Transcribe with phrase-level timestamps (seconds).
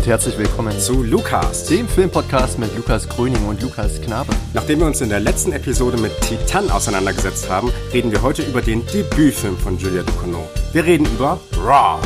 [0.00, 4.32] Und herzlich willkommen zu Lukas, dem Filmpodcast mit Lukas Gröning und Lukas Knabe.
[4.54, 8.62] Nachdem wir uns in der letzten Episode mit Titan auseinandergesetzt haben, reden wir heute über
[8.62, 10.48] den Debütfilm von Julia Ducournau.
[10.72, 12.00] Wir reden über Raw.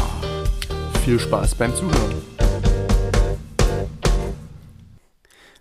[1.05, 2.17] Viel Spaß beim Zuhören.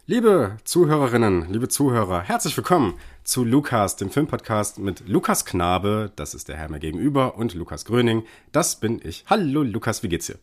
[0.08, 6.50] Liebe Zuhörerinnen, liebe Zuhörer, herzlich willkommen zu Lukas, dem Filmpodcast mit Lukas Knabe, das ist
[6.50, 9.24] der Herr mir gegenüber, und Lukas Gröning, das bin ich.
[9.28, 10.40] Hallo Lukas, wie geht's dir?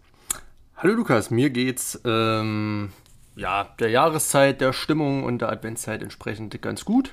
[0.82, 2.90] Hallo Lukas, mir geht's ähm,
[3.36, 7.12] ja der Jahreszeit, der Stimmung und der Adventszeit entsprechend ganz gut.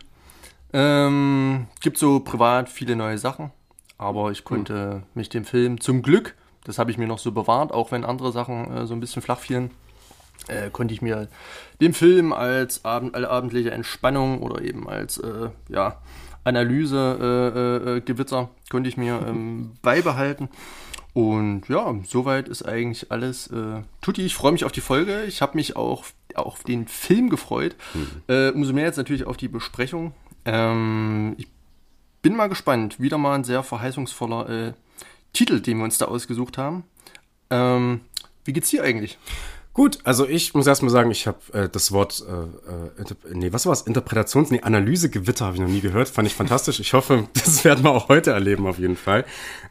[0.72, 3.52] Ähm, gibt so privat viele neue Sachen,
[3.98, 5.04] aber ich konnte hm.
[5.16, 8.32] mich dem Film zum Glück, das habe ich mir noch so bewahrt, auch wenn andere
[8.32, 9.72] Sachen äh, so ein bisschen flach fielen,
[10.48, 11.28] äh, konnte ich mir
[11.82, 15.98] den Film als Abend, allabendliche Entspannung oder eben als äh, ja,
[16.46, 20.48] Analyse-Gewitter äh, äh, konnte ich mir ähm, beibehalten.
[21.18, 24.24] Und ja, soweit ist eigentlich alles äh, tutti.
[24.24, 25.24] Ich freue mich auf die Folge.
[25.24, 27.76] Ich habe mich auch auf den Film gefreut.
[27.96, 28.22] Mhm.
[28.28, 30.14] Äh, umso mehr jetzt natürlich auf die Besprechung.
[30.46, 31.48] Ähm, ich
[32.22, 33.00] bin mal gespannt.
[33.00, 34.74] Wieder mal ein sehr verheißungsvoller äh,
[35.34, 36.84] Titel, den wir uns da ausgesucht haben.
[37.50, 38.02] Ähm,
[38.46, 39.18] wie geht's dir eigentlich?
[39.78, 43.68] Gut, also ich muss erstmal sagen, ich habe äh, das Wort, äh, äh, nee, was
[43.68, 43.86] war es?
[43.86, 46.10] Interpretations-, nee, Analysegewitter habe ich noch nie gehört.
[46.10, 46.80] Fand ich fantastisch.
[46.80, 49.24] Ich hoffe, das werden wir auch heute erleben, auf jeden Fall.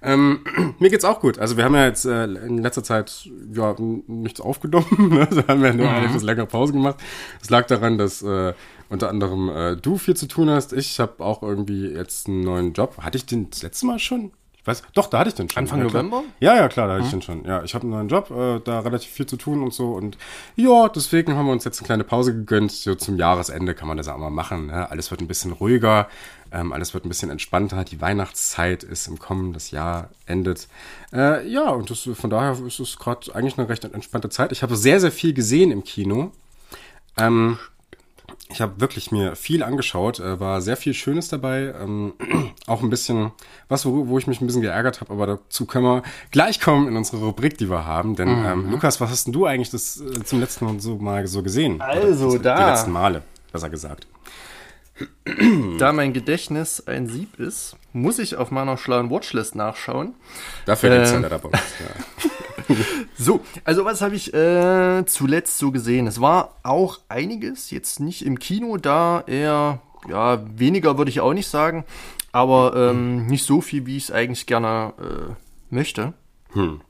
[0.03, 0.45] Ähm,
[0.79, 1.41] mir geht's auch gut.
[1.41, 3.75] Also wir haben ja jetzt äh, in letzter Zeit ja
[4.07, 4.87] nichts aufgenommen.
[5.17, 5.27] Ne?
[5.29, 5.93] Wir haben ja nur mhm.
[5.93, 7.01] eine etwas längere Pause gemacht.
[7.43, 8.55] Es lag daran, dass äh,
[8.89, 10.73] unter anderem äh, du viel zu tun hast.
[10.73, 12.99] Ich habe auch irgendwie jetzt einen neuen Job.
[12.99, 14.31] Hatte ich den das letzte Mal schon?
[14.67, 15.63] Weiß, doch, da hatte ich den schon.
[15.63, 16.25] Anfang ja, November?
[16.41, 17.07] Ja, ja, klar, da hatte mhm.
[17.07, 17.45] ich den schon.
[17.45, 19.93] Ja, ich habe einen neuen Job, äh, da relativ viel zu tun und so.
[19.93, 20.19] Und
[20.57, 22.73] ja, deswegen haben wir uns jetzt eine kleine Pause gegönnt.
[22.73, 24.67] So zum Jahresende kann man das auch mal machen.
[24.67, 24.91] Ne?
[24.91, 26.09] Alles wird ein bisschen ruhiger,
[26.51, 27.85] ähm, alles wird ein bisschen entspannter.
[27.85, 30.69] Die Weihnachtszeit ist im Kommen, das Jahr endet.
[31.13, 34.53] Äh, ja, und das, von daher ist es gerade eigentlich eine recht entspannte Zeit.
[34.53, 36.33] Ich habe sehr, sehr viel gesehen im Kino.
[37.17, 37.59] Ähm,
[38.49, 42.15] ich habe wirklich mir viel angeschaut, äh, war sehr viel Schönes dabei, ähm,
[42.67, 43.33] auch ein bisschen
[43.69, 46.89] was, wo, wo ich mich ein bisschen geärgert habe, aber dazu können wir gleich kommen
[46.89, 48.15] in unsere Rubrik, die wir haben.
[48.15, 48.47] Denn mhm.
[48.47, 51.43] ähm, Lukas, was hast denn du eigentlich das äh, zum letzten Mal so mal so
[51.43, 51.81] gesehen?
[51.81, 52.57] Also Oder, da.
[52.57, 54.07] Die letzten Male, besser gesagt.
[55.79, 60.15] Da mein Gedächtnis ein Sieb ist, muss ich auf meiner schlauen Watchlist nachschauen.
[60.65, 61.51] Dafür äh, gibt's ja dabei.
[61.53, 62.31] Ja.
[63.19, 66.07] so, also was habe ich äh, zuletzt so gesehen?
[66.07, 71.35] Es war auch einiges, jetzt nicht im Kino, da eher, ja, weniger würde ich auch
[71.35, 71.85] nicht sagen,
[72.33, 75.35] aber ähm, nicht so viel, wie ich es eigentlich gerne äh,
[75.75, 76.13] möchte.
[76.53, 76.81] Hm.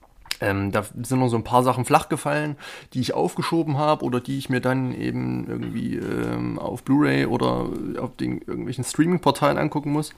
[0.40, 2.56] Ähm, da sind noch so ein paar Sachen flach gefallen,
[2.92, 7.70] die ich aufgeschoben habe oder die ich mir dann eben irgendwie ähm, auf Blu-ray oder
[7.98, 10.12] auf den irgendwelchen Streaming-Portalen angucken muss.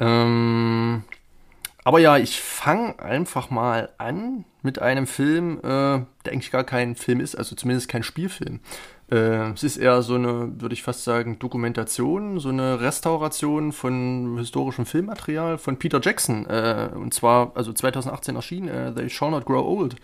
[0.00, 1.04] Ähm,
[1.86, 6.96] aber ja, ich fange einfach mal an mit einem Film, äh, der eigentlich gar kein
[6.96, 8.58] Film ist, also zumindest kein Spielfilm.
[9.08, 14.36] Äh, es ist eher so eine, würde ich fast sagen, Dokumentation, so eine Restauration von
[14.36, 16.44] historischem Filmmaterial von Peter Jackson.
[16.46, 19.94] Äh, und zwar, also 2018 erschienen, äh, They Shall Not Grow Old.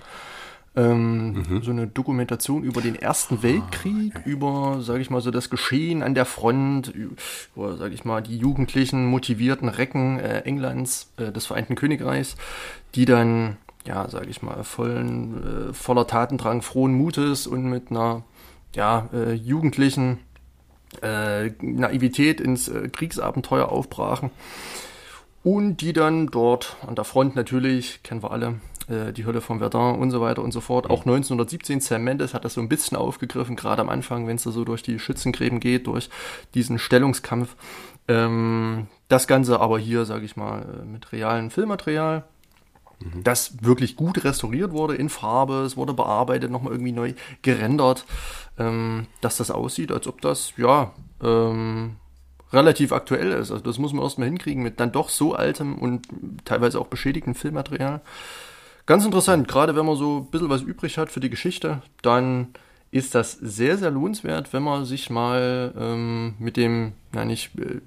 [0.74, 1.62] Ähm, mhm.
[1.62, 4.28] So eine Dokumentation über den Ersten ah, Weltkrieg, okay.
[4.28, 8.38] über, sage ich mal, so das Geschehen an der Front, über, sage ich mal, die
[8.38, 12.36] jugendlichen, motivierten Recken äh, Englands, äh, des Vereinten Königreichs,
[12.94, 18.22] die dann, ja, sage ich mal, vollen, äh, voller Tatendrang, frohen Mutes und mit einer,
[18.74, 20.20] ja, äh, jugendlichen
[21.02, 24.30] äh, Naivität ins äh, Kriegsabenteuer aufbrachen.
[25.44, 28.60] Und die dann dort an der Front natürlich, kennen wir alle,
[28.92, 30.90] äh, die Hölle von Verdun und so weiter und so fort.
[30.90, 34.44] Auch 1917, Sam Mendes hat das so ein bisschen aufgegriffen, gerade am Anfang, wenn es
[34.44, 36.10] da so durch die Schützengräben geht, durch
[36.54, 37.56] diesen Stellungskampf.
[38.08, 42.24] Ähm, das Ganze aber hier, sage ich mal, äh, mit realem Filmmaterial,
[43.00, 43.24] mhm.
[43.24, 48.04] das wirklich gut restauriert wurde in Farbe, es wurde bearbeitet, nochmal irgendwie neu gerendert,
[48.58, 50.92] ähm, dass das aussieht, als ob das, ja,
[51.22, 51.96] ähm,
[52.52, 53.50] relativ aktuell ist.
[53.50, 56.06] Also das muss man erstmal hinkriegen mit dann doch so altem und
[56.44, 58.02] teilweise auch beschädigtem Filmmaterial.
[58.86, 62.48] Ganz interessant, gerade wenn man so ein bisschen was übrig hat für die Geschichte, dann
[62.92, 67.80] ist das sehr, sehr lohnenswert, wenn man sich mal ähm, mit dem, na nicht, äh,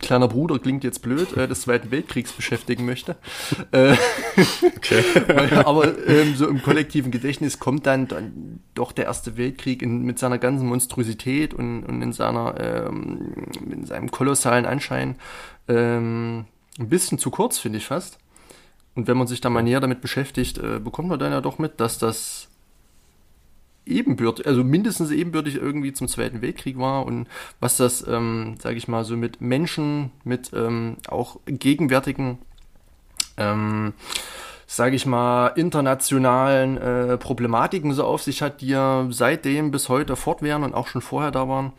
[0.00, 3.14] kleiner Bruder klingt jetzt blöd, äh, des Zweiten Weltkriegs beschäftigen möchte.
[3.70, 3.94] Äh,
[4.76, 5.04] okay.
[5.64, 10.18] aber ähm, so im kollektiven Gedächtnis kommt dann, dann doch der Erste Weltkrieg in, mit
[10.18, 13.34] seiner ganzen Monstrosität und, und in, seiner, ähm,
[13.70, 15.14] in seinem kolossalen Anschein
[15.68, 16.46] ähm,
[16.80, 18.18] ein bisschen zu kurz, finde ich fast.
[18.98, 21.60] Und wenn man sich da mal näher damit beschäftigt, äh, bekommt man dann ja doch
[21.60, 22.48] mit, dass das
[23.86, 27.28] ebenbürtig, also mindestens ebenbürtig irgendwie zum Zweiten Weltkrieg war und
[27.60, 32.38] was das, ähm, sage ich mal, so mit Menschen, mit ähm, auch gegenwärtigen
[33.36, 33.92] ähm,
[34.66, 40.16] sage ich mal, internationalen äh, Problematiken so auf sich hat, die ja seitdem bis heute
[40.16, 41.72] fortwähren und auch schon vorher da waren,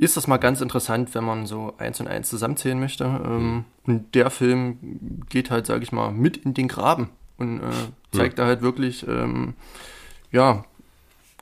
[0.00, 3.04] ist das mal ganz interessant, wenn man so eins und eins zusammenzählen möchte.
[3.04, 4.78] Ähm, und der Film
[5.28, 8.44] geht halt, sage ich mal, mit in den Graben und äh, zeigt ja.
[8.44, 9.54] da halt wirklich, ähm,
[10.32, 10.64] ja,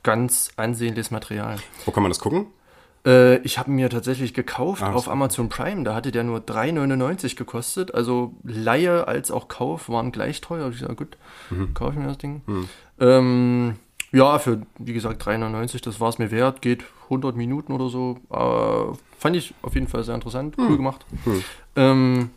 [0.03, 1.57] ganz ansehnliches Material.
[1.85, 2.47] Wo kann man das gucken?
[3.05, 5.07] Äh, ich habe mir tatsächlich gekauft Ach, auf.
[5.07, 5.83] Amazon Prime.
[5.83, 7.93] Da hatte der nur 3,99 gekostet.
[7.93, 10.69] Also Laie als auch Kauf waren gleich teuer.
[10.69, 11.17] Ich sage, gut,
[11.49, 11.73] mhm.
[11.73, 12.41] kaufe ich mir das Ding.
[12.45, 12.69] Mhm.
[12.99, 13.75] Ähm,
[14.11, 16.61] ja, für, wie gesagt, 3,99, das war es mir wert.
[16.61, 18.17] Geht 100 Minuten oder so.
[18.31, 20.55] Äh, fand ich auf jeden Fall sehr interessant.
[20.57, 20.77] Cool mhm.
[20.77, 21.05] gemacht.
[21.25, 21.43] Mhm.
[21.75, 22.29] Ähm,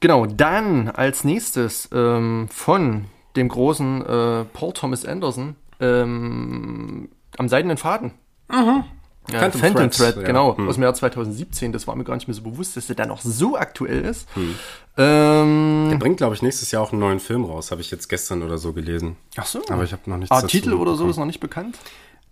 [0.00, 3.06] genau, dann als nächstes ähm, von
[3.36, 8.12] dem großen äh, Paul Thomas Anderson ähm, am seidenen Faden.
[8.50, 8.84] Mhm.
[9.30, 10.22] Ja, Phantom, Phantom Thread, ja.
[10.22, 10.68] genau, hm.
[10.68, 11.72] aus dem Jahr 2017.
[11.72, 14.26] Das war mir gar nicht mehr so bewusst, dass der da noch so aktuell ist.
[14.34, 14.54] Hm.
[14.96, 18.08] Ähm, der bringt, glaube ich, nächstes Jahr auch einen neuen Film raus, habe ich jetzt
[18.08, 19.16] gestern oder so gelesen.
[19.36, 19.60] Ach so.
[19.68, 21.78] Aber ich habe noch nichts Ah, Titel oder so ist noch nicht bekannt?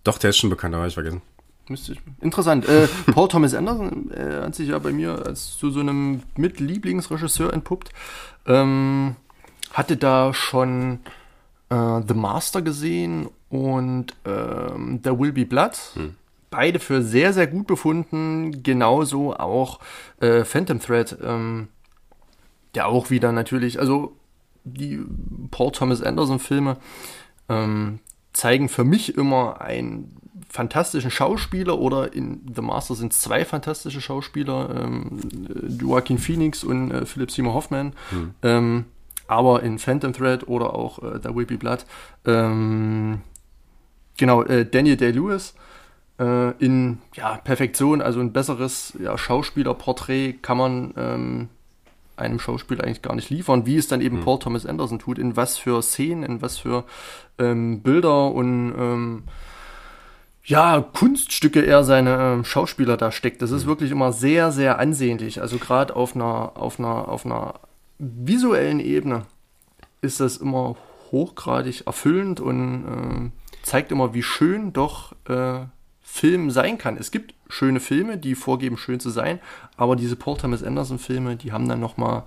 [0.04, 1.20] Doch, der ist schon bekannt, aber habe ich vergessen.
[1.68, 2.00] Müsste ich.
[2.20, 2.68] Interessant.
[2.68, 7.52] Äh, Paul Thomas Anderson äh, hat sich ja bei mir als zu so einem Mitlieblingsregisseur
[7.52, 7.90] entpuppt.
[8.46, 9.16] Ähm,
[9.72, 11.00] hatte da schon
[11.68, 15.76] äh, The Master gesehen und ähm, There Will Be Blood.
[15.94, 16.14] Hm
[16.56, 18.62] beide für sehr, sehr gut befunden.
[18.62, 19.78] Genauso auch
[20.20, 21.68] äh, Phantom Thread, ähm,
[22.74, 24.16] der auch wieder natürlich, also
[24.64, 25.00] die
[25.50, 26.78] Paul Thomas Anderson Filme
[27.48, 28.00] ähm,
[28.32, 30.16] zeigen für mich immer einen
[30.56, 35.20] fantastischen Schauspieler oder in The Master sind es zwei fantastische Schauspieler, ähm,
[35.80, 37.92] Joaquin Phoenix und äh, Philip Seymour Hoffman.
[38.10, 38.34] Hm.
[38.42, 38.84] Ähm,
[39.28, 41.84] aber in Phantom Thread oder auch äh, There Will Be Blood,
[42.24, 43.20] ähm,
[44.16, 45.54] genau, äh, Daniel Day-Lewis,
[46.18, 51.48] äh, in ja, Perfektion, also ein besseres ja, Schauspielerporträt kann man ähm,
[52.16, 54.24] einem Schauspieler eigentlich gar nicht liefern, wie es dann eben mhm.
[54.24, 56.84] Paul Thomas Anderson tut, in was für Szenen, in was für
[57.38, 59.22] ähm, Bilder und ähm,
[60.46, 63.42] ja, Kunststücke er seine ähm, Schauspieler da steckt.
[63.42, 63.68] Das ist mhm.
[63.68, 65.40] wirklich immer sehr, sehr ansehnlich.
[65.40, 67.54] Also gerade auf einer, auf einer, auf einer
[67.98, 69.26] visuellen Ebene
[70.02, 70.76] ist das immer
[71.10, 75.66] hochgradig erfüllend und äh, zeigt immer, wie schön doch äh,
[76.00, 76.96] Film sein kann.
[76.96, 79.40] Es gibt schöne Filme, die vorgeben, schön zu sein,
[79.76, 82.22] aber diese Paul Thomas Anderson Filme, die haben dann nochmal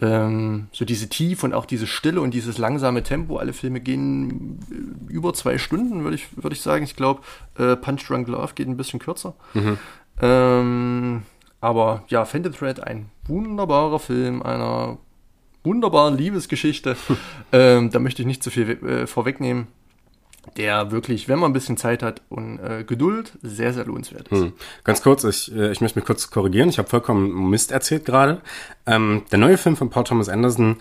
[0.00, 3.38] ähm, so diese Tiefe und auch diese Stille und dieses langsame Tempo.
[3.38, 6.84] Alle Filme gehen äh, über zwei Stunden, würde ich, würd ich sagen.
[6.84, 7.22] Ich glaube,
[7.58, 9.34] äh, Punch Drunk Love geht ein bisschen kürzer.
[9.54, 9.78] Mhm.
[10.20, 11.22] Ähm,
[11.60, 14.98] aber ja, Phantom Thread, ein wunderbarer Film, einer
[15.64, 16.96] wunderbaren Liebesgeschichte.
[17.52, 19.68] ähm, da möchte ich nicht zu viel äh, vorwegnehmen
[20.56, 24.40] der wirklich, wenn man ein bisschen Zeit hat und äh, Geduld, sehr, sehr lohnenswert ist.
[24.40, 24.52] Hm.
[24.84, 26.68] Ganz kurz, ich, äh, ich möchte mich kurz korrigieren.
[26.68, 28.40] Ich habe vollkommen Mist erzählt gerade.
[28.86, 30.76] Ähm, der neue Film von Paul Thomas Anderson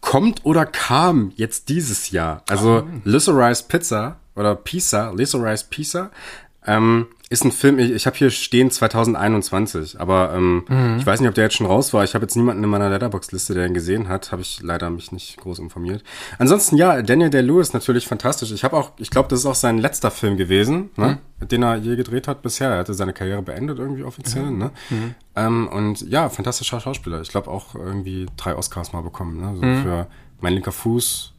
[0.00, 2.42] kommt oder kam jetzt dieses Jahr.
[2.48, 3.00] Also oh.
[3.04, 6.10] Lysorise Pizza oder Pizza, Lysorise Pizza,
[6.66, 10.96] ähm, ist ein Film, ich, ich habe hier stehen 2021, aber ähm, mhm.
[10.98, 12.02] ich weiß nicht, ob der jetzt schon raus war.
[12.02, 14.32] Ich habe jetzt niemanden in meiner Letterbox-Liste, der ihn gesehen hat.
[14.32, 16.02] Habe ich leider mich nicht groß informiert.
[16.38, 18.50] Ansonsten, ja, Daniel Day-Lewis natürlich fantastisch.
[18.50, 21.20] Ich habe auch, ich glaube, das ist auch sein letzter Film gewesen, ne?
[21.38, 21.48] Mhm.
[21.48, 22.70] den er je gedreht hat bisher.
[22.70, 24.46] Er hatte seine Karriere beendet irgendwie offiziell.
[24.46, 24.58] Mhm.
[24.58, 24.70] Ne?
[24.90, 25.14] Mhm.
[25.36, 27.20] Ähm, und ja, fantastischer Schauspieler.
[27.20, 29.40] Ich glaube auch irgendwie drei Oscars mal bekommen.
[29.40, 29.54] Ne?
[29.54, 29.82] So mhm.
[29.82, 30.06] Für
[30.40, 31.32] Mein linker Fuß,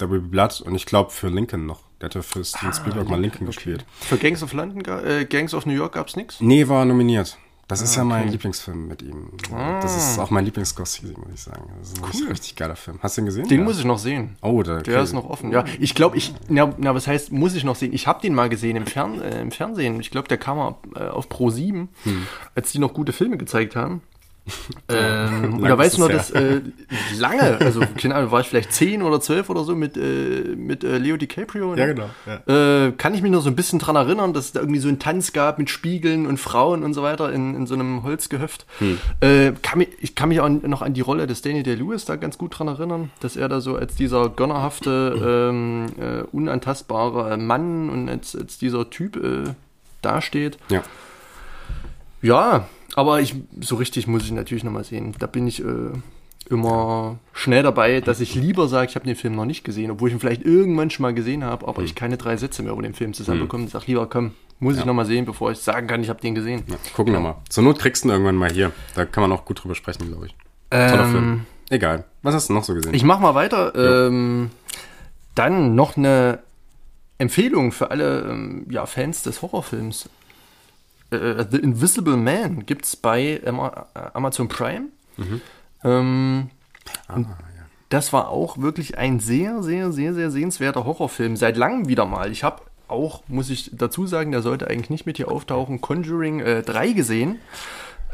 [0.00, 1.85] The Will Be Blood und ich glaube für Lincoln noch.
[2.00, 3.54] Der hatte für Steven ah, Spielberg mal Lincoln okay.
[3.54, 3.86] gespielt.
[4.00, 6.40] Für Gangs of London, äh, Gangs of New York gab es nichts?
[6.40, 7.38] Nee, war nominiert.
[7.68, 8.10] Das ah, ist ja okay.
[8.10, 9.30] mein Lieblingsfilm mit ihm.
[9.52, 9.80] Ah.
[9.80, 11.68] Das ist auch mein Lieblings-Scorsese, muss ich sagen.
[11.80, 12.28] Das ist ein cool.
[12.28, 13.00] richtig, geiler Film.
[13.02, 13.48] Hast du ihn gesehen?
[13.48, 13.64] Den ja.
[13.64, 14.36] muss ich noch sehen.
[14.40, 15.50] Oh, der, der ist noch offen.
[15.50, 17.92] Ja, ich glaube, ich, na, na, was heißt, muss ich noch sehen?
[17.92, 19.98] Ich habe den mal gesehen im, Fern, äh, im Fernsehen.
[19.98, 22.26] Ich glaube, der kam auf, äh, auf Pro 7, hm.
[22.54, 24.02] als die noch gute Filme gezeigt haben
[24.88, 26.60] ähm, oder weißt du noch, dass äh,
[27.18, 30.84] lange, also keine Ahnung, war ich vielleicht zehn oder zwölf oder so mit, äh, mit
[30.84, 31.74] äh, Leo DiCaprio.
[31.74, 31.80] Ne?
[31.80, 32.10] Ja, genau.
[32.26, 32.86] Ja.
[32.86, 34.88] Äh, kann ich mich noch so ein bisschen dran erinnern, dass es da irgendwie so
[34.88, 38.66] einen Tanz gab mit Spiegeln und Frauen und so weiter in, in so einem Holzgehöft.
[38.78, 38.98] Hm.
[39.20, 42.16] Äh, kann mich, ich kann mich auch noch an die Rolle des Danny Day-Lewis da
[42.16, 47.90] ganz gut dran erinnern, dass er da so als dieser gönnerhafte, ähm, äh, unantastbare Mann
[47.90, 49.20] und als, als dieser Typ
[50.02, 50.58] dasteht.
[50.68, 50.82] Ja.
[52.22, 55.14] Ja, aber ich, so richtig muss ich natürlich nochmal sehen.
[55.18, 55.92] Da bin ich äh,
[56.48, 60.08] immer schnell dabei, dass ich lieber sage, ich habe den Film noch nicht gesehen, obwohl
[60.08, 61.86] ich ihn vielleicht irgendwann schon mal gesehen habe, aber mhm.
[61.86, 63.62] ich keine drei Sätze mehr über den Film zusammenbekomme.
[63.62, 63.66] Mhm.
[63.66, 64.80] Ich sage lieber, komm, muss ja.
[64.80, 66.64] ich nochmal sehen, bevor ich sagen kann, ich habe den gesehen.
[66.68, 67.36] Ja, gucken wir mal.
[67.50, 68.72] Zur Not kriegst du ihn irgendwann mal hier.
[68.94, 70.34] Da kann man auch gut drüber sprechen, glaube ich.
[70.70, 71.46] Toller ähm, Film.
[71.68, 72.04] Egal.
[72.22, 72.94] Was hast du noch so gesehen?
[72.94, 73.74] Ich mach mal weiter.
[73.74, 74.50] Ähm,
[75.34, 76.38] dann noch eine
[77.18, 80.08] Empfehlung für alle ähm, ja, Fans des Horrorfilms
[81.16, 83.40] äh, The Invisible Man gibt es bei
[84.14, 84.86] Amazon Prime.
[85.16, 85.40] Mhm.
[85.84, 86.50] Ähm,
[87.08, 87.36] ah, ja.
[87.88, 91.36] das war auch wirklich ein sehr, sehr, sehr, sehr sehenswerter Horrorfilm.
[91.36, 92.32] Seit langem wieder mal.
[92.32, 96.40] Ich habe auch, muss ich dazu sagen, der sollte eigentlich nicht mit hier auftauchen, Conjuring
[96.40, 97.40] äh, 3 gesehen.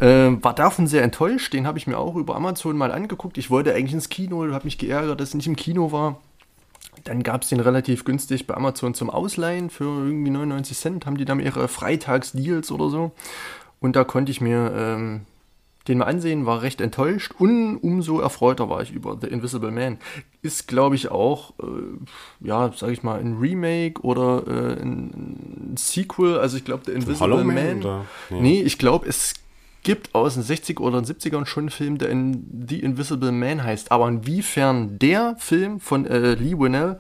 [0.01, 1.53] Äh, war davon sehr enttäuscht.
[1.53, 3.39] Den habe ich mir auch über Amazon mal angeguckt.
[3.39, 6.21] Ich wollte eigentlich ins Kino, habe mich geärgert, dass es nicht im Kino war.
[7.05, 11.07] Dann gab es den relativ günstig bei Amazon zum Ausleihen für irgendwie 99 Cent.
[11.07, 13.13] Haben die dann ihre Freitagsdeals oder so.
[13.81, 15.23] Und da konnte ich mir ähm,
[15.89, 19.99] den mal ansehen, war recht enttäuscht und umso erfreuter war ich über The Invisible Man.
[20.41, 26.39] Ist, glaube ich, auch, äh, ja, sag ich mal, ein Remake oder äh, ein, Sequel.
[26.39, 27.55] Also ich glaube, The Invisible Hollow Man.
[27.55, 28.05] Man oder?
[28.31, 28.41] Nee.
[28.41, 29.35] nee, ich glaube, es
[29.83, 33.63] gibt aus den 60er oder den 70ern schon einen Film, der in The Invisible Man
[33.63, 33.91] heißt.
[33.91, 36.99] Aber inwiefern der Film von äh, Lee Winnell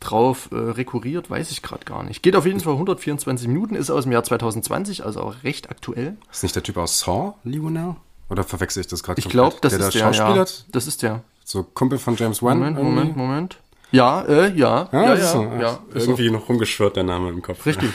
[0.00, 2.22] drauf äh, rekurriert, weiß ich gerade gar nicht.
[2.22, 6.16] Geht auf jeden Fall 124 Minuten, ist aus dem Jahr 2020, also auch recht aktuell.
[6.30, 7.96] Ist nicht der Typ aus Saw, Lee Winnell?
[8.30, 9.18] Oder verwechsel ich das gerade?
[9.18, 10.44] Ich glaube, das der ist der, ja.
[10.72, 11.22] Das ist der.
[11.44, 12.58] So Kumpel von James Wan.
[12.58, 12.94] Moment, irgendwie.
[12.94, 13.58] Moment, Moment.
[13.90, 14.88] Ja, äh, ja.
[14.90, 17.64] Ah, ja, ja, so, ja, Irgendwie noch rumgeschwört, der Name im Kopf.
[17.66, 17.90] Richtig.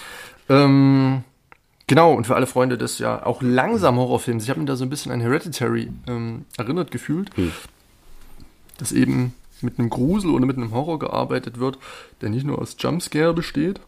[0.48, 1.24] ähm,
[1.90, 4.84] genau, und für alle Freunde des ja auch langsam Horrorfilms, ich habe mir da so
[4.84, 7.50] ein bisschen an Hereditary ähm, erinnert gefühlt, hm.
[8.78, 11.78] dass eben mit einem Grusel oder mit einem Horror gearbeitet wird,
[12.20, 13.80] der nicht nur aus Jumpscare besteht,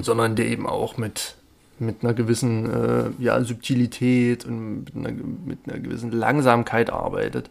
[0.00, 1.36] sondern der eben auch mit
[1.78, 5.12] mit einer gewissen äh, ja, Subtilität und mit einer,
[5.46, 7.48] mit einer, gewissen Langsamkeit arbeitet,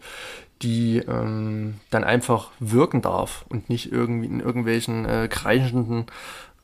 [0.62, 6.06] die ähm, dann einfach wirken darf und nicht irgendwie in irgendwelchen äh, kreischenden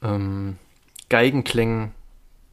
[0.01, 0.59] ähm,
[1.09, 1.91] Geigenklängen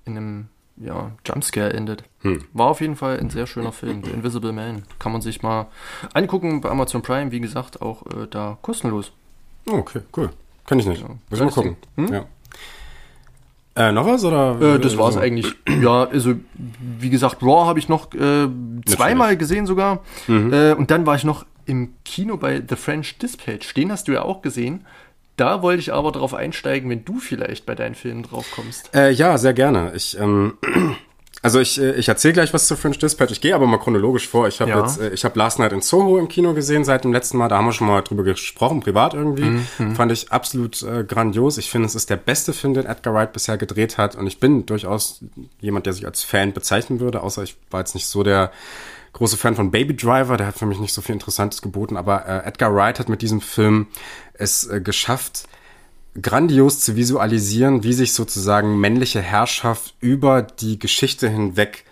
[0.06, 2.04] in einem ja, Jumpscare endet.
[2.22, 2.44] Hm.
[2.54, 4.84] War auf jeden Fall ein sehr schöner Film, The Invisible Man.
[5.00, 5.68] Kann man sich mal
[6.14, 9.12] angucken bei Amazon Prime, wie gesagt, auch äh, da kostenlos.
[9.70, 10.30] Okay, cool.
[10.66, 11.02] Kann ich nicht.
[11.02, 11.18] Genau.
[11.30, 11.78] Müssen wir gucken.
[11.96, 12.14] Hm?
[12.14, 12.26] Ja.
[13.76, 14.76] Äh, noch was oder?
[14.76, 15.20] Äh, das war's so?
[15.20, 15.54] eigentlich.
[15.82, 16.36] Ja, also
[17.00, 18.48] wie gesagt, Raw habe ich noch äh,
[18.86, 20.04] zweimal gesehen sogar.
[20.28, 20.54] Mhm.
[20.54, 23.74] Äh, und dann war ich noch im Kino bei The French Dispatch.
[23.74, 24.86] Den hast du ja auch gesehen.
[25.36, 28.94] Da wollte ich aber darauf einsteigen, wenn du vielleicht bei deinen Filmen drauf kommst.
[28.96, 29.92] Äh, ja, sehr gerne.
[29.96, 30.58] Ich ähm,
[31.42, 33.32] also ich, äh, ich erzähle gleich was zu Fringe Dispatch.
[33.32, 34.48] Ich gehe aber mal chronologisch vor.
[34.48, 34.82] Ich habe ja.
[34.82, 37.48] jetzt, äh, ich habe Last Night in Soho im Kino gesehen seit dem letzten Mal.
[37.48, 39.46] Da haben wir schon mal drüber gesprochen, privat irgendwie.
[39.46, 39.66] Mhm.
[39.80, 39.96] mhm.
[39.96, 41.58] Fand ich absolut äh, grandios.
[41.58, 44.16] Ich finde, es ist der beste Film, den Edgar Wright bisher gedreht hat.
[44.16, 45.22] Und ich bin durchaus
[45.60, 47.22] jemand, der sich als Fan bezeichnen würde.
[47.22, 48.52] Außer ich war jetzt nicht so der
[49.14, 50.38] große Fan von Baby Driver.
[50.38, 51.98] Der hat für mich nicht so viel Interessantes geboten.
[51.98, 53.88] Aber äh, Edgar Wright hat mit diesem Film
[54.34, 55.48] es äh, geschafft,
[56.22, 61.86] grandios zu visualisieren, wie sich sozusagen männliche Herrschaft über die Geschichte hinweg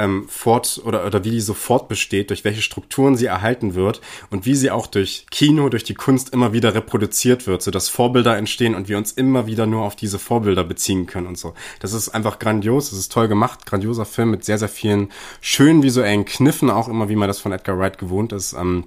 [0.00, 4.46] ähm, fort oder, oder wie die so fortbesteht, durch welche Strukturen sie erhalten wird und
[4.46, 8.74] wie sie auch durch Kino, durch die Kunst immer wieder reproduziert wird, sodass Vorbilder entstehen
[8.74, 11.54] und wir uns immer wieder nur auf diese Vorbilder beziehen können und so.
[11.80, 15.82] Das ist einfach grandios, das ist toll gemacht, grandioser Film mit sehr, sehr vielen schönen
[15.82, 18.54] visuellen Kniffen, auch immer wie man das von Edgar Wright gewohnt ist.
[18.54, 18.84] Ähm,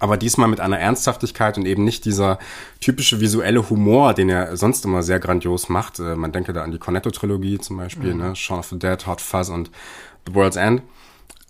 [0.00, 2.38] aber diesmal mit einer Ernsthaftigkeit und eben nicht dieser
[2.80, 5.98] typische visuelle Humor, den er sonst immer sehr grandios macht.
[5.98, 8.20] Äh, man denke da an die Cornetto-Trilogie zum Beispiel, mhm.
[8.20, 8.36] ne?
[8.36, 9.70] Shaun of the Dead, Hot Fuzz und
[10.28, 10.82] The World's End.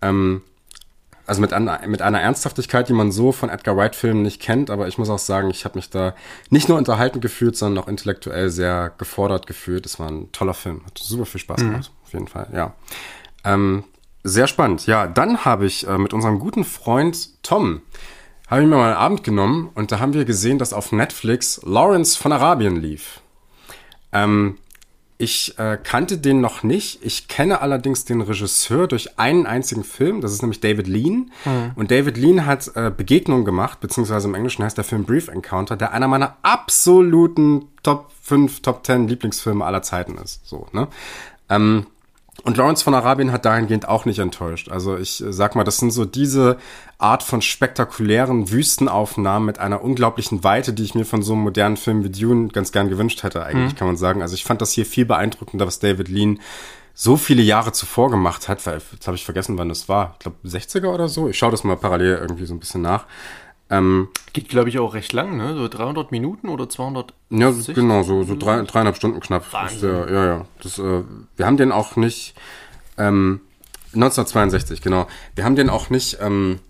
[0.02, 0.42] Ähm,
[1.26, 4.88] also mit einer, mit einer Ernsthaftigkeit, die man so von Edgar Wright-Filmen nicht kennt, aber
[4.88, 6.14] ich muss auch sagen, ich habe mich da
[6.49, 9.85] nicht nur unterhalten gefühlt, sondern auch intellektuell sehr gefordert gefühlt.
[9.85, 11.70] Es war ein toller Film, hat super viel Spaß mhm.
[11.70, 12.75] gemacht, auf jeden Fall, ja.
[13.44, 13.85] Ähm,
[14.25, 14.87] sehr spannend.
[14.87, 17.82] Ja, dann habe ich äh, mit unserem guten Freund Tom
[18.49, 21.61] habe ich mir mal einen Abend genommen und da haben wir gesehen, dass auf Netflix
[21.64, 23.20] Lawrence von Arabien lief.
[24.11, 24.56] Ähm,
[25.20, 27.04] ich äh, kannte den noch nicht.
[27.04, 30.20] Ich kenne allerdings den Regisseur durch einen einzigen Film.
[30.20, 31.32] Das ist nämlich David Lean.
[31.44, 31.72] Mhm.
[31.75, 35.76] Und David Lean hat äh, Begegnungen gemacht, beziehungsweise im Englischen heißt der Film Brief Encounter,
[35.76, 40.46] der einer meiner absoluten Top 5, Top 10 Lieblingsfilme aller Zeiten ist.
[40.46, 40.87] So, ne?
[41.48, 41.87] Ähm,
[42.45, 44.71] und Lawrence von Arabien hat dahingehend auch nicht enttäuscht.
[44.71, 46.57] Also ich äh, sag mal, das sind so diese
[46.99, 51.76] Art von spektakulären Wüstenaufnahmen mit einer unglaublichen Weite, die ich mir von so einem modernen
[51.76, 53.76] Film wie Dune ganz gern gewünscht hätte, eigentlich, mhm.
[53.76, 54.23] kann man sagen.
[54.23, 56.40] Also ich fand das hier viel beeindruckender, was David Lean
[56.95, 60.14] so viele Jahre zuvor gemacht hat, weil jetzt habe ich vergessen, wann das war.
[60.14, 61.28] Ich glaube 60er oder so.
[61.28, 63.07] Ich schaue das mal parallel irgendwie so ein bisschen nach.
[63.70, 65.54] Ähm, Geht, glaube ich, auch recht lang, ne?
[65.54, 67.12] So 300 Minuten oder 200?
[67.30, 69.52] Ja, genau, so, so drei, dreieinhalb Stunden knapp.
[69.52, 69.80] Wahnsinn.
[69.80, 70.44] Der, ja, ja.
[70.62, 71.02] Das, äh,
[71.37, 72.34] wir haben den auch nicht,
[72.96, 73.40] ähm,
[73.94, 75.06] 1962, genau.
[75.34, 76.60] Wir haben den auch nicht ähm,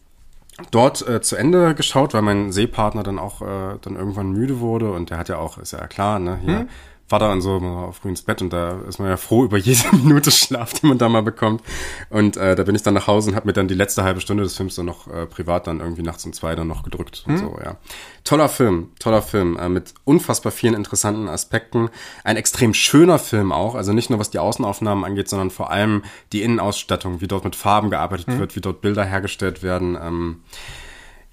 [0.71, 4.91] dort äh, zu Ende geschaut, weil mein Seepartner dann auch äh, dann irgendwann müde wurde
[4.91, 6.69] und der hat ja auch, ist ja klar, ne, hier hm?
[7.09, 10.31] Vater und so auf ins Bett und da ist man ja froh über jede Minute
[10.31, 11.63] Schlaf, die man da mal bekommt.
[12.11, 14.21] Und äh, da bin ich dann nach Hause und habe mir dann die letzte halbe
[14.21, 17.25] Stunde des Films dann noch äh, privat dann irgendwie nachts um zwei dann noch gedrückt
[17.27, 17.39] und hm?
[17.39, 17.77] so, ja.
[18.25, 21.89] Toller Film, toller Film, äh, mit unfassbar vielen interessanten Aspekten.
[22.25, 26.03] Ein extrem schöner Film auch, also nicht nur was die Außenaufnahmen angeht, sondern vor allem
[26.33, 28.39] die Innenausstattung, wie dort mit Farben gearbeitet hm?
[28.39, 29.97] wird, wie dort Bilder hergestellt werden.
[30.01, 30.41] Ähm,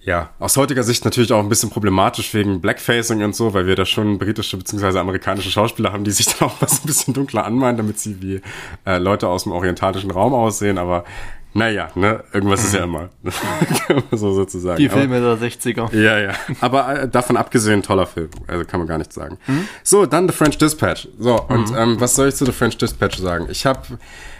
[0.06, 3.76] ja, aus heutiger Sicht natürlich auch ein bisschen problematisch wegen Blackfacing und so, weil wir
[3.76, 5.00] da schon britische bzw.
[5.00, 8.42] amerikanische Schauspieler haben, die sich dann auch was ein bisschen dunkler anmalen, damit sie wie
[8.86, 10.78] äh, Leute aus dem orientalischen Raum aussehen.
[10.78, 11.06] Aber
[11.56, 13.10] naja, ne, irgendwas ist ja immer.
[14.12, 14.78] so sozusagen.
[14.78, 15.96] Die Filme Aber, der 60er.
[15.96, 16.34] Ja, ja.
[16.62, 18.30] Aber äh, davon abgesehen, toller Film.
[18.46, 19.40] Also kann man gar nichts sagen.
[19.48, 19.68] Mhm.
[19.82, 21.08] So, dann The French Dispatch.
[21.18, 21.78] So, und mhm.
[21.78, 23.48] ähm, was soll ich zu The French Dispatch sagen?
[23.50, 23.80] Ich habe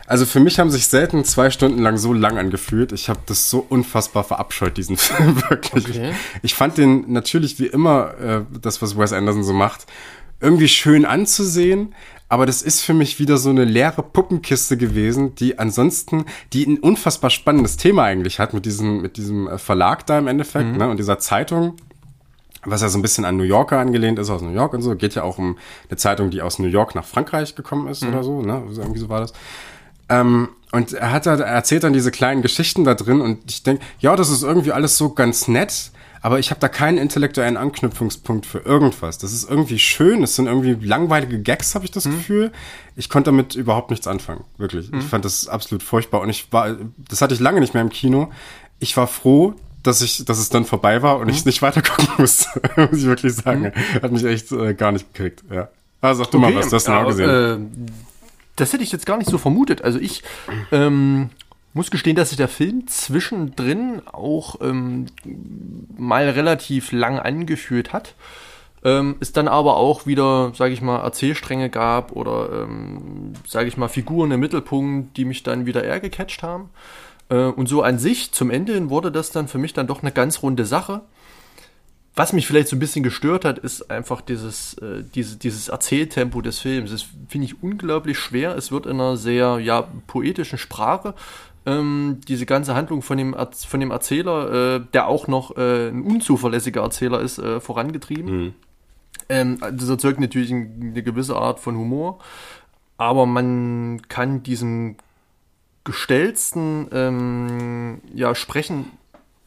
[0.08, 2.92] also für mich haben sich selten zwei Stunden lang so lang angefühlt.
[2.92, 5.90] Ich habe das so unfassbar verabscheut, diesen Film, wirklich.
[5.90, 6.14] Okay.
[6.44, 9.86] Ich fand den natürlich wie immer, äh, das, was Wes Anderson so macht,
[10.40, 11.96] irgendwie schön anzusehen.
[12.28, 16.80] Aber das ist für mich wieder so eine leere Puppenkiste gewesen, die ansonsten, die ein
[16.80, 20.78] unfassbar spannendes Thema eigentlich hat mit diesem, mit diesem äh, Verlag da im Endeffekt, mhm.
[20.78, 21.76] ne, und dieser Zeitung
[22.68, 24.96] was ja so ein bisschen an New Yorker angelehnt ist, aus New York und so.
[24.96, 25.58] Geht ja auch um
[25.88, 28.10] eine Zeitung, die aus New York nach Frankreich gekommen ist mhm.
[28.10, 28.64] oder so, ne?
[28.76, 29.34] Irgendwie so war das.
[30.10, 33.84] Ähm, und er hat er erzählt dann diese kleinen Geschichten da drin und ich denke,
[34.00, 38.46] ja, das ist irgendwie alles so ganz nett, aber ich habe da keinen intellektuellen Anknüpfungspunkt
[38.46, 39.18] für irgendwas.
[39.18, 42.12] Das ist irgendwie schön, es sind irgendwie langweilige Gags, habe ich das mhm.
[42.12, 42.52] Gefühl.
[42.96, 44.92] Ich konnte damit überhaupt nichts anfangen, wirklich.
[44.92, 45.00] Mhm.
[45.00, 46.76] Ich fand das absolut furchtbar und ich war,
[47.10, 48.32] das hatte ich lange nicht mehr im Kino.
[48.80, 51.34] Ich war froh, dass ich, dass es dann vorbei war und mhm.
[51.34, 53.72] ich nicht weiter gucken musste, muss ich wirklich sagen.
[53.74, 54.02] Mhm.
[54.02, 55.70] Hat mich echt äh, gar nicht gekriegt, ja.
[56.02, 57.30] Also sag du okay, mal was, du hast ja, gesehen.
[57.30, 57.92] Äh,
[58.56, 59.82] das hätte ich jetzt gar nicht so vermutet.
[59.82, 60.24] Also ich
[60.72, 61.30] ähm,
[61.74, 65.08] muss gestehen, dass sich der Film zwischendrin auch ähm,
[65.98, 68.16] mal relativ lang angeführt hat.
[68.84, 73.78] Ähm, es dann aber auch wieder, sage ich mal, Erzählstränge gab oder, ähm, sage ich
[73.78, 76.70] mal, Figuren im Mittelpunkt, die mich dann wieder eher gecatcht haben.
[77.30, 80.02] Äh, und so an sich, zum Ende hin, wurde das dann für mich dann doch
[80.02, 81.02] eine ganz runde Sache.
[82.16, 86.42] Was mich vielleicht so ein bisschen gestört hat, ist einfach dieses, äh, diese, dieses Erzähltempo
[86.42, 86.92] des Films.
[86.92, 88.56] Das finde ich unglaublich schwer.
[88.56, 91.14] Es wird in einer sehr ja, poetischen Sprache
[91.66, 93.36] ähm, diese ganze Handlung von dem,
[93.68, 98.44] von dem Erzähler, äh, der auch noch äh, ein unzuverlässiger Erzähler ist, äh, vorangetrieben.
[98.44, 98.54] Mhm.
[99.28, 102.20] Ähm, das erzeugt natürlich eine gewisse Art von Humor,
[102.98, 104.98] aber man kann diesem
[105.84, 108.92] gestellten ähm, ja, Sprechen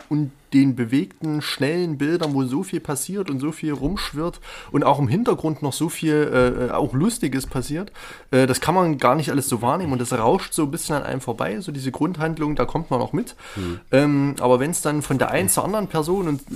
[0.09, 4.99] und den bewegten, schnellen Bildern, wo so viel passiert und so viel rumschwirrt und auch
[4.99, 7.93] im Hintergrund noch so viel äh, auch Lustiges passiert,
[8.31, 10.97] äh, das kann man gar nicht alles so wahrnehmen und das rauscht so ein bisschen
[10.97, 13.37] an einem vorbei, so diese Grundhandlung, da kommt man auch mit.
[13.57, 13.81] Mhm.
[13.93, 16.55] Ähm, aber wenn es dann von der einen zur anderen Person und äh,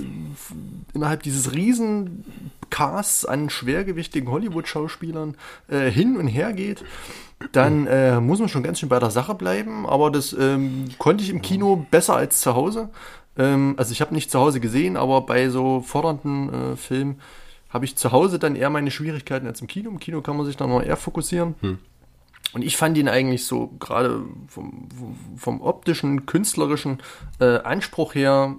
[0.93, 2.25] innerhalb dieses riesen
[2.69, 5.35] Casts an schwergewichtigen Hollywood-Schauspielern
[5.67, 6.83] äh, hin und her geht,
[7.51, 9.85] dann äh, muss man schon ganz schön bei der Sache bleiben.
[9.85, 12.89] Aber das ähm, konnte ich im Kino besser als zu Hause.
[13.37, 17.19] Ähm, also ich habe nicht zu Hause gesehen, aber bei so fordernden äh, Filmen
[17.69, 19.89] habe ich zu Hause dann eher meine Schwierigkeiten als im Kino.
[19.89, 21.55] Im Kino kann man sich dann noch eher fokussieren.
[21.61, 21.79] Hm.
[22.53, 24.87] Und ich fand ihn eigentlich so gerade vom,
[25.35, 27.01] vom optischen, künstlerischen
[27.39, 28.57] äh, Anspruch her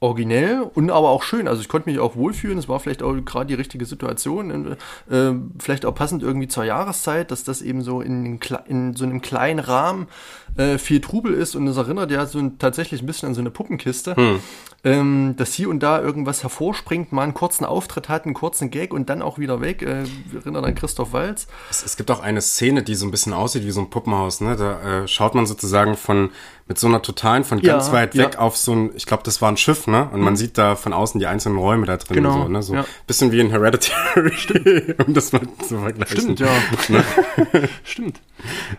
[0.00, 1.48] originell und aber auch schön.
[1.48, 2.58] Also ich konnte mich auch wohlfühlen.
[2.58, 4.76] Es war vielleicht auch gerade die richtige Situation,
[5.10, 9.22] äh, vielleicht auch passend irgendwie zur Jahreszeit, dass das eben so in, in so einem
[9.22, 10.08] kleinen Rahmen
[10.56, 13.40] äh, viel Trubel ist und es erinnert ja so ein, tatsächlich ein bisschen an so
[13.40, 14.40] eine Puppenkiste, hm.
[14.84, 18.92] ähm, dass hier und da irgendwas hervorspringt, mal einen kurzen Auftritt hat, einen kurzen Gag
[18.92, 19.82] und dann auch wieder weg.
[19.82, 21.46] Äh, erinnert an Christoph Walz.
[21.70, 24.40] Es, es, gibt auch eine Szene, die so ein bisschen aussieht wie so ein Puppenhaus.
[24.40, 24.56] Ne?
[24.56, 26.30] Da äh, schaut man sozusagen von
[26.66, 28.38] mit so einer totalen von ganz ja, weit weg ja.
[28.38, 30.08] auf so ein, ich glaube, das war ein Schiff, ne?
[30.10, 30.24] Und mhm.
[30.24, 32.62] man sieht da von außen die einzelnen Räume da drin genau, so, ne?
[32.62, 32.86] So ja.
[33.06, 34.98] bisschen wie in Hereditary, Stimmt.
[35.06, 36.36] um das mal zu vergleichen.
[36.36, 36.48] Stimmt, ja.
[36.88, 37.04] Ne?
[37.84, 38.20] Stimmt.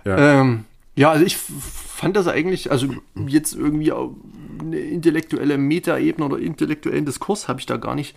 [0.03, 0.41] Ja.
[0.41, 2.87] Ähm, ja, also ich fand das eigentlich, also
[3.27, 8.15] jetzt irgendwie eine intellektuelle Metaebene oder intellektuellen Diskurs habe ich da gar nicht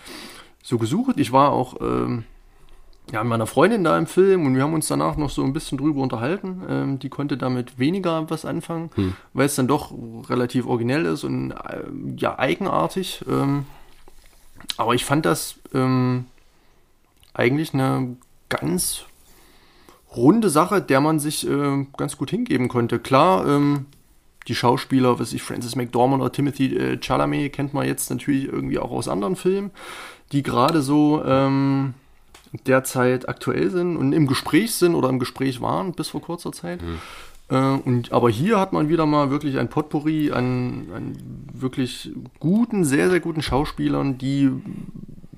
[0.62, 1.18] so gesucht.
[1.18, 2.24] Ich war auch ähm,
[3.12, 5.52] ja, mit meiner Freundin da im Film und wir haben uns danach noch so ein
[5.52, 6.62] bisschen drüber unterhalten.
[6.68, 9.14] Ähm, die konnte damit weniger was anfangen, hm.
[9.32, 9.92] weil es dann doch
[10.28, 11.84] relativ originell ist und äh,
[12.16, 13.24] ja eigenartig.
[13.28, 13.64] Ähm,
[14.76, 16.26] aber ich fand das ähm,
[17.32, 18.16] eigentlich eine
[18.48, 19.04] ganz
[20.18, 22.98] runde Sache, der man sich äh, ganz gut hingeben konnte.
[22.98, 23.86] Klar, ähm,
[24.48, 28.78] die Schauspieler, was ich, Francis McDormand oder Timothy äh, Chalamet kennt man jetzt natürlich irgendwie
[28.78, 29.70] auch aus anderen Filmen,
[30.32, 31.94] die gerade so ähm,
[32.66, 36.82] derzeit aktuell sind und im Gespräch sind oder im Gespräch waren bis vor kurzer Zeit.
[36.82, 36.98] Mhm.
[37.50, 41.16] Äh, und, aber hier hat man wieder mal wirklich ein Potpourri an, an
[41.52, 44.50] wirklich guten, sehr, sehr guten Schauspielern, die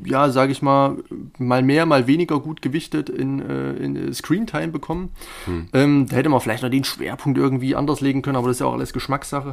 [0.04, 0.96] ja, sage ich mal,
[1.38, 5.10] mal mehr, mal weniger gut gewichtet in, äh, in Screentime bekommen.
[5.44, 5.68] Hm.
[5.72, 8.60] Ähm, da hätte man vielleicht noch den Schwerpunkt irgendwie anders legen können, aber das ist
[8.60, 9.52] ja auch alles Geschmackssache.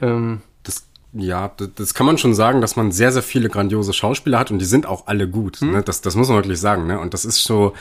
[0.00, 4.38] Ähm, das, ja, das kann man schon sagen, dass man sehr, sehr viele grandiose Schauspieler
[4.38, 5.58] hat und die sind auch alle gut.
[5.60, 5.72] Hm.
[5.72, 5.82] Ne?
[5.82, 6.86] Das, das muss man wirklich sagen.
[6.86, 6.98] Ne?
[6.98, 7.74] Und das ist so,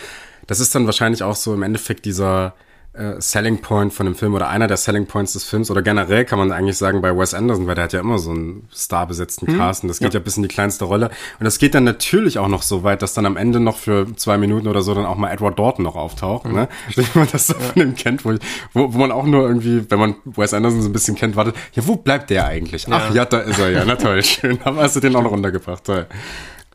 [0.48, 2.54] das ist dann wahrscheinlich auch so im Endeffekt dieser
[2.94, 6.26] äh, Selling Point von dem Film oder einer der Selling Points des Films oder generell
[6.26, 9.48] kann man eigentlich sagen bei Wes Anderson, weil der hat ja immer so einen starbesetzten
[9.48, 9.58] hm.
[9.58, 10.20] Cast und das geht ja.
[10.20, 13.02] ja bis in die kleinste Rolle und das geht dann natürlich auch noch so weit,
[13.02, 15.84] dass dann am Ende noch für zwei Minuten oder so dann auch mal Edward Norton
[15.84, 16.54] noch auftaucht, hm.
[16.54, 16.70] ne?
[16.96, 17.60] Wenn man das so ja.
[17.60, 18.40] von dem kennt, wo, ich,
[18.74, 21.56] wo, wo man auch nur irgendwie, wenn man Wes Anderson so ein bisschen kennt, wartet,
[21.74, 22.86] ja, wo bleibt der eigentlich?
[22.92, 25.32] Ach ja, da ist er ja, na toll, schön, aber hast du den auch noch
[25.32, 26.06] runtergebracht, toll.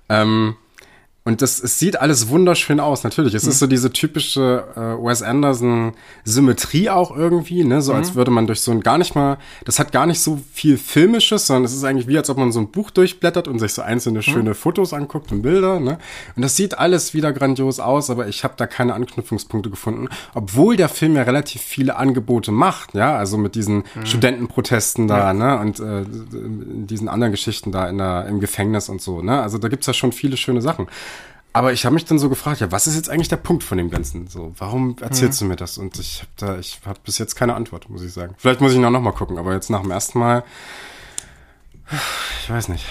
[0.09, 0.57] Ähm,
[1.29, 3.35] und das, es sieht alles wunderschön aus, natürlich.
[3.35, 3.51] Es mhm.
[3.51, 5.93] ist so diese typische äh, Wes Anderson
[6.25, 7.83] Symmetrie auch irgendwie, ne?
[7.83, 7.99] So mhm.
[7.99, 9.37] als würde man durch so ein gar nicht mal,
[9.67, 12.51] das hat gar nicht so viel Filmisches, sondern es ist eigentlich wie, als ob man
[12.51, 14.23] so ein Buch durchblättert und sich so einzelne mhm.
[14.23, 15.99] schöne Fotos anguckt und Bilder, ne?
[16.35, 20.79] Und das sieht alles wieder grandios aus, aber ich habe da keine Anknüpfungspunkte gefunden, obwohl
[20.79, 24.07] der Film ja relativ viele Angebote macht, ja, also mit diesen mhm.
[24.07, 25.35] Studentenprotesten da, ja.
[25.35, 25.59] ne?
[25.59, 26.07] Und äh,
[26.87, 29.43] diesen anderen Geschichten da in der, im Gefängnis und so, ne?
[29.43, 30.87] Also da gibt's ja schon viele schöne Sachen.
[31.59, 33.79] Aber ich habe mich dann so gefragt, ja, was ist jetzt eigentlich der Punkt von
[33.79, 34.29] dem Ganzen?
[34.29, 35.47] So, warum erzählst mhm.
[35.47, 35.77] du mir das?
[35.77, 38.37] Und ich habe da, ich habe bis jetzt keine Antwort, muss ich sagen.
[38.38, 40.44] Vielleicht muss ich noch, noch mal gucken, aber jetzt nach dem ersten Mal,
[42.44, 42.87] ich weiß nicht.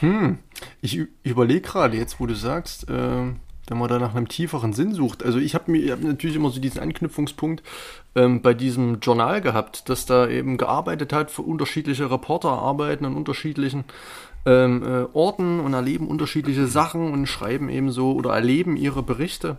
[0.00, 0.40] Hm.
[0.82, 3.32] Ich überlege gerade jetzt, wo du sagst, äh,
[3.68, 5.22] wenn man da nach einem tieferen Sinn sucht.
[5.22, 7.62] Also ich habe mir hab natürlich immer so diesen Anknüpfungspunkt
[8.14, 13.16] ähm, bei diesem Journal gehabt, dass da eben gearbeitet hat, für unterschiedliche Reporter arbeiten an
[13.16, 13.84] unterschiedlichen
[14.44, 19.56] ähm, äh, Orten und erleben unterschiedliche Sachen und schreiben eben so oder erleben ihre Berichte.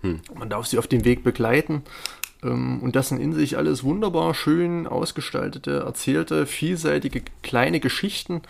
[0.00, 0.20] Hm.
[0.34, 1.82] Man darf sie auf dem Weg begleiten.
[2.42, 8.42] Ähm, und das sind in sich alles wunderbar schön ausgestaltete, erzählte, vielseitige kleine Geschichten.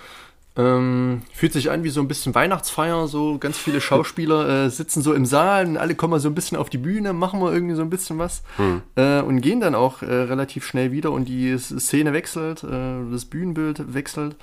[0.57, 5.03] Ähm, fühlt sich an wie so ein bisschen Weihnachtsfeier, so ganz viele Schauspieler äh, sitzen
[5.03, 7.53] so im Saal und alle kommen mal so ein bisschen auf die Bühne, machen wir
[7.53, 8.83] irgendwie so ein bisschen was hm.
[8.95, 13.25] äh, und gehen dann auch äh, relativ schnell wieder und die Szene wechselt, äh, das
[13.25, 14.37] Bühnenbild wechselt.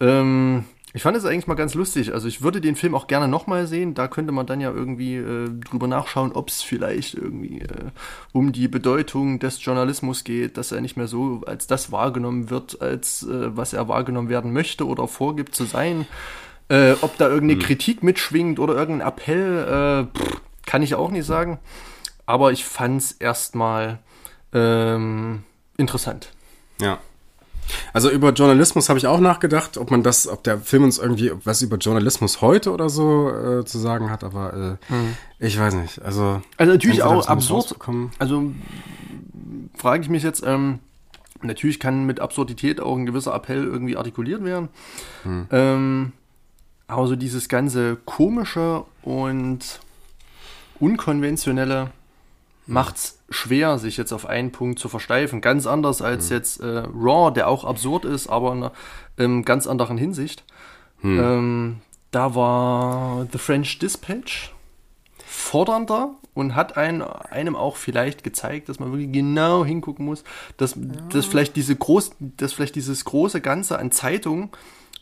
[0.00, 0.64] Ähm,
[0.96, 2.12] ich fand es eigentlich mal ganz lustig.
[2.14, 3.94] Also ich würde den Film auch gerne nochmal sehen.
[3.94, 7.90] Da könnte man dann ja irgendwie äh, drüber nachschauen, ob es vielleicht irgendwie äh,
[8.32, 12.80] um die Bedeutung des Journalismus geht, dass er nicht mehr so als das wahrgenommen wird,
[12.80, 16.06] als äh, was er wahrgenommen werden möchte oder vorgibt zu sein.
[16.68, 17.66] Äh, ob da irgendeine hm.
[17.66, 21.58] Kritik mitschwingt oder irgendein Appell, äh, pff, kann ich auch nicht sagen.
[22.24, 23.98] Aber ich fand es erstmal
[24.52, 25.42] ähm,
[25.76, 26.30] interessant.
[26.80, 27.00] Ja.
[27.92, 31.32] Also über Journalismus habe ich auch nachgedacht, ob man das, ob der Film uns irgendwie
[31.44, 35.16] was über Journalismus heute oder so äh, zu sagen hat, aber äh, mhm.
[35.38, 36.02] ich weiß nicht.
[36.02, 37.76] Also, also natürlich auch absurd.
[38.18, 38.52] Also
[39.76, 40.80] frage ich mich jetzt, ähm,
[41.42, 44.68] natürlich kann mit Absurdität auch ein gewisser Appell irgendwie artikuliert werden.
[45.24, 45.46] Mhm.
[45.50, 46.12] Ähm,
[46.86, 49.80] aber so dieses ganze komische und
[50.80, 51.90] unkonventionelle
[52.66, 55.40] macht's schwer, sich jetzt auf einen Punkt zu versteifen.
[55.40, 56.36] Ganz anders als mhm.
[56.36, 58.72] jetzt äh, Raw, der auch absurd ist, aber in einer
[59.18, 60.44] ähm, ganz anderen Hinsicht.
[61.02, 61.20] Mhm.
[61.20, 61.76] Ähm,
[62.10, 64.52] da war The French Dispatch
[65.26, 70.24] fordernder und hat ein, einem auch vielleicht gezeigt, dass man wirklich genau hingucken muss,
[70.56, 70.82] dass, ja.
[71.10, 74.50] dass vielleicht diese groß, dass vielleicht dieses große Ganze an Zeitungen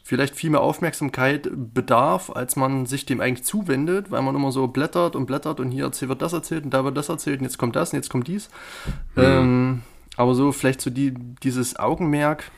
[0.02, 4.66] vielleicht viel mehr Aufmerksamkeit bedarf, als man sich dem eigentlich zuwendet, weil man immer so
[4.66, 7.58] blättert und blättert und hier wird das erzählt und da wird das erzählt und jetzt
[7.58, 8.50] kommt das und jetzt kommt dies.
[9.14, 9.22] Mhm.
[9.22, 9.82] Ähm,
[10.16, 12.50] aber so vielleicht so die, dieses Augenmerk,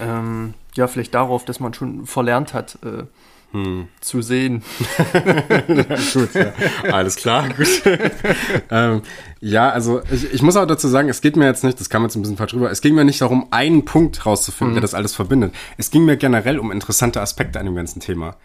[0.00, 3.04] ähm, ja, vielleicht darauf, dass man schon verlernt hat, äh,
[3.52, 3.88] hm.
[4.00, 4.62] zu sehen.
[6.12, 6.52] gut, ja.
[6.92, 7.82] alles klar, gut.
[8.70, 9.02] ähm,
[9.40, 12.02] ja, also ich, ich, muss auch dazu sagen, es geht mir jetzt nicht, das kam
[12.02, 14.76] jetzt ein bisschen falsch rüber, es ging mir nicht darum, einen Punkt rauszufinden, mhm.
[14.76, 15.54] der das alles verbindet.
[15.76, 18.36] Es ging mir generell um interessante Aspekte an dem ganzen Thema.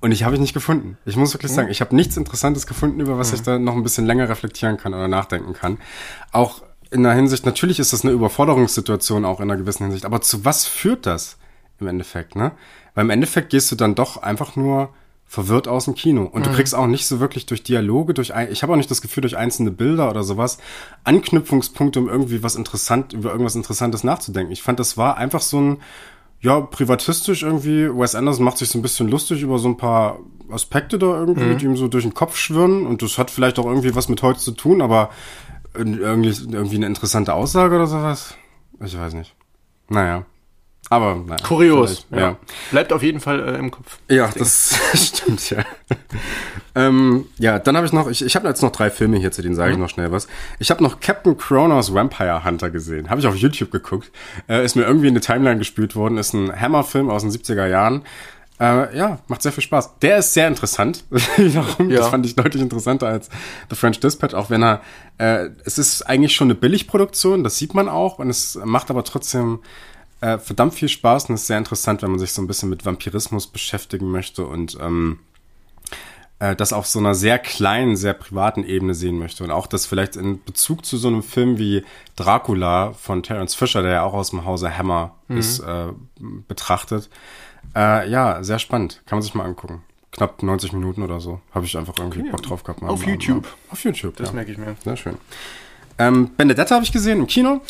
[0.00, 0.96] Und ich habe ich nicht gefunden.
[1.04, 1.56] Ich muss wirklich mhm.
[1.56, 3.36] sagen, ich habe nichts Interessantes gefunden, über was mhm.
[3.36, 5.78] ich da noch ein bisschen länger reflektieren kann oder nachdenken kann.
[6.30, 10.20] Auch in der Hinsicht, natürlich ist das eine Überforderungssituation auch in einer gewissen Hinsicht, aber
[10.20, 11.36] zu was führt das
[11.80, 12.52] im Endeffekt, ne?
[12.94, 14.90] Weil im Endeffekt gehst du dann doch einfach nur
[15.28, 16.24] verwirrt aus dem Kino.
[16.24, 16.54] Und du mhm.
[16.54, 19.20] kriegst auch nicht so wirklich durch Dialoge, durch ein, ich habe auch nicht das Gefühl,
[19.20, 20.56] durch einzelne Bilder oder sowas,
[21.04, 24.52] Anknüpfungspunkte, um irgendwie was interessant, über irgendwas Interessantes nachzudenken.
[24.52, 25.80] Ich fand, das war einfach so ein,
[26.40, 27.88] ja, privatistisch irgendwie.
[27.88, 30.18] Wes Anderson macht sich so ein bisschen lustig über so ein paar
[30.50, 31.58] Aspekte da irgendwie, mhm.
[31.58, 32.86] die ihm so durch den Kopf schwirren.
[32.86, 35.10] Und das hat vielleicht auch irgendwie was mit heute zu tun, aber
[35.74, 38.34] irgendwie, irgendwie eine interessante Aussage oder sowas.
[38.82, 39.34] Ich weiß nicht.
[39.88, 40.24] Naja.
[40.90, 42.06] Aber naja, kurios.
[42.10, 42.18] Ja.
[42.18, 42.36] ja.
[42.70, 43.98] Bleibt auf jeden Fall äh, im Kopf.
[44.08, 45.64] Ja, das stimmt ja.
[46.74, 49.42] ähm, ja, dann habe ich noch, ich, ich habe jetzt noch drei Filme hier, zu
[49.42, 49.82] denen sage ich mhm.
[49.82, 50.28] noch schnell was.
[50.58, 53.10] Ich habe noch Captain Kronos Vampire Hunter gesehen.
[53.10, 54.10] Habe ich auf YouTube geguckt.
[54.48, 56.16] Äh, ist mir irgendwie in die Timeline gespült worden.
[56.16, 58.02] Ist ein Hammer-Film aus den 70er Jahren.
[58.60, 59.98] Äh, ja, macht sehr viel Spaß.
[60.00, 61.04] Der ist sehr interessant.
[61.10, 61.90] Warum?
[61.90, 61.98] Ja.
[61.98, 63.28] Das fand ich deutlich interessanter als
[63.70, 64.80] The French Dispatch, auch wenn er,
[65.18, 69.04] äh, es ist eigentlich schon eine Billigproduktion, das sieht man auch, und es macht aber
[69.04, 69.60] trotzdem
[70.20, 72.84] äh, verdammt viel Spaß und ist sehr interessant, wenn man sich so ein bisschen mit
[72.84, 75.20] Vampirismus beschäftigen möchte und ähm,
[76.40, 79.44] äh, das auf so einer sehr kleinen, sehr privaten Ebene sehen möchte.
[79.44, 81.84] Und auch das vielleicht in Bezug zu so einem Film wie
[82.16, 85.38] Dracula von Terence Fisher, der ja auch aus dem Hause Hammer mhm.
[85.38, 85.86] ist, äh,
[86.46, 87.10] betrachtet.
[87.74, 89.02] Äh, ja, sehr spannend.
[89.06, 89.82] Kann man sich mal angucken.
[90.12, 91.40] Knapp 90 Minuten oder so.
[91.52, 92.30] Habe ich einfach irgendwie okay.
[92.30, 92.82] Bock drauf gehabt.
[92.82, 93.42] Mal, auf mal, YouTube.
[93.42, 93.72] Mal.
[93.72, 94.34] Auf YouTube, Das ja.
[94.34, 94.74] merke ich mir.
[94.82, 95.16] Sehr schön.
[95.98, 97.60] Ähm, Benedetta habe ich gesehen im Kino.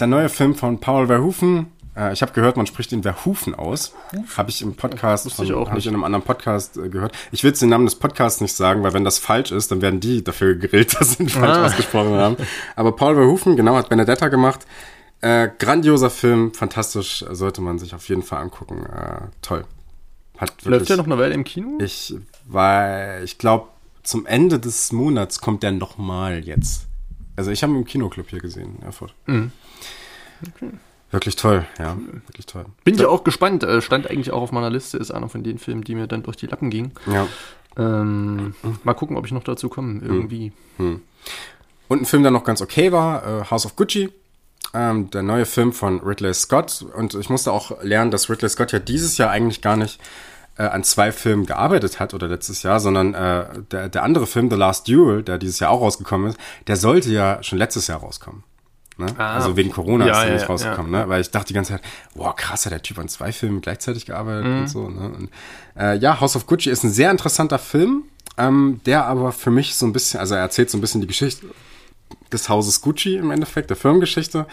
[0.00, 1.66] Der neue Film von Paul Verhoeven.
[1.96, 3.92] Äh, ich habe gehört, man spricht ihn Verhufen aus.
[4.36, 7.14] Habe ich im Podcast, von, ich auch hab ich in einem anderen Podcast äh, gehört.
[7.30, 9.82] Ich will jetzt den Namen des Podcasts nicht sagen, weil wenn das falsch ist, dann
[9.82, 11.66] werden die dafür gegrillt, dass sie ihn falsch ah.
[11.66, 12.36] ausgesprochen haben.
[12.76, 14.66] Aber Paul Verhoeven, genau, hat Benedetta gemacht.
[15.20, 18.86] Äh, grandioser Film, fantastisch, sollte man sich auf jeden Fall angucken.
[18.86, 19.64] Äh, toll.
[20.38, 21.78] Hat wirklich, Läuft der noch eine Weile im Kino?
[21.80, 22.14] Ich
[22.46, 23.68] war, ich glaube,
[24.02, 26.86] zum Ende des Monats kommt der nochmal jetzt.
[27.36, 29.14] Also ich habe ihn im Kinoclub hier gesehen in Erfurt.
[29.26, 29.52] Mhm.
[30.56, 30.70] Okay.
[31.12, 31.96] Wirklich toll, ja,
[32.26, 32.64] wirklich toll.
[32.84, 33.62] Bin ja auch gespannt.
[33.62, 36.22] Äh, stand eigentlich auch auf meiner Liste, ist einer von den Filmen, die mir dann
[36.22, 36.92] durch die Lappen gingen.
[37.06, 37.28] Ja.
[37.76, 40.52] Ähm, mal gucken, ob ich noch dazu komme, irgendwie.
[40.78, 40.86] Hm.
[40.86, 41.00] Hm.
[41.88, 44.10] Und ein Film, der noch ganz okay war, äh, House of Gucci.
[44.74, 46.86] Ähm, der neue Film von Ridley Scott.
[46.96, 50.00] Und ich musste auch lernen, dass Ridley Scott ja dieses Jahr eigentlich gar nicht
[50.56, 54.48] äh, an zwei Filmen gearbeitet hat oder letztes Jahr, sondern äh, der, der andere Film,
[54.48, 58.00] The Last Duel, der dieses Jahr auch rausgekommen ist, der sollte ja schon letztes Jahr
[58.00, 58.44] rauskommen.
[58.98, 59.06] Ne?
[59.16, 61.00] Ah, also wegen Corona ja, ist er ja, nicht rausgekommen, ja.
[61.00, 61.08] ne?
[61.08, 61.82] Weil ich dachte die ganze Zeit,
[62.14, 64.60] boah, krass, hat der Typ an zwei Filmen gleichzeitig gearbeitet mhm.
[64.60, 64.88] und so.
[64.88, 65.08] Ne?
[65.08, 65.30] Und,
[65.76, 68.04] äh, ja, House of Gucci ist ein sehr interessanter Film,
[68.36, 71.06] ähm, der aber für mich so ein bisschen, also er erzählt so ein bisschen die
[71.06, 71.46] Geschichte
[72.32, 74.46] des Hauses Gucci im Endeffekt, der Firmengeschichte.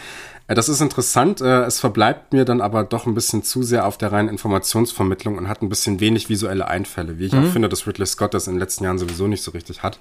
[0.47, 1.41] Äh, das ist interessant.
[1.41, 5.37] Äh, es verbleibt mir dann aber doch ein bisschen zu sehr auf der reinen Informationsvermittlung
[5.37, 7.45] und hat ein bisschen wenig visuelle Einfälle, wie ich mhm.
[7.45, 9.99] auch finde, dass Ridley Scott das in den letzten Jahren sowieso nicht so richtig hat.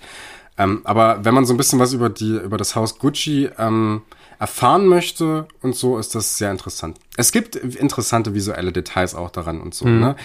[0.56, 4.02] Ähm, aber wenn man so ein bisschen was über die über das Haus Gucci ähm,
[4.38, 6.98] erfahren möchte und so, ist das sehr interessant.
[7.16, 9.86] Es gibt interessante visuelle Details auch daran und so.
[9.86, 10.00] Mhm.
[10.00, 10.16] Ne?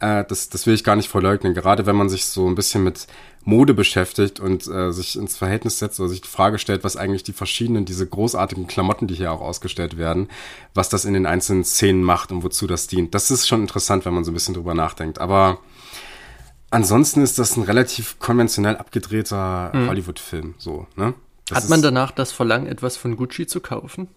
[0.00, 1.54] Äh, das, das will ich gar nicht verleugnen.
[1.54, 3.06] Gerade wenn man sich so ein bisschen mit
[3.44, 7.22] Mode beschäftigt und äh, sich ins Verhältnis setzt oder sich die Frage stellt, was eigentlich
[7.22, 10.28] die verschiedenen, diese großartigen Klamotten, die hier auch ausgestellt werden,
[10.74, 13.14] was das in den einzelnen Szenen macht und wozu das dient.
[13.14, 15.20] Das ist schon interessant, wenn man so ein bisschen drüber nachdenkt.
[15.20, 15.58] Aber
[16.70, 19.88] ansonsten ist das ein relativ konventionell abgedrehter mhm.
[19.88, 20.54] Hollywood-Film.
[20.58, 21.14] So, ne?
[21.50, 24.08] Das Hat man danach das Verlangen, etwas von Gucci zu kaufen?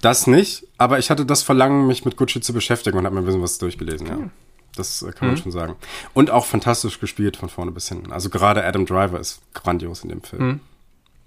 [0.00, 3.22] Das nicht, aber ich hatte das Verlangen, mich mit Gucci zu beschäftigen und habe mir
[3.22, 4.20] ein bisschen was durchgelesen, okay.
[4.22, 4.30] ja.
[4.74, 5.42] Das äh, kann man mhm.
[5.42, 5.76] schon sagen.
[6.14, 8.10] Und auch fantastisch gespielt von vorne bis hinten.
[8.10, 10.46] Also gerade Adam Driver ist grandios in dem Film.
[10.46, 10.60] Mhm.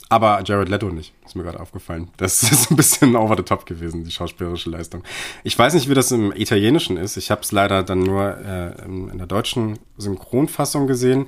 [0.09, 2.09] Aber Jared Leto nicht, ist mir gerade aufgefallen.
[2.17, 5.03] Das ist ein bisschen over the top gewesen, die schauspielerische Leistung.
[5.43, 7.17] Ich weiß nicht, wie das im Italienischen ist.
[7.17, 11.27] Ich habe es leider dann nur äh, in, in der deutschen Synchronfassung gesehen.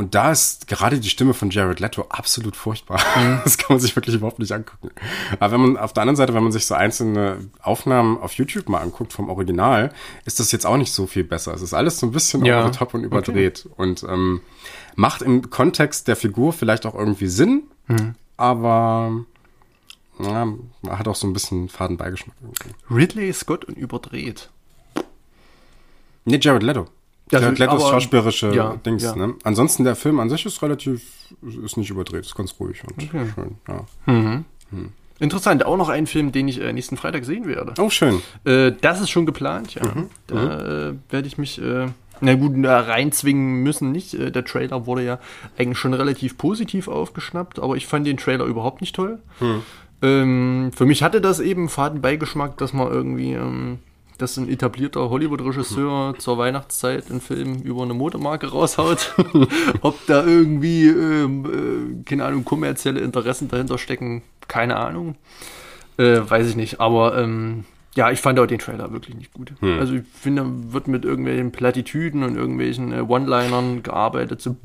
[0.00, 2.98] Und da ist gerade die Stimme von Jared Leto absolut furchtbar.
[3.18, 3.40] Mhm.
[3.44, 4.88] Das kann man sich wirklich überhaupt nicht angucken.
[5.38, 8.70] Aber wenn man auf der anderen Seite, wenn man sich so einzelne Aufnahmen auf YouTube
[8.70, 9.92] mal anguckt vom Original,
[10.24, 11.52] ist das jetzt auch nicht so viel besser.
[11.52, 12.60] Es ist alles so ein bisschen ja.
[12.60, 13.66] over the top und überdreht.
[13.66, 13.74] Okay.
[13.76, 14.40] Und ähm,
[14.94, 18.14] macht im Kontext der Figur vielleicht auch irgendwie Sinn, mhm.
[18.38, 19.26] aber
[20.18, 20.48] ja,
[20.88, 22.36] hat auch so ein bisschen Fadenbeigeschmack.
[22.40, 22.74] Irgendwie.
[22.90, 24.48] Ridley Scott und überdreht.
[26.24, 26.86] Nee, Jared Leto.
[27.30, 29.14] Das ja, Letos schauspielerische ja, Dings, ja.
[29.14, 29.34] ne?
[29.44, 31.02] Ansonsten der Film an sich ist relativ,
[31.64, 33.26] ist nicht überdreht, ist ganz ruhig und okay.
[33.34, 34.12] schön, ja.
[34.12, 34.44] Mhm.
[34.70, 34.92] Hm.
[35.20, 37.74] Interessant, auch noch ein Film, den ich äh, nächsten Freitag sehen werde.
[37.78, 38.22] Oh, schön.
[38.44, 39.82] Äh, das ist schon geplant, ja.
[39.84, 40.06] Mhm.
[40.26, 40.98] Da mhm.
[41.08, 41.88] äh, werde ich mich, äh,
[42.22, 44.14] na gut, da reinzwingen müssen nicht.
[44.14, 45.18] Äh, der Trailer wurde ja
[45.58, 49.18] eigentlich schon relativ positiv aufgeschnappt, aber ich fand den Trailer überhaupt nicht toll.
[49.40, 49.62] Mhm.
[50.02, 53.78] Ähm, für mich hatte das eben Fadenbeigeschmack, dass man irgendwie ähm,
[54.20, 59.14] dass ein etablierter Hollywood-Regisseur zur Weihnachtszeit einen Film über eine Modemarke raushaut.
[59.80, 65.16] Ob da irgendwie, ähm, äh, keine Ahnung, kommerzielle Interessen dahinter stecken, keine Ahnung.
[65.96, 66.80] Äh, weiß ich nicht.
[66.80, 67.64] Aber ähm,
[67.96, 69.52] ja, ich fand auch den Trailer wirklich nicht gut.
[69.60, 69.78] Hm.
[69.78, 74.40] Also ich finde, wird mit irgendwelchen Plattitüden und irgendwelchen äh, One-Linern gearbeitet.
[74.40, 74.56] So,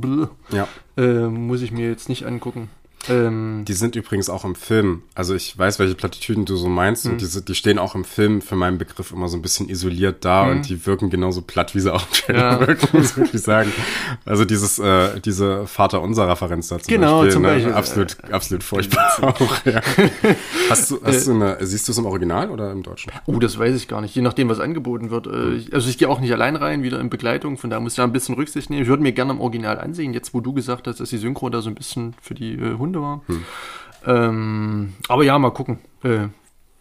[0.51, 0.67] ja.
[0.97, 2.69] äh, muss ich mir jetzt nicht angucken.
[3.09, 5.03] Ähm, die sind übrigens auch im Film.
[5.13, 7.05] Also ich weiß, welche Plattitüden du so meinst.
[7.05, 7.17] Und mhm.
[7.17, 10.45] die, die stehen auch im Film für meinen Begriff immer so ein bisschen isoliert da
[10.45, 10.51] mhm.
[10.51, 12.59] und die wirken genauso platt, wie sie auch im ja.
[12.59, 13.71] wirken, muss ich wirklich sagen.
[14.25, 17.33] Also dieses, äh, diese Vater-Unser-Referenz da zum genau, Beispiel.
[17.33, 17.47] Zum ne?
[17.49, 17.73] Beispiel.
[17.73, 19.81] Absolut, äh, absolut furchtbar auch, ja.
[20.69, 23.11] Hast du, hast du eine, siehst du es im Original oder im Deutschen?
[23.25, 24.15] Oh, das weiß ich gar nicht.
[24.15, 25.27] Je nachdem, was angeboten wird.
[25.27, 27.57] Äh, also ich gehe auch nicht allein rein, wieder in Begleitung.
[27.57, 28.81] Von da muss ich da ein bisschen Rücksicht nehmen.
[28.83, 30.13] Ich würde mir gerne im Original ansehen.
[30.13, 32.71] Jetzt, wo du gesagt hast, dass die Synchro da so ein bisschen für die äh,
[32.95, 33.21] Hunde war.
[33.27, 33.45] Hm.
[34.05, 35.79] Ähm, aber ja, mal gucken.
[36.03, 36.27] Äh,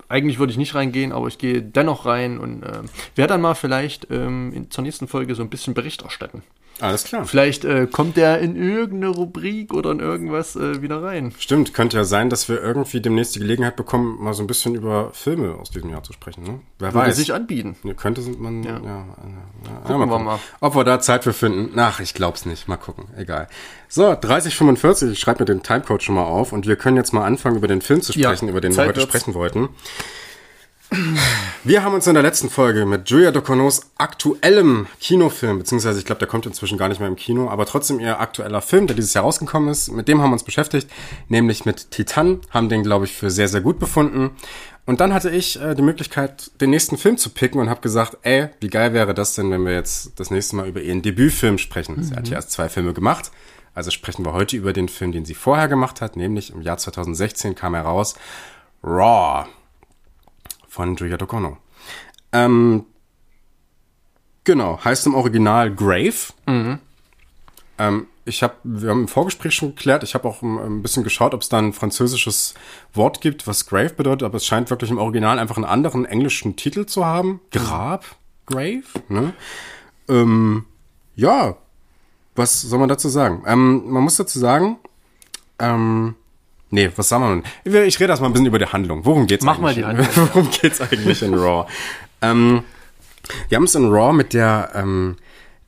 [0.09, 2.83] eigentlich würde ich nicht reingehen, aber ich gehe dennoch rein und äh,
[3.17, 6.43] werde dann mal vielleicht ähm, in, zur nächsten Folge so ein bisschen Bericht erstatten.
[6.81, 7.25] Alles klar.
[7.25, 11.33] Vielleicht äh, kommt der in irgendeine Rubrik oder in irgendwas äh, wieder rein.
[11.39, 14.75] Stimmt, könnte ja sein, dass wir irgendwie demnächst die Gelegenheit bekommen, mal so ein bisschen
[14.75, 16.43] über Filme aus diesem Jahr zu sprechen.
[16.43, 16.61] Ne?
[16.79, 17.17] Wer Würde weiß.
[17.17, 17.77] sich anbieten.
[17.85, 18.73] Ja, könnte man, ja.
[18.73, 18.81] Ja.
[18.81, 19.05] ja,
[19.65, 20.39] ja, Gucken mal wir mal.
[20.61, 21.79] Ob wir da Zeit für finden.
[21.79, 22.67] Ach, ich glaub's nicht.
[22.67, 23.05] Mal gucken.
[23.17, 23.49] Egal.
[23.89, 27.25] So, 3045, ich schreibe mir den Timecode schon mal auf und wir können jetzt mal
[27.25, 29.09] anfangen, über den Film zu sprechen, über den wir Zeit heute wird's.
[29.11, 29.69] sprechen wollten.
[31.65, 36.19] Wir haben uns in der letzten Folge mit Julia Ducournau's aktuellem Kinofilm, beziehungsweise ich glaube,
[36.19, 39.15] der kommt inzwischen gar nicht mehr im Kino, aber trotzdem ihr aktueller Film, der dieses
[39.15, 40.91] Jahr rausgekommen ist, mit dem haben wir uns beschäftigt,
[41.29, 44.33] nämlich mit Titan, haben den, glaube ich, für sehr, sehr gut befunden.
[44.87, 48.19] Und dann hatte ich äh, die Möglichkeit, den nächsten Film zu picken und habe gesagt,
[48.23, 51.57] ey, wie geil wäre das denn, wenn wir jetzt das nächste Mal über ihren Debütfilm
[51.57, 52.03] sprechen.
[52.03, 53.31] Sie hat ja erst zwei Filme gemacht,
[53.75, 56.77] also sprechen wir heute über den Film, den sie vorher gemacht hat, nämlich im Jahr
[56.77, 58.15] 2016 kam heraus
[58.83, 59.47] Raw
[60.75, 61.57] von Julia Ducournau.
[62.33, 62.85] Ähm,
[64.43, 66.33] genau, heißt im Original Grave.
[67.79, 71.05] Ähm, ich habe, wir haben im Vorgespräch schon geklärt, ich habe auch ein, ein bisschen
[71.05, 72.55] geschaut, ob es da ein französisches
[72.93, 76.57] Wort gibt, was Grave bedeutet, aber es scheint wirklich im Original einfach einen anderen englischen
[76.57, 77.41] Titel zu haben.
[77.53, 78.05] Grab,
[78.47, 79.33] Grave, ne?
[80.09, 80.65] Ähm,
[81.15, 81.57] ja,
[82.35, 83.45] was soll man dazu sagen?
[83.47, 84.79] Ähm, man muss dazu sagen,
[85.61, 86.17] ähm,
[86.71, 87.87] nee, was sagen wir denn?
[87.89, 89.05] Ich rede erst mal ein bisschen über die Handlung.
[89.05, 89.77] Worum geht's Mach mal eigentlich?
[89.77, 90.29] die Handlung.
[90.33, 91.69] Worum geht's eigentlich in Raw?
[92.23, 92.65] ähm,
[93.49, 95.17] wir haben es in Raw mit der ähm,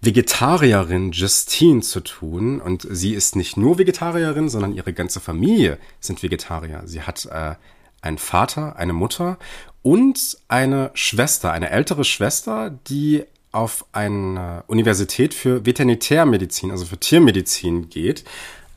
[0.02, 6.22] Vegetarierin Justine zu tun und sie ist nicht nur Vegetarierin, sondern ihre ganze Familie sind
[6.22, 6.82] Vegetarier.
[6.85, 7.54] Sie hat äh,
[8.02, 9.38] einen Vater, eine Mutter
[9.82, 17.88] und eine Schwester, eine ältere Schwester, die auf eine Universität für Veterinärmedizin, also für Tiermedizin
[17.88, 18.24] geht.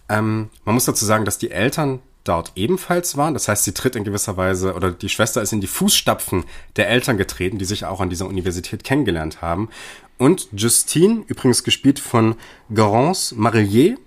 [0.08, 2.00] Ähm, man muss dazu sagen, dass die Eltern
[2.30, 3.34] dort ebenfalls waren.
[3.34, 6.88] Das heißt, sie tritt in gewisser Weise, oder die Schwester ist in die Fußstapfen der
[6.90, 9.70] Eltern getreten, die sich auch an dieser Universität kennengelernt haben.
[10.18, 12.36] Und Justine, übrigens gespielt von
[12.74, 13.98] Garance Marillier,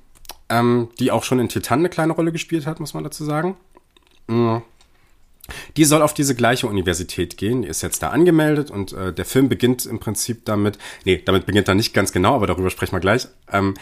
[0.48, 3.56] ähm, die auch schon in Titan eine kleine Rolle gespielt hat, muss man dazu sagen.
[5.76, 9.24] Die soll auf diese gleiche Universität gehen, die ist jetzt da angemeldet und äh, der
[9.24, 12.92] Film beginnt im Prinzip damit, nee, damit beginnt er nicht ganz genau, aber darüber sprechen
[12.92, 13.26] wir gleich.
[13.50, 13.74] Ähm,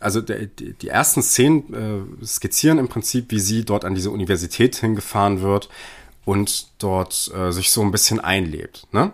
[0.00, 1.74] also der, die, die ersten Szenen
[2.20, 5.68] äh, skizzieren im Prinzip, wie sie dort an diese Universität hingefahren wird
[6.24, 8.86] und dort äh, sich so ein bisschen einlebt.
[8.92, 9.12] Ne?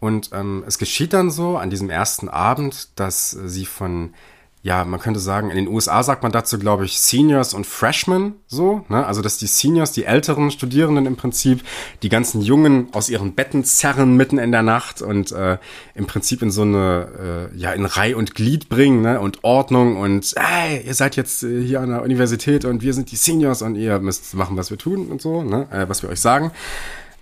[0.00, 4.14] Und ähm, es geschieht dann so an diesem ersten Abend, dass äh, sie von
[4.64, 8.36] ja, man könnte sagen, in den USA sagt man dazu, glaube ich, Seniors und Freshmen
[8.46, 9.04] so, ne?
[9.04, 11.62] Also, dass die Seniors, die älteren Studierenden im Prinzip,
[12.02, 15.58] die ganzen Jungen aus ihren Betten zerren mitten in der Nacht und äh,
[15.94, 19.20] im Prinzip in so eine, äh, ja, in Reih und Glied bringen, ne?
[19.20, 23.12] Und Ordnung und, ey, ihr seid jetzt äh, hier an der Universität und wir sind
[23.12, 25.68] die Seniors und ihr müsst machen, was wir tun und so, ne?
[25.72, 26.52] Äh, was wir euch sagen.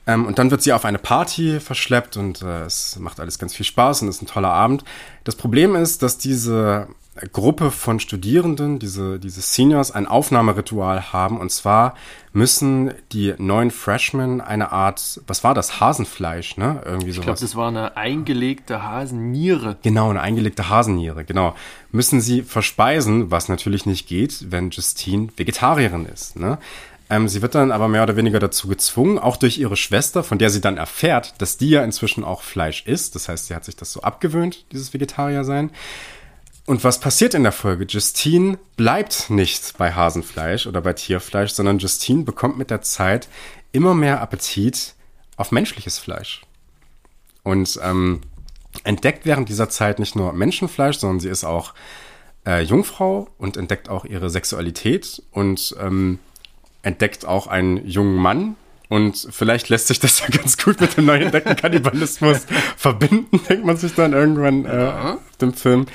[0.06, 3.52] Ähm, und dann wird sie auf eine Party verschleppt und äh, es macht alles ganz
[3.52, 4.84] viel Spaß und ist ein toller Abend.
[5.24, 6.86] Das Problem ist, dass diese
[7.32, 11.38] Gruppe von Studierenden, diese, diese Seniors, ein Aufnahmeritual haben.
[11.38, 11.94] Und zwar
[12.32, 15.78] müssen die neuen Freshmen eine Art, was war das?
[15.78, 16.80] Hasenfleisch, ne?
[16.86, 17.40] Irgendwie Ich glaube, sowas.
[17.40, 19.76] das war eine eingelegte Hasenniere.
[19.82, 21.54] Genau, eine eingelegte Hasenniere, genau.
[21.90, 26.36] Müssen sie verspeisen, was natürlich nicht geht, wenn Justine Vegetarierin ist.
[26.36, 26.56] Ne?
[27.10, 30.38] Ähm, sie wird dann aber mehr oder weniger dazu gezwungen, auch durch ihre Schwester, von
[30.38, 33.14] der sie dann erfährt, dass die ja inzwischen auch Fleisch isst.
[33.16, 35.68] Das heißt, sie hat sich das so abgewöhnt, dieses Vegetarier-Sein.
[36.64, 37.86] Und was passiert in der Folge?
[37.88, 43.28] Justine bleibt nicht bei Hasenfleisch oder bei Tierfleisch, sondern Justine bekommt mit der Zeit
[43.72, 44.94] immer mehr Appetit
[45.36, 46.42] auf menschliches Fleisch.
[47.42, 48.20] Und ähm,
[48.84, 51.74] entdeckt während dieser Zeit nicht nur Menschenfleisch, sondern sie ist auch
[52.46, 56.20] äh, Jungfrau und entdeckt auch ihre Sexualität und ähm,
[56.82, 58.56] entdeckt auch einen jungen Mann.
[58.88, 62.46] Und vielleicht lässt sich das ja ganz gut mit dem neu entdeckten Kannibalismus
[62.76, 65.86] verbinden, denkt man sich dann irgendwann äh, auf dem Film.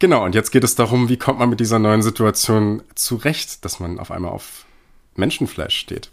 [0.00, 3.80] Genau, und jetzt geht es darum, wie kommt man mit dieser neuen Situation zurecht, dass
[3.80, 4.64] man auf einmal auf
[5.14, 6.10] Menschenfleisch steht.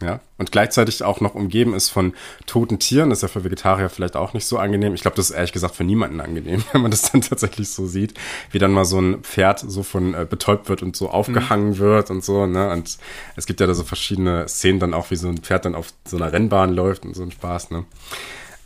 [0.00, 2.14] Ja, und gleichzeitig auch noch umgeben ist von
[2.46, 3.10] toten Tieren.
[3.10, 4.94] Das ist ja für Vegetarier vielleicht auch nicht so angenehm.
[4.94, 7.86] Ich glaube, das ist ehrlich gesagt für niemanden angenehm, wenn man das dann tatsächlich so
[7.86, 8.14] sieht,
[8.52, 12.10] wie dann mal so ein Pferd so von äh, betäubt wird und so aufgehangen wird
[12.10, 12.46] und so.
[12.46, 12.70] Ne?
[12.70, 12.98] Und
[13.34, 15.92] es gibt ja da so verschiedene Szenen dann auch, wie so ein Pferd dann auf
[16.04, 17.72] so einer Rennbahn läuft und so ein Spaß.
[17.72, 17.84] Ne?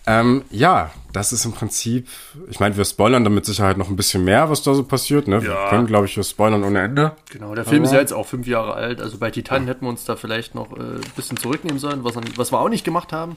[0.06, 2.09] Ähm, ja, das ist im Prinzip,
[2.50, 5.28] ich meine, wir spoilern dann mit Sicherheit noch ein bisschen mehr, was da so passiert.
[5.28, 5.42] Ne?
[5.42, 5.68] Wir Ja.
[5.68, 7.12] können, glaube ich, wir spoilern ohne Ende.
[7.30, 9.00] Genau, der Film ist ja jetzt auch fünf Jahre alt.
[9.00, 12.14] Also bei Titan hätten wir uns da vielleicht noch äh, ein bisschen zurücknehmen sollen, was,
[12.36, 13.36] was wir auch nicht gemacht haben.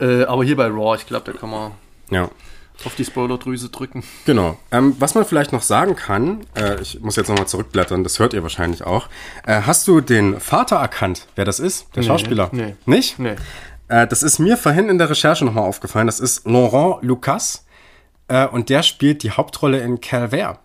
[0.00, 1.72] Äh, aber hier bei Raw, ich glaube, da kann man
[2.10, 2.30] Ja.
[2.86, 4.02] auf die Spoilerdrüse drücken.
[4.24, 4.56] Genau.
[4.70, 8.32] Ähm, was man vielleicht noch sagen kann, äh, ich muss jetzt nochmal zurückblättern, das hört
[8.32, 9.08] ihr wahrscheinlich auch.
[9.46, 11.88] Äh, hast du den Vater erkannt, wer das ist?
[11.96, 12.48] Der Schauspieler?
[12.52, 12.76] nee.
[12.86, 13.18] Nicht?
[13.18, 13.34] Nee.
[13.88, 16.06] Äh, das ist mir vorhin in der Recherche nochmal aufgefallen.
[16.06, 17.64] Das ist Laurent Lucas.
[18.28, 20.58] Äh, und der spielt die Hauptrolle in Calvaire.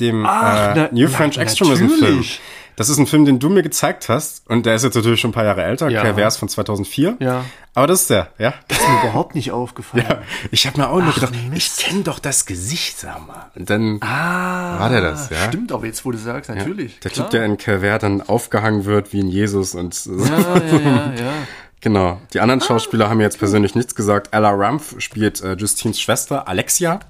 [0.00, 2.00] dem Ach, äh, na- New na- French Extremism Film.
[2.00, 2.40] natürlich.
[2.76, 4.44] Das ist ein Film, den du mir gezeigt hast.
[4.50, 5.88] Und der ist jetzt natürlich schon ein paar Jahre älter.
[5.88, 6.02] Ja.
[6.02, 7.16] Calvert von 2004.
[7.20, 7.44] Ja.
[7.74, 8.54] Aber das ist der, ja.
[8.66, 10.04] Das ist mir überhaupt nicht aufgefallen.
[10.08, 11.78] Ja, ich habe mir auch nur Ach, gedacht, Mist.
[11.80, 13.52] ich kenne doch das Gesicht, sag mal.
[13.54, 15.36] Und dann Ah, war der das, ja.
[15.46, 16.98] Stimmt, aber jetzt, wo du sagst, natürlich.
[16.98, 17.26] der klar.
[17.26, 20.16] Typ, der in Calvert dann aufgehangen wird wie ein Jesus und so.
[20.24, 21.32] Ja, ja, ja, ja.
[21.84, 22.18] Genau.
[22.32, 24.28] Die anderen Schauspieler haben mir jetzt persönlich nichts gesagt.
[24.32, 27.00] Ella Rumpf spielt äh, Justines Schwester Alexia.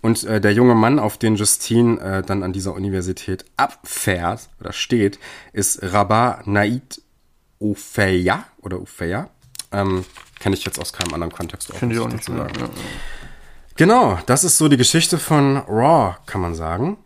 [0.00, 4.72] Und äh, der junge Mann, auf den Justine äh, dann an dieser Universität abfährt oder
[4.72, 5.18] steht,
[5.52, 7.02] ist Rabat Naid
[7.58, 9.28] Ufeya oder Ufeya.
[9.72, 10.04] Ähm,
[10.38, 11.74] Kenne ich jetzt aus keinem anderen Kontext.
[11.74, 12.28] Finde ich auch nicht.
[12.28, 12.60] Ja, sagen.
[12.60, 12.68] ja.
[13.74, 16.96] Genau, das ist so die Geschichte von Raw, kann man sagen.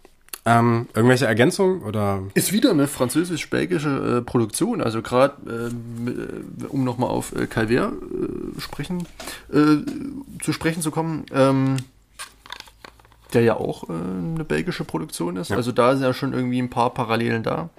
[0.49, 4.81] Ähm, irgendwelche Ergänzungen oder Ist wieder eine französisch-belgische äh, Produktion.
[4.81, 5.35] Also gerade,
[5.75, 9.09] äh, um nochmal auf äh, Calvert äh, sprechen,
[9.53, 9.79] äh,
[10.41, 11.79] zu sprechen zu kommen, ähm,
[13.33, 15.51] der ja auch äh, eine belgische Produktion ist.
[15.51, 17.71] Also da sind ja schon irgendwie ein paar Parallelen da.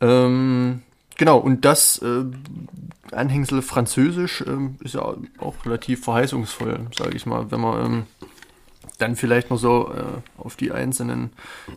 [0.00, 0.80] Ähm,
[1.18, 2.24] genau, und das äh,
[3.12, 8.02] Anhängsel Französisch ähm, ist ja auch relativ verheißungsvoll, sage ich mal, wenn man ähm,
[9.02, 11.32] dann vielleicht noch so äh, auf die einzelnen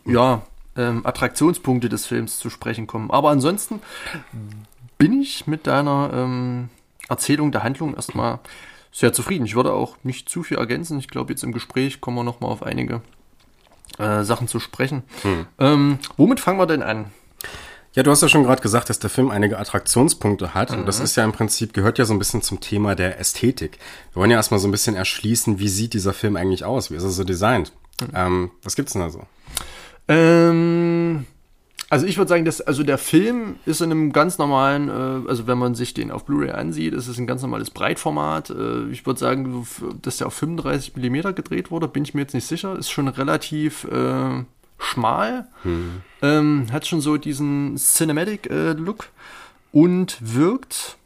[0.05, 0.43] ja,
[0.77, 3.11] ähm, Attraktionspunkte des Films zu sprechen kommen.
[3.11, 3.81] Aber ansonsten
[4.97, 6.69] bin ich mit deiner ähm,
[7.09, 8.39] Erzählung der Handlung erstmal
[8.91, 9.45] sehr zufrieden.
[9.45, 10.99] Ich würde auch nicht zu viel ergänzen.
[10.99, 13.01] Ich glaube, jetzt im Gespräch kommen wir nochmal auf einige
[13.97, 15.03] äh, Sachen zu sprechen.
[15.59, 17.05] Ähm, womit fangen wir denn an?
[17.95, 20.71] Ja, du hast ja schon gerade gesagt, dass der Film einige Attraktionspunkte hat.
[20.71, 23.79] Und das ist ja im Prinzip, gehört ja so ein bisschen zum Thema der Ästhetik.
[24.11, 26.91] Wir wollen ja erstmal so ein bisschen erschließen, wie sieht dieser Film eigentlich aus?
[26.91, 27.71] Wie ist er so designt?
[28.13, 29.21] Ähm, was gibt's denn da so?
[30.09, 31.25] Ähm,
[31.89, 35.47] also ich würde sagen, dass also der Film ist in einem ganz normalen, äh, also
[35.47, 38.49] wenn man sich den auf Blu-ray ansieht, ist es ein ganz normales Breitformat.
[38.49, 39.65] Äh, ich würde sagen,
[40.01, 42.77] dass der auf 35 mm gedreht wurde, bin ich mir jetzt nicht sicher.
[42.77, 44.43] Ist schon relativ äh,
[44.77, 45.47] schmal,
[46.21, 49.09] ähm, hat schon so diesen Cinematic äh, Look
[49.71, 50.97] und wirkt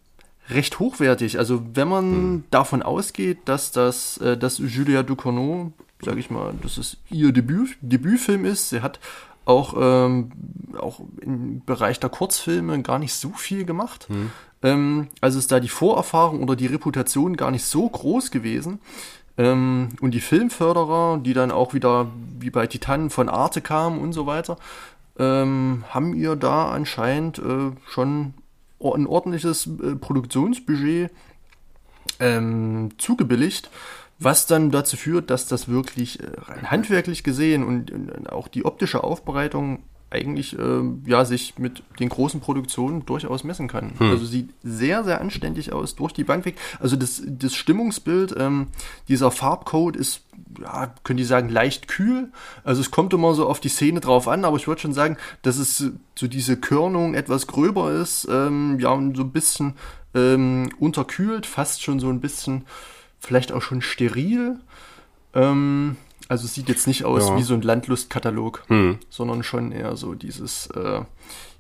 [0.49, 1.37] recht hochwertig.
[1.37, 6.77] Also wenn man davon ausgeht, dass das, äh, dass Julia Ducournau, sage ich mal, dass
[6.77, 8.99] es ihr Debüt, Debütfilm ist, sie hat
[9.45, 10.31] auch, ähm,
[10.77, 14.07] auch im Bereich der Kurzfilme gar nicht so viel gemacht.
[14.61, 18.79] Ähm, also ist da die Vorerfahrung oder die Reputation gar nicht so groß gewesen.
[19.39, 24.11] Ähm, und die Filmförderer, die dann auch wieder wie bei Titanen von Arte kamen und
[24.11, 24.57] so weiter,
[25.17, 28.33] ähm, haben ihr da anscheinend äh, schon
[28.79, 31.09] ein ordentliches äh, Produktionsbudget
[32.19, 33.69] ähm, zugebilligt,
[34.19, 36.25] was dann dazu führt, dass das wirklich äh,
[36.65, 42.39] handwerklich gesehen und, und auch die optische Aufbereitung eigentlich ähm, ja sich mit den großen
[42.39, 43.93] Produktionen durchaus messen kann.
[43.99, 46.55] Also sieht sehr, sehr anständig aus durch die Bank weg.
[46.79, 48.67] Also das, das Stimmungsbild, ähm,
[49.07, 50.21] dieser Farbcode ist,
[50.59, 52.31] ja, können die sagen, leicht kühl.
[52.63, 55.17] Also es kommt immer so auf die Szene drauf an, aber ich würde schon sagen,
[55.43, 59.75] dass es so diese Körnung etwas gröber ist, ähm, ja, und so ein bisschen
[60.15, 62.65] ähm, unterkühlt, fast schon so ein bisschen,
[63.19, 64.59] vielleicht auch schon steril.
[65.35, 65.97] Ähm,
[66.29, 67.37] also es sieht jetzt nicht aus Ja.
[67.37, 68.63] wie so ein Landlustkatalog,
[69.09, 71.01] sondern schon eher so dieses, äh,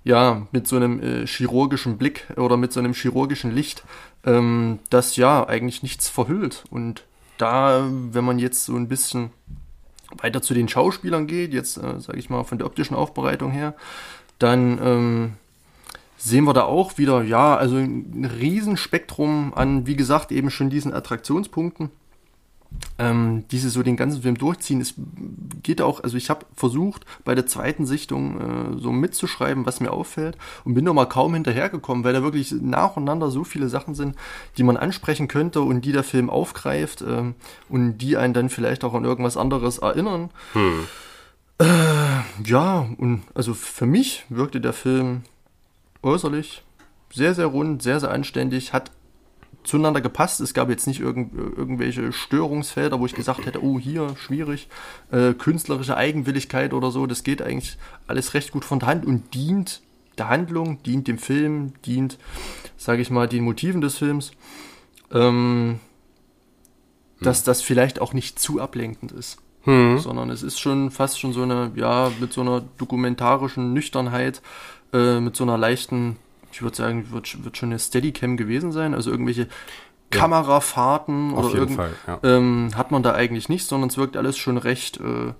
[0.05, 3.83] ja, mit so einem äh, chirurgischen Blick oder mit so einem chirurgischen Licht,
[4.25, 6.63] ähm, das ja eigentlich nichts verhüllt.
[6.69, 7.03] Und
[7.37, 9.31] da, wenn man jetzt so ein bisschen
[10.21, 13.75] weiter zu den Schauspielern geht, jetzt äh, sage ich mal von der optischen Aufbereitung her,
[14.39, 15.33] dann ähm,
[16.17, 20.93] sehen wir da auch wieder, ja, also ein Riesenspektrum an, wie gesagt, eben schon diesen
[20.93, 21.89] Attraktionspunkten
[22.97, 24.81] ähm, die sie so den ganzen Film durchziehen.
[24.81, 24.93] Es
[25.63, 29.91] geht auch, also ich habe versucht, bei der zweiten Sichtung äh, so mitzuschreiben, was mir
[29.91, 34.15] auffällt und bin noch mal kaum hinterhergekommen, weil da wirklich nacheinander so viele Sachen sind,
[34.57, 37.35] die man ansprechen könnte und die der Film aufgreift ähm,
[37.69, 40.29] und die einen dann vielleicht auch an irgendwas anderes erinnern.
[41.59, 41.65] Äh,
[42.45, 45.23] ja, und also für mich wirkte der Film
[46.01, 46.63] äußerlich
[47.11, 48.91] sehr, sehr rund, sehr, sehr anständig, hat
[49.63, 50.39] zueinander gepasst.
[50.41, 54.67] Es gab jetzt nicht irgend, irgendwelche Störungsfelder, wo ich gesagt hätte, oh, hier, schwierig,
[55.11, 57.05] äh, künstlerische Eigenwilligkeit oder so.
[57.05, 59.81] Das geht eigentlich alles recht gut von der Hand und dient
[60.17, 62.17] der Handlung, dient dem Film, dient,
[62.77, 64.31] sage ich mal, den Motiven des Films.
[65.11, 65.79] Ähm,
[67.21, 69.39] dass das vielleicht auch nicht zu ablenkend ist.
[69.99, 74.41] Sondern es ist schon fast schon so eine, ja, mit so einer dokumentarischen Nüchternheit,
[74.93, 76.15] äh, mit so einer leichten,
[76.51, 79.47] ich würde sagen, wird, wird schon eine Steadicam gewesen sein, also irgendwelche
[80.09, 82.19] Kamerafahrten Auf oder jeden irgend, Fall, ja.
[82.23, 85.33] ähm, hat man da eigentlich nicht, sondern es wirkt alles schon recht, äh,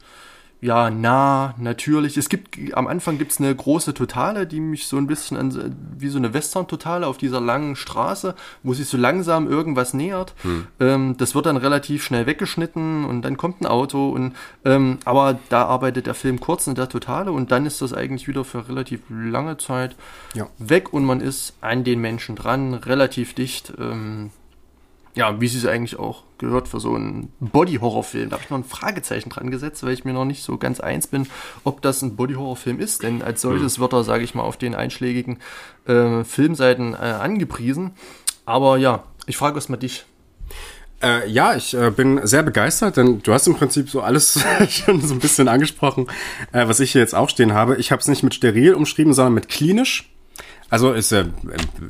[0.62, 2.18] ja, nah, natürlich.
[2.18, 6.10] Es gibt, am Anfang gibt's eine große Totale, die mich so ein bisschen an, wie
[6.10, 10.34] so eine Western-Totale auf dieser langen Straße, wo sich so langsam irgendwas nähert.
[10.42, 10.68] Hm.
[10.82, 14.36] Ähm, das wird dann relativ schnell weggeschnitten und dann kommt ein Auto und,
[14.66, 18.28] ähm, aber da arbeitet der Film kurz in der Totale und dann ist das eigentlich
[18.28, 19.96] wieder für relativ lange Zeit
[20.34, 20.48] ja.
[20.58, 23.72] weg und man ist an den Menschen dran, relativ dicht.
[23.80, 24.32] Ähm,
[25.16, 28.30] ja, wie sie es eigentlich auch gehört für so einen Body-Horror-Film.
[28.30, 30.80] Da habe ich noch ein Fragezeichen dran gesetzt, weil ich mir noch nicht so ganz
[30.80, 31.28] eins bin,
[31.64, 33.04] ob das ein Body-Horror-Film ist.
[33.04, 33.82] Denn als solches hm.
[33.82, 35.40] wird er, sage ich mal, auf den einschlägigen
[35.86, 37.92] äh, Filmseiten äh, angepriesen.
[38.46, 40.06] Aber ja, ich frage erst mal dich.
[41.02, 45.02] Äh, ja, ich äh, bin sehr begeistert, denn du hast im Prinzip so alles schon
[45.02, 46.08] so ein bisschen angesprochen,
[46.52, 47.78] äh, was ich hier jetzt auch stehen habe.
[47.78, 50.12] Ich habe es nicht mit steril umschrieben, sondern mit klinisch.
[50.70, 51.26] Also ist ja,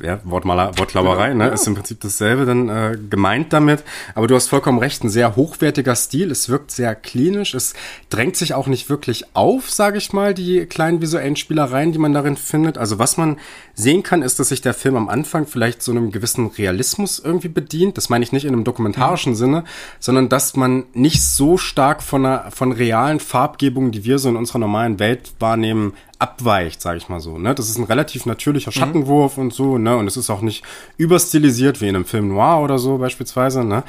[0.02, 1.48] ja Wortmaler, Wortklauberei, ne?
[1.48, 1.52] Ja.
[1.52, 3.84] Ist im Prinzip dasselbe dann äh, gemeint damit.
[4.14, 6.30] Aber du hast vollkommen recht, ein sehr hochwertiger Stil.
[6.30, 7.54] Es wirkt sehr klinisch.
[7.54, 7.74] Es
[8.08, 12.14] drängt sich auch nicht wirklich auf, sage ich mal, die kleinen visuellen Spielereien, die man
[12.14, 12.78] darin findet.
[12.78, 13.38] Also was man
[13.74, 17.48] sehen kann, ist, dass sich der Film am Anfang vielleicht so einem gewissen Realismus irgendwie
[17.48, 17.96] bedient.
[17.96, 19.36] Das meine ich nicht in einem dokumentarischen mhm.
[19.36, 19.64] Sinne,
[19.98, 24.36] sondern dass man nicht so stark von einer, von realen Farbgebungen, die wir so in
[24.36, 27.38] unserer normalen Welt wahrnehmen, abweicht, sage ich mal so.
[27.38, 27.54] Ne?
[27.54, 28.78] Das ist ein relativ natürlicher mhm.
[28.78, 29.44] Schattenwurf mhm.
[29.44, 29.96] und so, ne?
[29.96, 30.64] Und es ist auch nicht
[30.96, 33.82] überstilisiert wie in einem Film noir oder so beispielsweise, ne?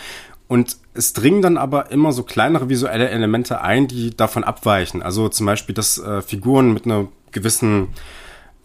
[0.47, 5.01] Und es dringen dann aber immer so kleinere visuelle Elemente ein, die davon abweichen.
[5.01, 7.87] Also zum Beispiel, dass äh, Figuren mit einer gewissen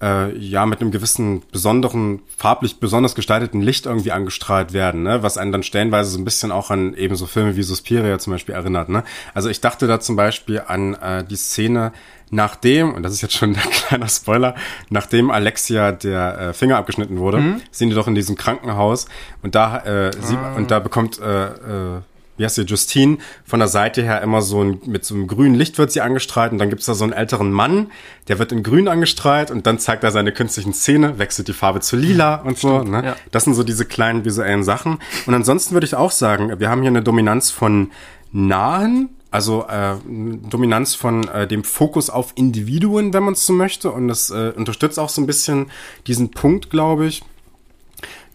[0.02, 5.22] äh, ja mit einem gewissen besonderen, farblich besonders gestalteten Licht irgendwie angestrahlt werden, ne?
[5.22, 8.32] was einen dann stellenweise so ein bisschen auch an eben so Filme wie Suspiria zum
[8.32, 8.88] Beispiel erinnert.
[8.88, 9.04] Ne?
[9.34, 11.92] Also ich dachte da zum Beispiel an äh, die Szene,
[12.30, 14.54] nachdem, und das ist jetzt schon ein kleiner Spoiler,
[14.90, 17.62] nachdem Alexia der äh, Finger abgeschnitten wurde, mhm.
[17.70, 19.06] sind die doch in diesem Krankenhaus
[19.42, 20.54] und da äh, sie, ah.
[20.56, 22.00] und da bekommt äh, äh,
[22.36, 25.54] wie heißt sie, Justine, von der Seite her immer so ein, mit so einem grünen
[25.54, 27.90] Licht wird sie angestrahlt und dann gibt's da so einen älteren Mann,
[28.28, 31.80] der wird in grün angestrahlt und dann zeigt er seine künstlichen Zähne, wechselt die Farbe
[31.80, 32.80] zu lila und so.
[32.80, 33.04] Stimmt, ne?
[33.04, 33.16] Ja.
[33.30, 34.98] Das sind so diese kleinen visuellen Sachen.
[35.26, 37.90] Und ansonsten würde ich auch sagen, wir haben hier eine Dominanz von
[38.32, 43.90] nahen, also äh, Dominanz von äh, dem Fokus auf Individuen, wenn man es so möchte.
[43.90, 45.70] Und das äh, unterstützt auch so ein bisschen
[46.06, 47.22] diesen Punkt, glaube ich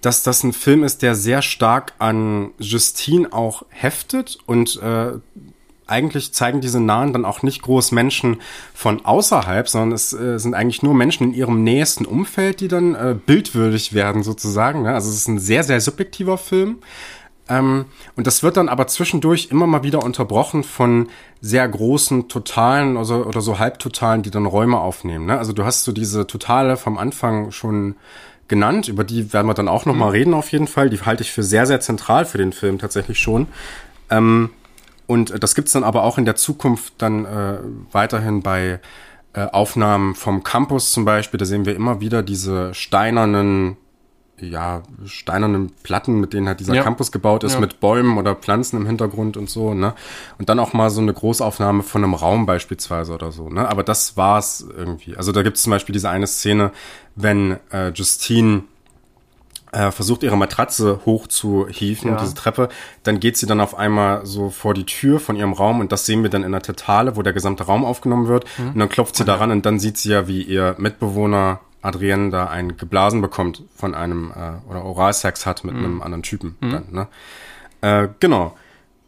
[0.02, 5.12] dass das ein Film ist, der sehr stark an Justine auch heftet und äh,
[5.92, 8.42] eigentlich zeigen diese Nahen dann auch nicht groß Menschen
[8.74, 12.96] von außerhalb, sondern es äh, sind eigentlich nur Menschen in ihrem nächsten Umfeld, die dann
[12.96, 14.84] äh, bildwürdig werden sozusagen.
[14.84, 14.94] Ne?
[14.94, 16.78] Also es ist ein sehr, sehr subjektiver Film.
[17.52, 17.86] Ähm,
[18.16, 21.10] und das wird dann aber zwischendurch immer mal wieder unterbrochen von
[21.41, 25.26] sehr großen Totalen oder, oder so Halbtotalen, die dann Räume aufnehmen.
[25.26, 25.38] Ne?
[25.38, 27.95] Also du hast so diese Totale vom Anfang schon
[28.47, 30.12] genannt, über die werden wir dann auch noch mal mhm.
[30.12, 30.89] reden auf jeden Fall.
[30.89, 33.47] Die halte ich für sehr, sehr zentral für den Film tatsächlich schon.
[34.10, 34.52] Ähm,
[35.06, 37.58] und das gibt's dann aber auch in der Zukunft dann äh,
[37.91, 38.80] weiterhin bei
[39.34, 41.38] äh, Aufnahmen vom Campus zum Beispiel.
[41.38, 43.76] Da sehen wir immer wieder diese steinernen
[44.50, 46.84] ja, steinernen Platten, mit denen halt dieser ja.
[46.84, 47.60] Campus gebaut ist, ja.
[47.60, 49.94] mit Bäumen oder Pflanzen im Hintergrund und so, ne?
[50.38, 53.68] Und dann auch mal so eine Großaufnahme von einem Raum beispielsweise oder so, ne?
[53.68, 55.16] Aber das war's irgendwie.
[55.16, 56.72] Also da gibt's zum Beispiel diese eine Szene,
[57.16, 58.64] wenn äh, Justine
[59.72, 62.18] äh, versucht ihre Matratze hochzuhieven, ja.
[62.18, 62.70] diese Treppe,
[63.04, 66.06] dann geht sie dann auf einmal so vor die Tür von ihrem Raum und das
[66.06, 68.70] sehen wir dann in der Totale, wo der gesamte Raum aufgenommen wird mhm.
[68.70, 72.47] und dann klopft sie daran und dann sieht sie ja, wie ihr Mitbewohner Adrienne da
[72.47, 75.86] ein geblasen bekommt von einem äh, oder Oralsex hat mit mhm.
[75.86, 76.57] einem anderen Typen.
[76.59, 76.71] Mhm.
[76.71, 77.07] Dann, ne?
[77.82, 78.55] Äh, genau.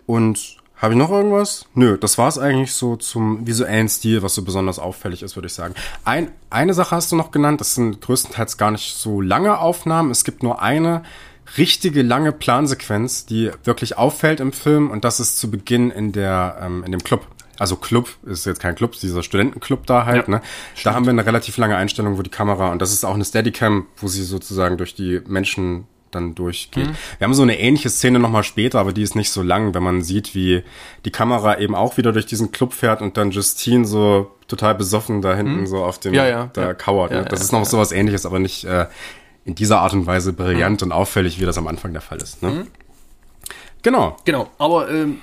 [0.05, 1.65] Und habe ich noch irgendwas?
[1.75, 5.45] Nö, das war es eigentlich so zum visuellen Stil, was so besonders auffällig ist, würde
[5.45, 5.75] ich sagen.
[6.03, 10.11] Ein, eine Sache hast du noch genannt, das sind größtenteils gar nicht so lange Aufnahmen.
[10.11, 11.03] Es gibt nur eine
[11.57, 16.57] richtige lange Plansequenz, die wirklich auffällt im Film und das ist zu Beginn in der
[16.61, 17.27] ähm, in dem Club
[17.59, 20.41] also Club ist jetzt kein Club, dieser Studentenclub da halt, ja, ne?
[20.73, 20.85] Stimmt.
[20.85, 23.25] Da haben wir eine relativ lange Einstellung, wo die Kamera, und das ist auch eine
[23.25, 26.87] Steadicam, wo sie sozusagen durch die Menschen dann durchgeht.
[26.87, 26.95] Mhm.
[27.17, 29.83] Wir haben so eine ähnliche Szene nochmal später, aber die ist nicht so lang, wenn
[29.83, 30.63] man sieht, wie
[31.05, 35.21] die Kamera eben auch wieder durch diesen Club fährt und dann Justine so total besoffen
[35.21, 35.67] da hinten mhm.
[35.67, 36.73] so auf dem ja, ja, da ja.
[36.73, 37.11] kauert.
[37.11, 37.25] Ne?
[37.27, 38.87] das ist noch so was ähnliches, aber nicht äh,
[39.45, 40.87] in dieser Art und Weise brillant mhm.
[40.87, 42.43] und auffällig, wie das am Anfang der Fall ist.
[42.43, 42.49] Ne?
[42.49, 42.67] Mhm.
[43.81, 44.15] Genau.
[44.23, 45.19] Genau, aber ähm,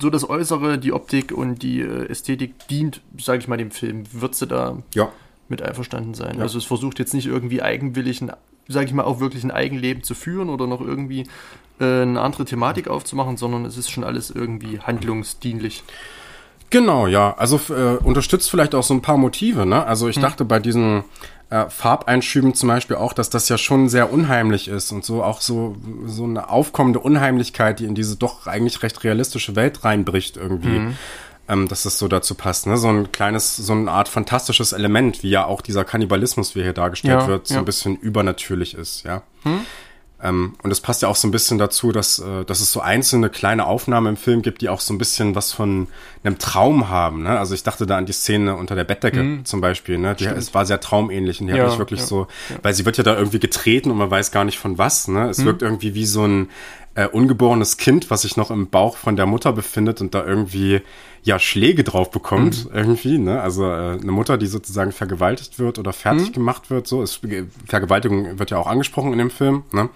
[0.00, 4.04] so das Äußere, die Optik und die äh, Ästhetik dient, sage ich mal, dem Film.
[4.12, 5.10] Wird sie da ja.
[5.48, 6.36] mit einverstanden sein?
[6.36, 6.42] Ja.
[6.42, 8.22] Also es versucht jetzt nicht irgendwie eigenwillig,
[8.68, 11.26] sage ich mal, auch wirklich ein Eigenleben zu führen oder noch irgendwie
[11.80, 15.84] äh, eine andere Thematik aufzumachen, sondern es ist schon alles irgendwie handlungsdienlich.
[16.70, 17.34] Genau, ja.
[17.38, 19.84] Also äh, unterstützt vielleicht auch so ein paar Motive, ne?
[19.84, 20.22] Also ich hm.
[20.22, 21.04] dachte bei diesen
[21.50, 25.40] äh, Farbeinschüben zum Beispiel auch, dass das ja schon sehr unheimlich ist und so auch
[25.40, 30.78] so, so eine aufkommende Unheimlichkeit, die in diese doch eigentlich recht realistische Welt reinbricht irgendwie.
[30.80, 30.96] Mhm.
[31.48, 32.66] ähm, dass das so dazu passt.
[32.66, 32.76] Ne?
[32.76, 36.74] So ein kleines, so eine Art fantastisches Element, wie ja auch dieser Kannibalismus, wie hier
[36.74, 37.60] dargestellt Ja, wird, so ja.
[37.60, 39.22] ein bisschen übernatürlich ist, ja.
[39.44, 39.60] Hm?
[40.20, 42.80] Ähm, und es passt ja auch so ein bisschen dazu, dass, äh, dass es so
[42.80, 45.86] einzelne kleine Aufnahmen im Film gibt, die auch so ein bisschen was von
[46.24, 47.22] einem Traum haben.
[47.22, 47.38] Ne?
[47.38, 49.98] Also ich dachte da an die Szene unter der Bettdecke zum Beispiel.
[49.98, 50.16] Ne?
[50.16, 51.54] Die es war sehr traumähnlich und die.
[51.54, 52.26] Ja, hat mich wirklich ja, so,
[52.62, 55.06] weil sie wird ja da irgendwie getreten und man weiß gar nicht von was.
[55.06, 55.28] Ne?
[55.28, 56.48] Es wirkt irgendwie wie so ein
[56.96, 60.80] äh, ungeborenes Kind, was sich noch im Bauch von der Mutter befindet und da irgendwie
[61.22, 62.74] ja Schläge drauf bekommt Mhm.
[62.76, 63.18] irgendwie.
[63.18, 63.40] Ne?
[63.40, 65.94] Also äh, eine Mutter, die sozusagen vergewaltigt wird oder Mhm.
[65.94, 66.86] fertig gemacht wird.
[66.86, 67.20] So ist
[67.66, 69.62] Vergewaltigung wird ja auch angesprochen in dem Film.
[69.72, 69.88] Ne?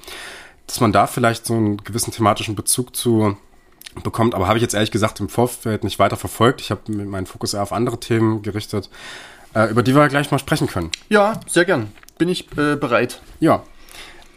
[0.69, 3.37] dass man da vielleicht so einen gewissen thematischen Bezug zu
[4.05, 4.35] bekommt.
[4.35, 6.61] Aber habe ich jetzt ehrlich gesagt im Vorfeld nicht weiter verfolgt.
[6.63, 8.89] Ich habe meinen Fokus eher auf andere Themen gerichtet,
[9.55, 10.91] äh, über die wir gleich mal sprechen können.
[11.11, 11.89] Ja, sehr gern.
[12.17, 13.21] Bin ich äh, bereit.
[13.41, 13.65] Ja.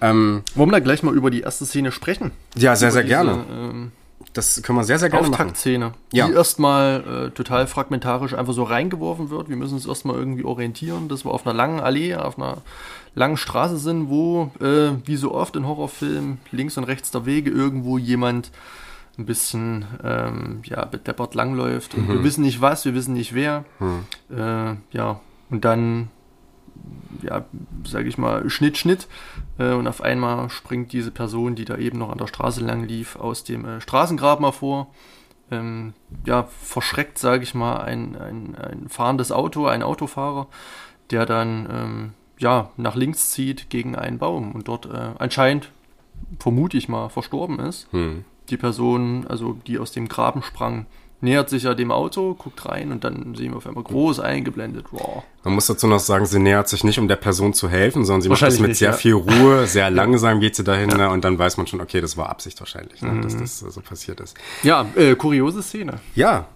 [0.02, 2.32] Ähm, Wollen wir da gleich mal über die erste Szene sprechen?
[2.58, 3.46] ja, sehr, Über sehr diese, gerne.
[3.50, 3.92] Ähm,
[4.36, 5.42] Das können wir sehr, sehr gerne machen.
[5.42, 6.28] Auftaktszene, Ja.
[6.28, 9.50] die erstmal äh, total fragmentarisch einfach so reingeworfen wird.
[9.50, 12.58] Wir müssen uns erstmal irgendwie orientieren, dass wir auf einer langen Allee, auf einer
[13.16, 17.50] langen Straße sind, wo, äh, wie so oft in Horrorfilmen, links und rechts der Wege
[17.50, 18.52] irgendwo jemand
[19.18, 21.96] ein bisschen ähm, ja, bedeppert langläuft.
[21.96, 23.64] Und wir wissen nicht was, wir wissen nicht wer.
[24.30, 26.10] Äh, ja, und dann,
[27.22, 27.46] ja,
[27.86, 29.08] sage ich mal, Schnitt, Schnitt.
[29.58, 32.84] Äh, und auf einmal springt diese Person, die da eben noch an der Straße lang
[32.84, 34.88] lief, aus dem äh, Straßengraben hervor.
[35.52, 35.94] Ähm,
[36.26, 40.48] ja, verschreckt, sage ich mal, ein, ein, ein fahrendes Auto, ein Autofahrer,
[41.12, 45.72] der dann ähm, ja, nach links zieht gegen einen Baum und dort äh, anscheinend,
[46.40, 47.92] vermute ich mal, verstorben ist.
[47.92, 48.26] Hm.
[48.50, 50.86] Die Person, also die aus dem Graben sprang,
[51.22, 54.88] nähert sich ja dem Auto, guckt rein und dann sehen wir auf einmal groß eingeblendet.
[54.92, 55.24] Wow.
[55.44, 58.22] Man muss dazu noch sagen, sie nähert sich nicht, um der Person zu helfen, sondern
[58.22, 58.96] sie macht das mit nicht, sehr ja.
[58.96, 62.18] viel Ruhe, sehr langsam geht sie dahin ne, und dann weiß man schon, okay, das
[62.18, 63.22] war Absicht wahrscheinlich, ne, Mhm.
[63.22, 64.36] dass das äh, so passiert ist.
[64.64, 66.00] Ja, äh, kuriose Szene.
[66.16, 66.48] Ja,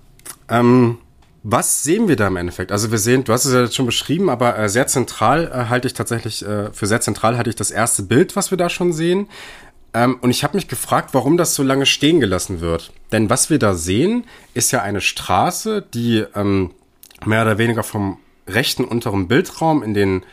[0.50, 0.98] ähm,
[1.42, 2.72] was sehen wir da im Endeffekt?
[2.72, 5.70] Also wir sehen, du hast es ja jetzt schon beschrieben, aber äh, sehr zentral äh,
[5.70, 8.70] halte ich tatsächlich, äh, für sehr zentral halte ich das erste Bild, was wir da
[8.70, 9.28] schon sehen.
[9.94, 12.94] Ähm, und ich habe mich gefragt, warum das so lange stehen gelassen wird.
[13.12, 16.72] Denn was wir da sehen, ist ja eine Straße, die ähm,
[17.26, 18.18] mehr oder weniger vom
[18.48, 20.24] rechten unteren Bildraum in den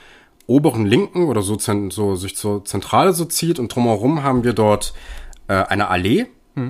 [0.46, 4.94] oberen linken oder so, so sich zur Zentrale so zieht und drumherum haben wir dort
[5.48, 6.26] äh, eine Allee,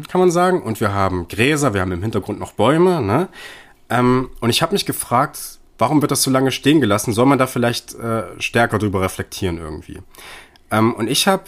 [0.09, 3.29] kann man sagen, und wir haben Gräser, wir haben im Hintergrund noch Bäume, ne?
[3.89, 7.13] Ähm, und ich habe mich gefragt, warum wird das so lange stehen gelassen?
[7.13, 10.01] Soll man da vielleicht äh, stärker drüber reflektieren irgendwie?
[10.73, 11.45] Ähm, und ich habe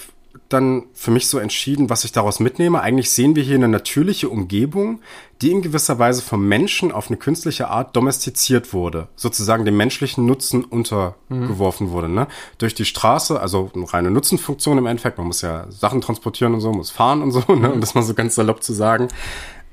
[0.49, 2.81] dann für mich so entschieden, was ich daraus mitnehme.
[2.81, 5.01] Eigentlich sehen wir hier eine natürliche Umgebung,
[5.43, 10.25] die in gewisser Weise vom Menschen auf eine künstliche Art domestiziert wurde, sozusagen dem menschlichen
[10.25, 12.09] Nutzen untergeworfen wurde.
[12.09, 12.27] Ne?
[12.57, 15.19] Durch die Straße, also eine reine Nutzenfunktion im Endeffekt.
[15.19, 17.71] Man muss ja Sachen transportieren und so, muss fahren und so, ne?
[17.73, 19.09] um das mal so ganz salopp zu sagen.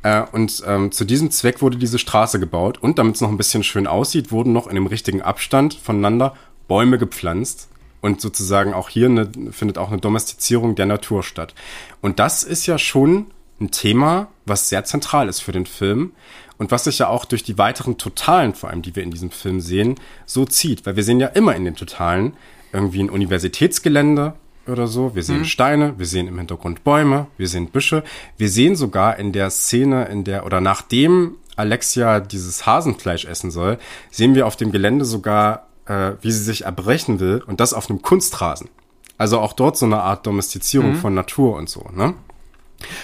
[0.04, 2.78] Äh, und ähm, zu diesem Zweck wurde diese Straße gebaut.
[2.78, 6.36] Und damit es noch ein bisschen schön aussieht, wurden noch in dem richtigen Abstand voneinander
[6.68, 7.70] Bäume gepflanzt.
[8.06, 11.56] Und sozusagen auch hier eine, findet auch eine Domestizierung der Natur statt.
[12.02, 13.26] Und das ist ja schon
[13.60, 16.12] ein Thema, was sehr zentral ist für den Film
[16.60, 19.32] und was sich ja auch durch die weiteren Totalen, vor allem die wir in diesem
[19.32, 19.96] Film sehen,
[20.28, 20.86] so zieht.
[20.86, 22.38] Weil wir sehen ja immer in den Totalen
[22.72, 24.36] irgendwie ein Universitätsgelände
[24.68, 25.16] oder so.
[25.16, 28.04] Wir sehen Steine, wir sehen im Hintergrund Bäume, wir sehen Büsche.
[28.38, 33.80] Wir sehen sogar in der Szene, in der, oder nachdem Alexia dieses Hasenfleisch essen soll,
[34.12, 37.90] sehen wir auf dem Gelände sogar, äh, wie sie sich erbrechen will und das auf
[37.90, 38.70] einem Kunstrasen.
[39.18, 42.14] Also auch dort so eine Art Domestizierung von Natur und so, ne?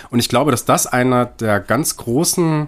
[0.10, 2.68] Und ich glaube, dass das einer der ganz großen,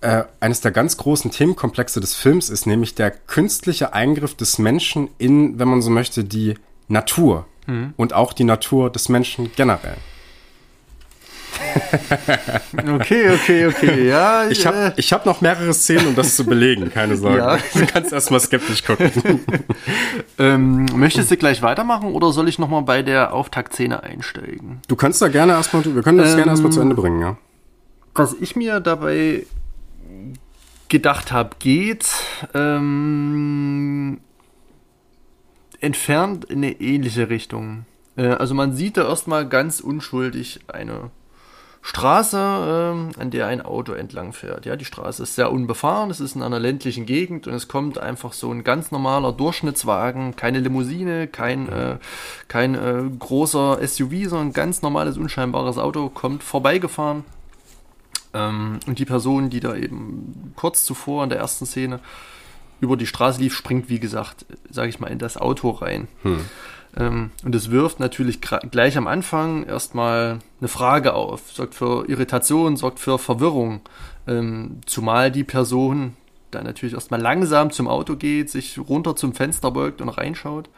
[0.00, 5.08] äh, eines der ganz großen Themenkomplexe des Films ist, nämlich der künstliche Eingriff des Menschen
[5.18, 6.54] in, wenn man so möchte, die
[6.86, 7.46] Natur
[7.96, 9.96] und auch die Natur des Menschen generell.
[12.94, 14.08] Okay, okay, okay.
[14.08, 17.38] Ja, Ich habe äh, ich hab noch mehrere Szenen, um das zu belegen, keine Sorge.
[17.38, 17.58] Ja.
[17.74, 19.10] Du kannst erstmal skeptisch gucken.
[20.38, 24.80] ähm, möchtest du gleich weitermachen oder soll ich nochmal bei der Auftaktszene einsteigen?
[24.88, 27.36] Du kannst da gerne erstmal, wir können das Ähm, gerne erstmal zu Ende bringen, ja.
[28.14, 29.46] Was ich mir dabei
[30.88, 32.06] gedacht habe, geht
[32.54, 34.20] ähm,
[35.80, 37.86] entfernt in eine ähnliche Richtung.
[38.16, 41.10] Äh, also man sieht da erstmal ganz unschuldig eine
[41.84, 44.66] Straße, ähm, an der ein Auto entlang fährt.
[44.66, 47.98] Ja, die Straße ist sehr unbefahren, es ist in einer ländlichen Gegend und es kommt
[47.98, 51.98] einfach so ein ganz normaler Durchschnittswagen, keine Limousine, kein, äh,
[52.46, 57.24] kein äh, großer SUV, sondern ein ganz normales, unscheinbares Auto kommt vorbeigefahren.
[58.32, 61.98] Ähm, und die Person, die da eben kurz zuvor in der ersten Szene
[62.80, 66.06] über die Straße lief, springt, wie gesagt, sage ich mal, in das Auto rein.
[66.22, 66.44] Hm.
[66.96, 72.76] Ähm, und es wirft natürlich gleich am Anfang erstmal eine Frage auf, sorgt für Irritation,
[72.76, 73.80] sorgt für Verwirrung.
[74.26, 76.16] Ähm, zumal die Person
[76.50, 80.68] dann natürlich erstmal langsam zum Auto geht, sich runter zum Fenster beugt und reinschaut.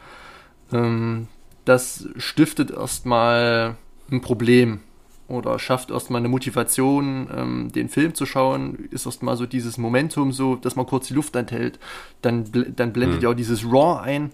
[0.71, 1.27] Ähm,
[1.65, 3.75] das stiftet erstmal
[4.11, 4.79] ein Problem
[5.27, 10.31] oder schafft erstmal eine Motivation, ähm, den Film zu schauen, ist erstmal so dieses Momentum
[10.31, 11.79] so, dass man kurz die Luft anhält,
[12.21, 13.23] dann, bl dann blendet mhm.
[13.23, 14.31] ja auch dieses Raw ein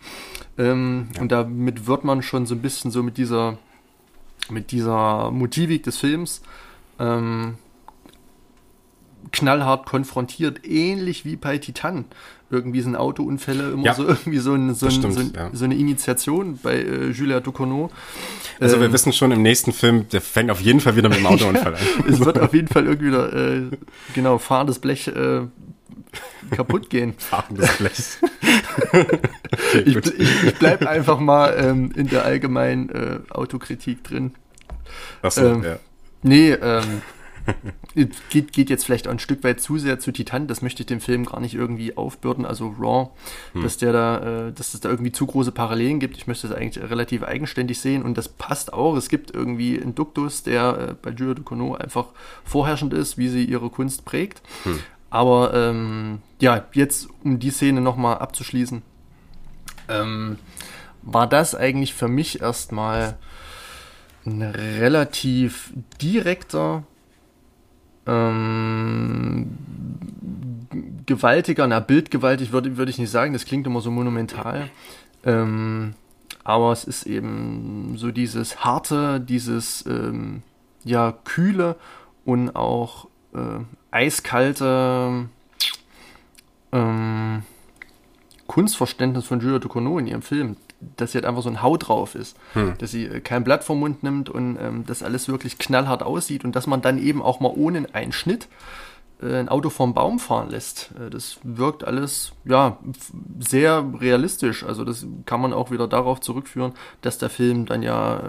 [0.58, 1.22] ähm, ja.
[1.22, 3.58] und damit wird man schon so ein bisschen so mit dieser
[4.50, 6.42] mit dieser Motivik des Films
[7.00, 7.56] ähm,
[9.32, 12.06] knallhart konfrontiert, ähnlich wie bei Titan.
[12.52, 15.50] Irgendwie sind Autounfälle immer ja, so irgendwie so, ein, so, ein, stimmt, so, ein, ja.
[15.54, 17.90] so, eine Initiation bei äh, Julia Ducournau.
[18.60, 21.20] Also ähm, wir wissen schon im nächsten Film, der fängt auf jeden Fall wieder mit
[21.20, 21.82] dem Autounfall an.
[22.10, 23.62] es wird auf jeden Fall irgendwie wieder, äh,
[24.14, 25.42] genau, fahrendes Blech äh,
[26.52, 27.14] kaputt gehen.
[27.18, 28.18] Fahrendes Blech.
[28.92, 34.32] okay, ich, ich, ich bleib einfach mal ähm, in der allgemeinen äh, Autokritik drin.
[35.22, 35.80] Achso, ähm, ja.
[36.24, 37.02] Nee, ähm,
[37.94, 40.88] geht, geht jetzt vielleicht auch ein Stück weit zu sehr zu Titan, das möchte ich
[40.88, 43.10] dem Film gar nicht irgendwie aufbürden, also Raw,
[43.54, 43.64] hm.
[43.64, 46.18] dass der da, äh, dass es da irgendwie zu große Parallelen gibt.
[46.18, 48.96] Ich möchte das eigentlich relativ eigenständig sehen und das passt auch.
[48.96, 52.08] Es gibt irgendwie einen Duktus, der äh, bei Julia Ducournau einfach
[52.44, 54.42] vorherrschend ist, wie sie ihre Kunst prägt.
[54.64, 54.80] Hm.
[55.10, 58.82] Aber ähm, ja, jetzt um die Szene nochmal abzuschließen,
[59.90, 60.38] ähm,
[61.02, 63.18] war das eigentlich für mich erstmal
[64.26, 66.84] ein relativ direkter
[68.08, 69.58] ähm,
[71.06, 74.70] gewaltiger, na, bildgewaltig würde, würde ich nicht sagen, das klingt immer so monumental.
[75.24, 75.94] Ähm,
[76.44, 80.42] aber es ist eben so dieses harte, dieses ähm,
[80.84, 81.76] ja kühle
[82.26, 83.60] und auch äh,
[83.92, 85.28] eiskalte
[86.72, 87.44] ähm,
[88.48, 90.58] Kunstverständnis von Julia Ducournau in ihrem Film
[90.98, 92.38] dass sie halt einfach so ein Haut drauf ist.
[92.54, 92.74] Hm.
[92.78, 96.44] Dass sie äh, kein Blatt vom Mund nimmt und ähm, das alles wirklich knallhart aussieht
[96.44, 98.48] und dass man dann eben auch mal ohne einen Schnitt
[99.22, 100.92] ein Auto vom Baum fahren lässt.
[101.00, 102.78] Äh, das wirkt alles ja
[103.40, 104.64] sehr realistisch.
[104.64, 108.22] Also das kann man auch wieder darauf zurückführen, dass der Film dann ja äh,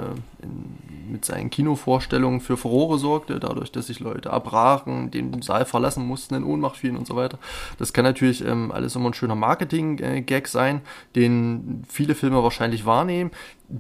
[0.43, 6.07] in, mit seinen Kinovorstellungen für Furore sorgte, dadurch, dass sich Leute abbrachen, den Saal verlassen
[6.07, 7.39] mussten, in Ohnmacht fielen und so weiter.
[7.79, 10.81] Das kann natürlich ähm, alles immer ein schöner Marketing-Gag sein,
[11.15, 13.31] den viele Filme wahrscheinlich wahrnehmen.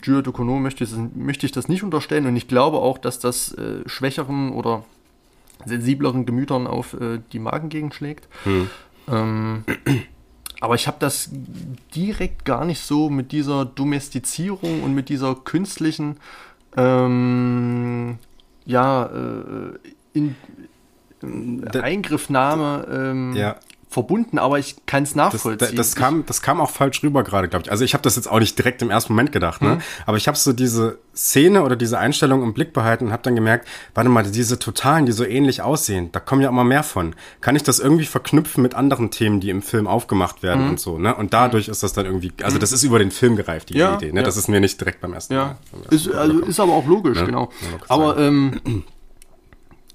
[0.02, 3.86] Jules Ducournau möchte, möchte ich das nicht unterstellen und ich glaube auch, dass das äh,
[3.86, 4.84] schwächeren oder
[5.64, 8.28] sensibleren Gemütern auf äh, die Magengegend schlägt.
[8.44, 8.70] Hm.
[9.08, 9.64] Ähm,
[10.60, 11.30] aber ich habe das
[11.94, 16.18] direkt gar nicht so mit dieser Domestizierung und mit dieser künstlichen
[16.76, 18.18] ähm,
[18.64, 19.78] ja, äh,
[20.12, 20.36] in,
[21.72, 23.56] Eingriffnahme ähm, ja
[23.92, 25.58] verbunden, aber ich kann es nachvollziehen.
[25.58, 27.70] Das, das, kam, das kam auch falsch rüber gerade, glaube ich.
[27.70, 29.76] Also ich habe das jetzt auch nicht direkt im ersten Moment gedacht, ne?
[29.76, 29.82] Mhm.
[30.06, 33.34] Aber ich habe so diese Szene oder diese Einstellung im Blick behalten und habe dann
[33.34, 37.14] gemerkt, warte mal, diese Totalen, die so ähnlich aussehen, da kommen ja immer mehr von.
[37.40, 40.70] Kann ich das irgendwie verknüpfen mit anderen Themen, die im Film aufgemacht werden mhm.
[40.70, 41.14] und so, ne?
[41.14, 43.96] Und dadurch ist das dann irgendwie, also das ist über den Film gereift, die ja,
[43.96, 44.20] Idee, ne?
[44.20, 44.26] Ja.
[44.26, 45.58] Das ist mir nicht direkt beim ersten ja.
[45.72, 45.94] Mal.
[45.94, 47.26] Ist, also ist aber auch logisch, ne?
[47.26, 47.50] genau.
[47.88, 48.84] Aber ähm,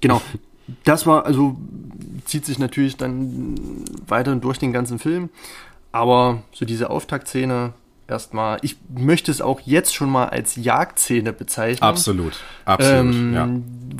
[0.00, 0.22] genau,
[0.84, 1.56] das war, also
[2.24, 3.54] zieht sich natürlich dann
[4.06, 5.30] weiter durch den ganzen Film.
[5.92, 7.72] Aber so diese Auftaktszene
[8.08, 11.82] erstmal, ich möchte es auch jetzt schon mal als Jagdszene bezeichnen.
[11.82, 13.14] Absolut, absolut.
[13.14, 13.48] Ähm, ja.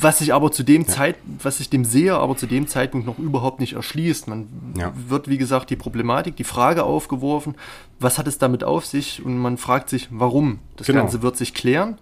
[0.00, 0.88] Was sich aber zu dem ja.
[0.88, 4.28] Zeit, was sich dem Seher aber zu dem Zeitpunkt noch überhaupt nicht erschließt.
[4.28, 4.92] Man ja.
[5.08, 7.54] wird, wie gesagt, die Problematik, die Frage aufgeworfen,
[8.00, 9.24] was hat es damit auf sich?
[9.24, 10.60] Und man fragt sich, warum?
[10.76, 11.00] Das genau.
[11.00, 11.98] Ganze wird sich klären.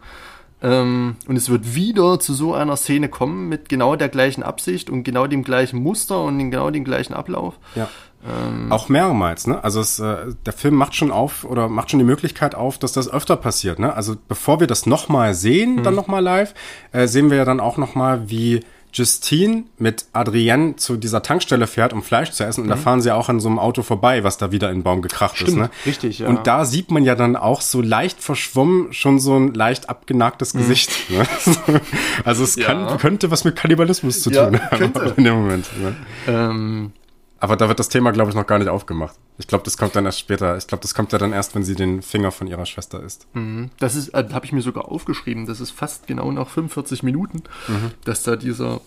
[0.63, 4.89] Ähm, und es wird wieder zu so einer Szene kommen mit genau der gleichen Absicht
[4.89, 7.59] und genau dem gleichen Muster und genau dem gleichen Ablauf.
[7.75, 7.89] Ja.
[8.27, 9.63] Ähm, Auch mehrmals, ne?
[9.63, 12.93] Also es, äh, der Film macht schon auf oder macht schon die Möglichkeit auf, dass
[12.93, 13.95] das öfter passiert, ne?
[13.95, 15.83] Also bevor wir das nochmal sehen, mhm.
[15.83, 16.55] dann nochmal live,
[16.93, 18.61] äh, sehen wir ja dann auch nochmal, wie
[18.97, 22.63] Justine mit Adrienne zu dieser Tankstelle fährt, um Fleisch zu essen.
[22.63, 22.71] Und mhm.
[22.71, 25.03] da fahren sie auch an so einem Auto vorbei, was da wieder in den Baum
[25.03, 25.57] gekracht Stimmt, ist.
[25.57, 25.71] Ne?
[25.85, 26.29] Richtig, ja.
[26.29, 30.55] Und da sieht man ja dann auch so leicht verschwommen schon so ein leicht abgenagtes
[30.55, 30.59] mhm.
[30.61, 31.11] Gesicht.
[31.11, 31.27] Ne?
[32.25, 32.67] also es ja.
[32.67, 35.67] kann, könnte was mit Kannibalismus zu ja, tun haben in dem Moment.
[35.79, 35.97] Ne?
[36.27, 36.93] Ähm,
[37.39, 39.17] aber da wird das Thema, glaube ich, noch gar nicht aufgemacht.
[39.39, 40.57] Ich glaube, das kommt dann erst später.
[40.57, 43.27] Ich glaube, das kommt ja dann erst, wenn sie den Finger von ihrer Schwester isst.
[43.35, 43.71] Mhm.
[43.79, 45.47] Das ist, äh, habe ich mir sogar aufgeschrieben.
[45.47, 47.91] Das ist fast genau nach 45 Minuten, mhm.
[48.05, 48.81] dass da dieser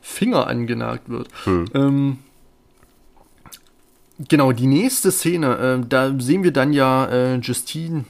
[0.00, 1.28] Finger angenagt wird.
[1.46, 1.64] Mhm.
[1.74, 2.18] Ähm,
[4.28, 8.04] genau, die nächste Szene, äh, da sehen wir dann ja äh, Justine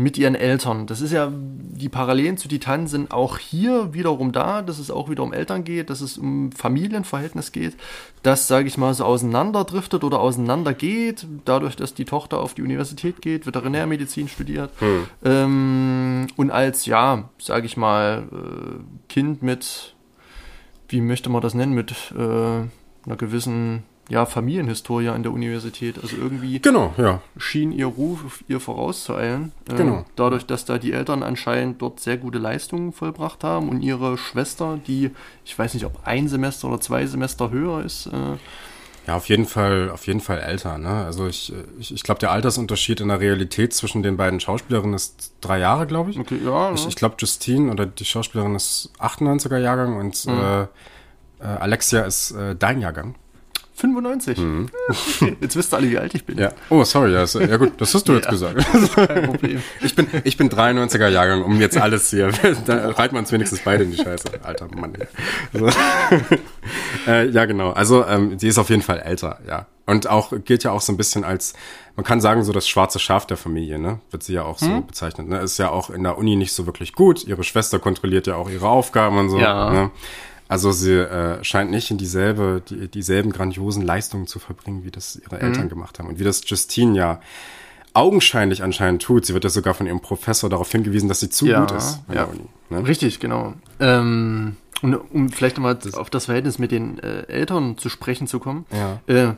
[0.00, 0.86] mit ihren Eltern.
[0.86, 5.10] Das ist ja, die Parallelen zu Titan sind auch hier wiederum da, dass es auch
[5.10, 7.76] wieder um Eltern geht, dass es um Familienverhältnis geht,
[8.22, 13.20] das, sage ich mal, so auseinanderdriftet oder auseinandergeht, dadurch, dass die Tochter auf die Universität
[13.20, 15.06] geht, Veterinärmedizin studiert hm.
[15.22, 19.94] ähm, und als, ja, sage ich mal, äh, Kind mit,
[20.88, 25.96] wie möchte man das nennen, mit äh, einer gewissen ja, Familienhistorie an der Universität.
[26.02, 27.22] Also irgendwie genau, ja.
[27.38, 29.52] schien ihr Ruf ihr vorauszueilen.
[29.70, 30.04] Äh, genau.
[30.16, 34.80] Dadurch, dass da die Eltern anscheinend dort sehr gute Leistungen vollbracht haben und ihre Schwester,
[34.84, 35.12] die,
[35.44, 38.06] ich weiß nicht, ob ein Semester oder zwei Semester höher ist.
[38.06, 38.36] Äh,
[39.06, 40.76] ja, auf jeden Fall, auf jeden Fall älter.
[40.76, 40.88] Ne?
[40.88, 45.34] Also ich, ich, ich glaube, der Altersunterschied in der Realität zwischen den beiden Schauspielerinnen ist
[45.40, 46.18] drei Jahre, glaube ich.
[46.18, 46.72] Okay, ja.
[46.72, 50.32] Ich, ich glaube, Justine oder die Schauspielerin ist 98er Jahrgang und mhm.
[50.32, 50.66] äh, äh,
[51.44, 53.14] Alexia ist äh, dein Jahrgang.
[53.80, 54.38] 95.
[54.38, 54.68] Mhm.
[55.40, 56.38] Jetzt wisst ihr alle, wie alt ich bin.
[56.38, 56.52] Ja.
[56.68, 57.12] Oh, sorry.
[57.12, 58.56] Ja, ja gut, das hast du jetzt gesagt.
[58.94, 59.62] Kein Problem.
[59.80, 62.30] Ich bin, ich bin 93er Jahrgang, um jetzt alles hier.
[62.66, 64.28] Da reiten wir uns wenigstens beide in die Scheiße.
[64.42, 64.92] Alter Mann.
[65.52, 65.68] Also,
[67.06, 67.70] äh, ja, genau.
[67.70, 69.66] Also, ähm, die ist auf jeden Fall älter, ja.
[69.86, 71.54] Und auch, gilt ja auch so ein bisschen als,
[71.96, 74.00] man kann sagen, so das schwarze Schaf der Familie, ne?
[74.10, 74.86] Wird sie ja auch so hm?
[74.86, 75.28] bezeichnet.
[75.28, 75.40] Ne?
[75.40, 77.24] Ist ja auch in der Uni nicht so wirklich gut.
[77.24, 79.38] Ihre Schwester kontrolliert ja auch ihre Aufgaben und so.
[79.38, 79.72] Ja.
[79.72, 79.90] Ne?
[80.50, 85.14] Also sie äh, scheint nicht in dieselbe, die, dieselben grandiosen Leistungen zu verbringen, wie das
[85.14, 85.68] ihre Eltern mhm.
[85.68, 86.08] gemacht haben.
[86.08, 87.20] Und wie das Justine ja
[87.94, 89.26] augenscheinlich anscheinend tut.
[89.26, 92.00] Sie wird ja sogar von ihrem Professor darauf hingewiesen, dass sie zu ja, gut ist
[92.12, 92.24] ja.
[92.24, 92.84] Uni, ne?
[92.84, 93.54] Richtig, genau.
[93.78, 98.40] Ähm, und um vielleicht nochmal auf das Verhältnis mit den äh, Eltern zu sprechen zu
[98.40, 98.66] kommen.
[98.72, 99.00] Ja.
[99.06, 99.34] Äh,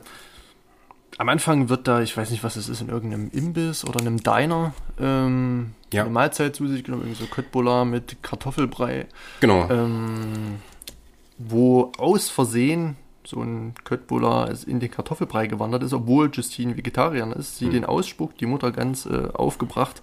[1.19, 4.23] am Anfang wird da, ich weiß nicht, was es ist, in irgendeinem Imbiss oder einem
[4.23, 6.01] Diner ähm, ja.
[6.01, 9.05] eine Mahlzeit zu sich genommen, irgendwie so Köttbullar mit Kartoffelbrei.
[9.41, 9.69] Genau.
[9.69, 10.55] Ähm,
[11.49, 17.57] wo aus Versehen so ein Köttbullar in den Kartoffelbrei gewandert ist, obwohl Justine Vegetarierin ist,
[17.57, 17.71] sie mhm.
[17.71, 20.01] den ausspuckt, die Mutter ganz äh, aufgebracht,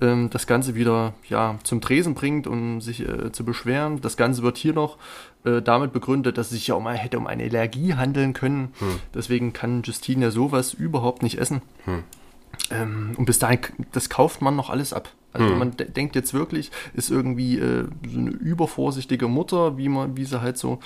[0.00, 4.00] ähm, das Ganze wieder ja, zum Tresen bringt, um sich äh, zu beschweren.
[4.00, 4.98] Das Ganze wird hier noch
[5.44, 8.72] äh, damit begründet, dass es sich ja um, hätte um eine Allergie handeln können.
[8.80, 9.00] Mhm.
[9.14, 11.62] Deswegen kann Justine ja sowas überhaupt nicht essen.
[11.86, 12.04] Mhm.
[12.70, 13.58] Ähm, und bis dahin,
[13.92, 15.10] das kauft man noch alles ab.
[15.32, 15.58] Also hm.
[15.58, 20.40] man denkt jetzt wirklich, ist irgendwie äh, so eine übervorsichtige Mutter, wie man, wie sie
[20.40, 20.78] halt so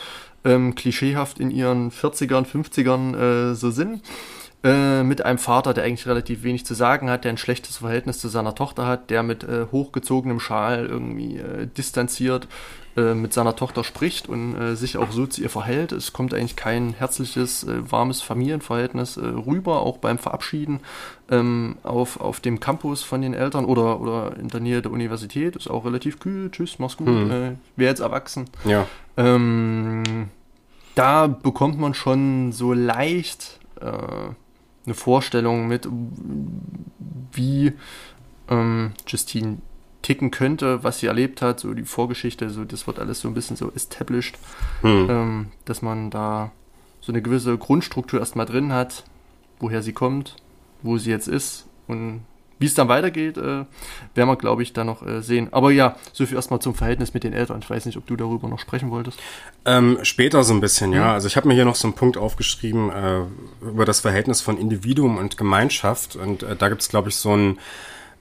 [0.45, 4.03] ähm, klischeehaft in ihren 40ern, 50ern äh, so sind.
[4.65, 8.19] Äh, mit einem Vater, der eigentlich relativ wenig zu sagen hat, der ein schlechtes Verhältnis
[8.19, 12.49] zu seiner Tochter hat, der mit äh, hochgezogenem Schal irgendwie äh, distanziert
[12.99, 15.93] äh, mit seiner Tochter spricht und äh, sich auch so zu ihr verhält.
[15.93, 20.81] Es kommt eigentlich kein herzliches, äh, warmes Familienverhältnis äh, rüber, auch beim Verabschieden
[21.31, 25.55] ähm, auf, auf dem Campus von den Eltern oder, oder in der Nähe der Universität.
[25.55, 26.51] Ist auch relativ kühl.
[26.51, 27.07] Tschüss, mach's gut.
[27.07, 27.31] Hm.
[27.31, 28.47] Äh, Wer jetzt erwachsen.
[28.65, 28.87] Ja.
[29.17, 30.31] Ähm,
[30.97, 35.89] da bekommt man schon so leicht eine Vorstellung mit,
[37.31, 37.75] wie
[38.49, 39.59] ähm, Justine
[40.03, 43.35] ticken könnte, was sie erlebt hat, so die Vorgeschichte, so das wird alles so ein
[43.35, 44.37] bisschen so established,
[44.83, 45.07] hm.
[45.11, 46.53] ähm, dass man da
[47.01, 49.05] so eine gewisse Grundstruktur erstmal drin hat,
[49.61, 50.37] woher sie kommt,
[50.83, 52.21] wo sie jetzt ist und
[52.59, 53.69] wie es dann weitergeht, äh, werden
[54.15, 55.49] wir, glaube ich, da noch äh, sehen.
[55.53, 57.61] Aber ja, so viel erstmal zum Verhältnis mit den Eltern.
[57.63, 59.19] Ich weiß nicht, ob du darüber noch sprechen wolltest.
[59.65, 61.05] Ähm, später so ein bisschen, ja.
[61.05, 61.11] Mhm.
[61.11, 63.23] Also ich habe mir hier noch so einen Punkt aufgeschrieben äh,
[63.63, 66.17] über das Verhältnis von Individuum und Gemeinschaft.
[66.17, 67.59] Und äh, da gibt es, glaube ich, so ein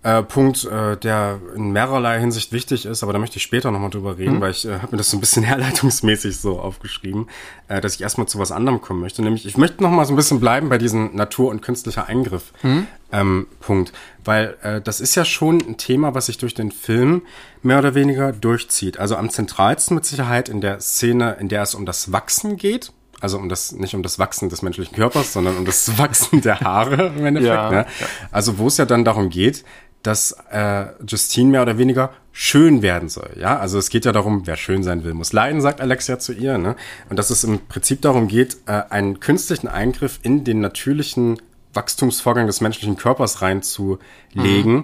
[0.07, 3.89] äh, Punkt, äh, der in mehrerlei Hinsicht wichtig ist, aber da möchte ich später nochmal
[3.89, 4.41] drüber reden, mhm.
[4.41, 7.27] weil ich äh, habe mir das so ein bisschen herleitungsmäßig so aufgeschrieben,
[7.67, 9.21] äh, dass ich erstmal zu was anderem kommen möchte.
[9.21, 12.87] Nämlich, ich möchte nochmal so ein bisschen bleiben bei diesem Natur- und künstlicher Eingriff mhm.
[13.11, 13.91] ähm, Punkt.
[14.23, 17.23] Weil äh, das ist ja schon ein Thema, was sich durch den Film
[17.61, 18.99] mehr oder weniger durchzieht.
[18.99, 22.93] Also am zentralsten mit Sicherheit in der Szene, in der es um das Wachsen geht
[23.19, 26.59] also um das, nicht um das Wachsen des menschlichen Körpers, sondern um das Wachsen der
[26.59, 27.53] Haare im Endeffekt.
[27.53, 27.85] Ja, ne?
[28.31, 29.63] Also wo es ja dann darum geht,
[30.03, 33.31] dass äh, Justine mehr oder weniger schön werden soll.
[33.39, 36.33] Ja, also es geht ja darum, wer schön sein will, muss leiden, sagt Alexia zu
[36.33, 36.57] ihr.
[36.57, 36.75] Ne?
[37.09, 41.41] Und dass es im Prinzip darum geht, äh, einen künstlichen Eingriff in den natürlichen
[41.73, 44.83] Wachstumsvorgang des menschlichen Körpers reinzulegen, mhm.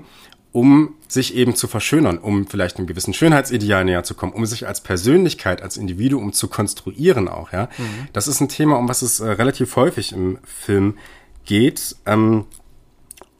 [0.51, 4.67] um sich eben zu verschönern, um vielleicht einem gewissen Schönheitsideal näher zu kommen, um sich
[4.67, 7.51] als Persönlichkeit, als Individuum zu konstruieren auch.
[7.51, 8.07] Ja, mhm.
[8.13, 10.97] das ist ein Thema, um was es äh, relativ häufig im Film
[11.45, 11.95] geht.
[12.05, 12.45] Ähm,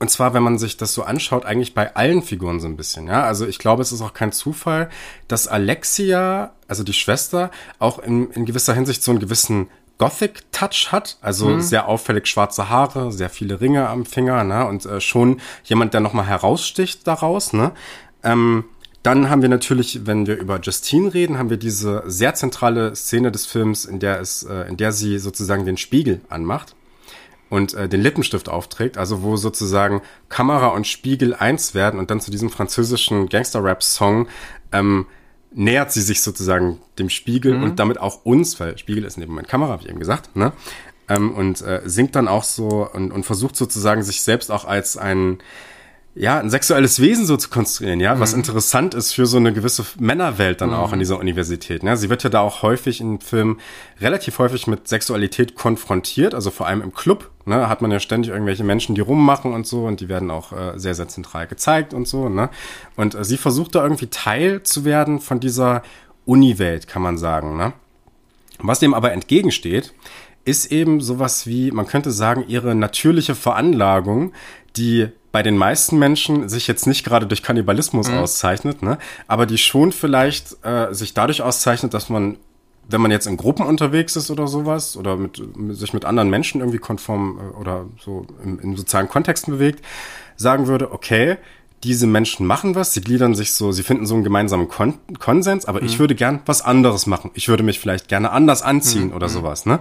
[0.03, 3.07] und zwar, wenn man sich das so anschaut, eigentlich bei allen Figuren so ein bisschen,
[3.07, 3.23] ja.
[3.23, 4.89] Also ich glaube, es ist auch kein Zufall,
[5.29, 11.17] dass Alexia, also die Schwester, auch in, in gewisser Hinsicht so einen gewissen Gothic-Touch hat,
[11.21, 11.61] also mhm.
[11.61, 14.67] sehr auffällig schwarze Haare, sehr viele Ringe am Finger, ne?
[14.67, 17.71] Und äh, schon jemand, der nochmal heraussticht daraus, ne?
[18.23, 18.65] Ähm,
[19.03, 23.31] dann haben wir natürlich, wenn wir über Justine reden, haben wir diese sehr zentrale Szene
[23.31, 26.75] des Films, in der es, äh, in der sie sozusagen den Spiegel anmacht
[27.53, 32.19] und äh, den Lippenstift aufträgt, also wo sozusagen Kamera und Spiegel eins werden und dann
[32.19, 34.27] zu diesem französischen Gangster-Rap-Song
[34.71, 35.05] ähm,
[35.51, 37.63] nähert sie sich sozusagen dem Spiegel mhm.
[37.63, 40.51] und damit auch uns, weil Spiegel ist in dem Moment Kamera, ich eben gesagt, ne?
[41.07, 44.97] Ähm, und äh, singt dann auch so und, und versucht sozusagen sich selbst auch als
[44.97, 45.37] ein
[46.15, 48.19] ja, ein sexuelles Wesen so zu konstruieren, ja, mhm.
[48.19, 50.75] was interessant ist für so eine gewisse Männerwelt dann mhm.
[50.75, 51.81] auch an dieser Universität.
[51.81, 51.97] Ne?
[51.97, 53.59] Sie wird ja da auch häufig in Filmen
[53.99, 58.31] relativ häufig mit Sexualität konfrontiert, also vor allem im Club, ne, hat man ja ständig
[58.31, 61.95] irgendwelche Menschen, die rummachen und so und die werden auch äh, sehr, sehr zentral gezeigt
[61.95, 62.49] und so, ne?
[62.95, 65.81] Und äh, sie versucht da irgendwie Teil zu werden von dieser
[66.25, 67.73] Uni-Welt, kann man sagen, ne?
[68.59, 69.93] Was dem aber entgegensteht,
[70.45, 74.33] ist eben sowas wie, man könnte sagen, ihre natürliche Veranlagung,
[74.75, 78.19] die bei den meisten Menschen sich jetzt nicht gerade durch Kannibalismus mhm.
[78.19, 78.99] auszeichnet, ne?
[79.27, 82.37] aber die schon vielleicht äh, sich dadurch auszeichnet, dass man,
[82.87, 86.29] wenn man jetzt in Gruppen unterwegs ist oder sowas oder mit, mit sich mit anderen
[86.29, 89.83] Menschen irgendwie konform äh, oder so im, in sozialen Kontexten bewegt,
[90.35, 91.37] sagen würde, okay,
[91.83, 95.65] diese Menschen machen was, sie gliedern sich so, sie finden so einen gemeinsamen Kon Konsens,
[95.65, 95.87] aber mhm.
[95.87, 97.31] ich würde gern was anderes machen.
[97.33, 99.15] Ich würde mich vielleicht gerne anders anziehen mhm.
[99.15, 99.33] oder mhm.
[99.33, 99.79] sowas, ne?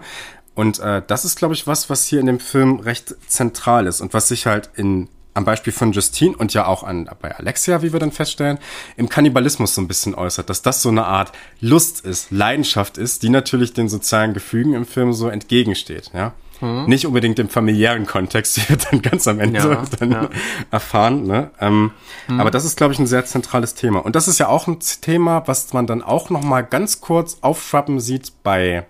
[0.54, 4.00] Und äh, das ist, glaube ich, was, was hier in dem Film recht zentral ist
[4.00, 7.82] und was sich halt in am Beispiel von Justine und ja auch an, bei Alexia,
[7.82, 8.58] wie wir dann feststellen,
[8.96, 13.22] im Kannibalismus so ein bisschen äußert, dass das so eine Art Lust ist, Leidenschaft ist,
[13.22, 16.32] die natürlich den sozialen Gefügen im Film so entgegensteht, ja.
[16.60, 16.84] Mhm.
[16.86, 20.30] Nicht unbedingt im familiären Kontext, wie wir dann ganz am Ende ja, dann ja.
[20.70, 21.50] erfahren, ne?
[21.60, 21.90] Ähm,
[22.28, 22.40] mhm.
[22.40, 23.98] Aber das ist, glaube ich, ein sehr zentrales Thema.
[23.98, 27.38] Und das ist ja auch ein Thema, was man dann auch noch mal ganz kurz
[27.40, 28.86] aufschwappen sieht bei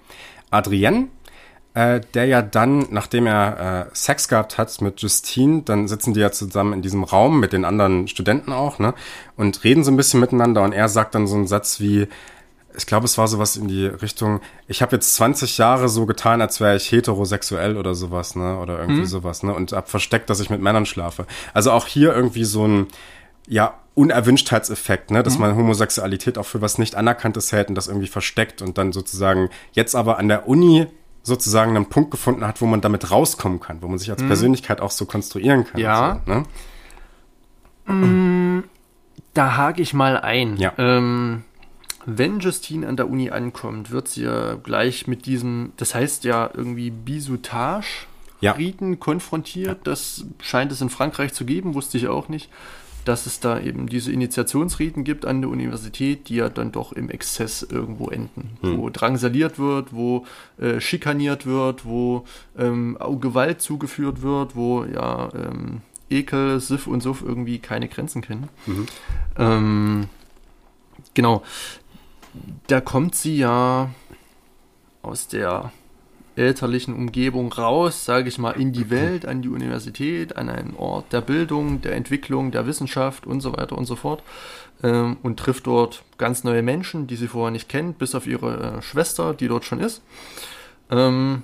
[0.50, 1.08] Adrienne,
[1.74, 6.20] äh, der ja dann, nachdem er äh, Sex gehabt hat mit Justine, dann sitzen die
[6.20, 8.94] ja zusammen in diesem Raum mit den anderen Studenten auch, ne?
[9.36, 12.08] Und reden so ein bisschen miteinander und er sagt dann so einen Satz wie,
[12.76, 16.40] ich glaube, es war sowas in die Richtung, ich habe jetzt 20 Jahre so getan,
[16.42, 18.58] als wäre ich heterosexuell oder sowas, ne?
[18.58, 19.06] Oder irgendwie mhm.
[19.06, 19.54] sowas, ne?
[19.54, 21.26] Und hab versteckt, dass ich mit Männern schlafe.
[21.54, 22.86] Also auch hier irgendwie so ein,
[23.48, 25.22] ja, Unerwünschtheitseffekt, ne?
[25.22, 25.40] dass mhm.
[25.40, 29.50] man Homosexualität auch für was nicht Anerkanntes hält und das irgendwie versteckt und dann sozusagen
[29.72, 30.86] jetzt aber an der Uni
[31.22, 34.28] sozusagen einen Punkt gefunden hat, wo man damit rauskommen kann, wo man sich als mhm.
[34.28, 35.80] Persönlichkeit auch so konstruieren kann.
[35.80, 36.20] Ja.
[36.26, 36.44] So, ne?
[37.94, 38.64] Mm,
[39.34, 40.56] da hake ich mal ein.
[40.56, 40.72] Ja.
[40.78, 41.44] Ähm,
[42.04, 46.50] wenn Justine an der Uni ankommt, wird sie ja gleich mit diesem, das heißt ja
[46.52, 48.06] irgendwie Bisutage
[48.42, 48.96] Riten ja.
[48.98, 49.78] konfrontiert.
[49.78, 49.84] Ja.
[49.84, 52.50] Das scheint es in Frankreich zu geben, wusste ich auch nicht
[53.04, 57.10] dass es da eben diese Initiationsriten gibt an der Universität, die ja dann doch im
[57.10, 58.78] Exzess irgendwo enden, hm.
[58.78, 60.26] wo drangsaliert wird, wo
[60.58, 62.24] äh, schikaniert wird, wo
[62.58, 68.48] ähm, Gewalt zugeführt wird, wo ja ähm, Ekel, Siff und Suff irgendwie keine Grenzen kennen.
[68.66, 68.86] Mhm.
[69.38, 70.08] Ähm,
[71.14, 71.42] genau,
[72.66, 73.90] da kommt sie ja
[75.02, 75.72] aus der
[76.36, 81.12] elterlichen Umgebung raus, sage ich mal, in die Welt, an die Universität, an einen Ort
[81.12, 84.22] der Bildung, der Entwicklung, der Wissenschaft und so weiter und so fort
[84.82, 88.78] ähm, und trifft dort ganz neue Menschen, die sie vorher nicht kennt, bis auf ihre
[88.78, 90.02] äh, Schwester, die dort schon ist
[90.90, 91.42] ähm,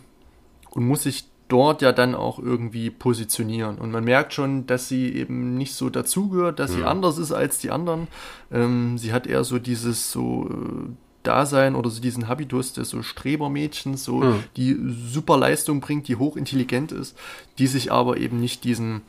[0.71, 3.79] und muss sich dort ja dann auch irgendwie positionieren.
[3.79, 6.89] Und man merkt schon, dass sie eben nicht so dazugehört, dass sie ja.
[6.89, 8.07] anders ist als die anderen.
[8.53, 10.91] Ähm, sie hat eher so dieses so äh,
[11.29, 14.45] Dasein oder so diesen Habitus des so Strebermädchens, so mhm.
[14.57, 17.17] die super Leistung bringt, die hochintelligent ist,
[17.59, 19.03] die sich aber eben nicht diesen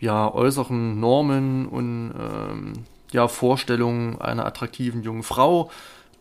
[0.00, 2.72] ja äußeren Normen und ähm,
[3.12, 5.70] ja Vorstellungen einer attraktiven jungen Frau,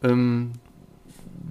[0.03, 0.51] ähm,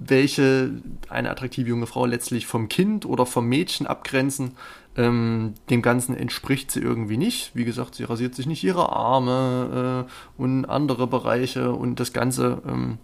[0.05, 0.71] welche
[1.09, 4.51] eine attraktive junge Frau letztlich vom Kind oder vom Mädchen abgrenzen,
[4.95, 7.55] ähm, dem Ganzen entspricht sie irgendwie nicht.
[7.55, 12.61] Wie gesagt, sie rasiert sich nicht ihre Arme äh, und andere Bereiche und das Ganze
[12.67, 12.97] ähm,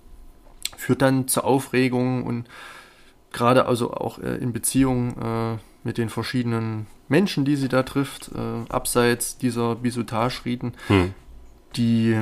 [0.77, 2.47] führt dann zur Aufregung und
[3.31, 8.31] gerade also auch äh, in Beziehung äh, mit den verschiedenen Menschen, die sie da trifft,
[8.33, 11.13] äh, abseits dieser Bisutage-Riten, hm.
[11.75, 12.21] die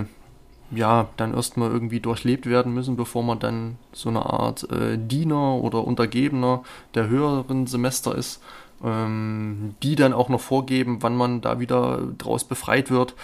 [0.72, 5.56] ja dann erstmal irgendwie durchlebt werden müssen, bevor man dann so eine Art äh, Diener
[5.56, 6.64] oder Untergebener
[6.96, 8.42] der höheren Semester ist,
[8.84, 13.16] ähm, die dann auch noch vorgeben, wann man da wieder draus befreit wird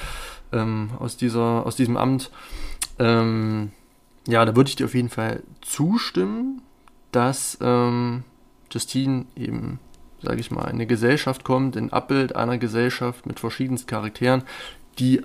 [0.51, 2.31] ähm, aus dieser aus diesem Amt.
[2.99, 3.71] Ähm,
[4.27, 6.61] ja, da würde ich dir auf jeden Fall zustimmen,
[7.11, 8.23] dass ähm,
[8.69, 9.79] Justine eben,
[10.21, 14.43] sage ich mal, in eine Gesellschaft kommt, ein Abbild einer Gesellschaft mit verschiedensten Charakteren,
[14.99, 15.21] die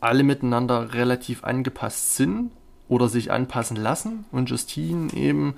[0.00, 2.50] alle miteinander relativ angepasst sind
[2.88, 5.54] oder sich anpassen lassen und Justine eben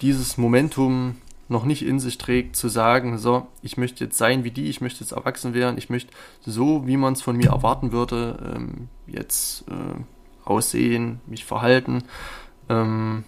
[0.00, 1.16] dieses Momentum
[1.48, 4.80] noch nicht in sich trägt, zu sagen, so, ich möchte jetzt sein wie die, ich
[4.80, 6.12] möchte jetzt erwachsen werden, ich möchte
[6.42, 10.02] so, wie man es von mir erwarten würde, ähm, jetzt äh,
[10.48, 12.04] aussehen, mich verhalten.
[12.68, 13.24] Ähm,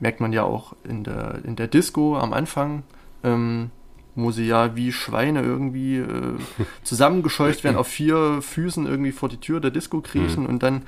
[0.00, 2.82] merkt man ja auch in der, in der Disco am Anfang,
[3.22, 3.70] ähm,
[4.16, 6.36] wo sie ja wie Schweine irgendwie äh,
[6.82, 10.48] zusammengescheucht werden, auf vier Füßen irgendwie vor die Tür der Disco kriechen mhm.
[10.48, 10.82] und dann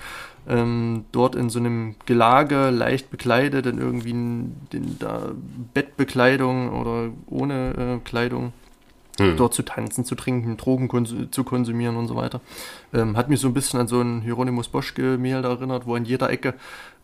[0.49, 4.97] ähm, dort in so einem Gelage leicht bekleidet, in irgendwie in, in
[5.75, 8.53] Bettbekleidung oder ohne äh, Kleidung
[9.19, 9.37] hm.
[9.37, 12.41] dort zu tanzen, zu trinken, Drogen kons zu konsumieren und so weiter.
[12.93, 16.31] Ähm, hat mich so ein bisschen an so ein Hieronymus Boschke-Mail erinnert, wo an jeder
[16.31, 16.55] Ecke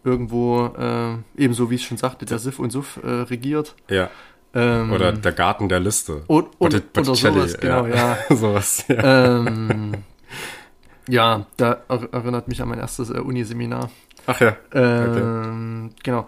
[0.04, 3.74] irgendwo, äh, ebenso wie ich schon sagte, der Sif und Suff äh, regiert.
[3.88, 4.10] Ja.
[4.54, 6.24] Ähm, oder der Garten der Liste.
[6.26, 8.18] Und, und, oder sowas, genau, ja.
[8.28, 8.36] ja.
[8.36, 9.38] sowas, ja.
[9.38, 9.94] Ähm,
[11.08, 13.90] ja, da erinnert mich an mein erstes äh, Uniseminar.
[14.26, 14.56] Ach ja.
[14.72, 15.96] Ähm, okay.
[16.04, 16.26] Genau.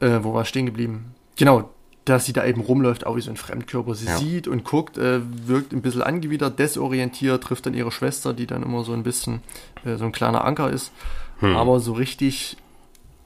[0.00, 1.14] Äh, wo war ich stehen geblieben?
[1.36, 1.70] Genau,
[2.08, 3.94] dass sie da eben rumläuft, auch wie so ein Fremdkörper.
[3.94, 4.16] Sie ja.
[4.16, 8.62] sieht und guckt, äh, wirkt ein bisschen angewidert, desorientiert, trifft dann ihre Schwester, die dann
[8.62, 9.40] immer so ein bisschen
[9.84, 10.92] äh, so ein kleiner Anker ist.
[11.40, 11.56] Hm.
[11.56, 12.56] Aber so richtig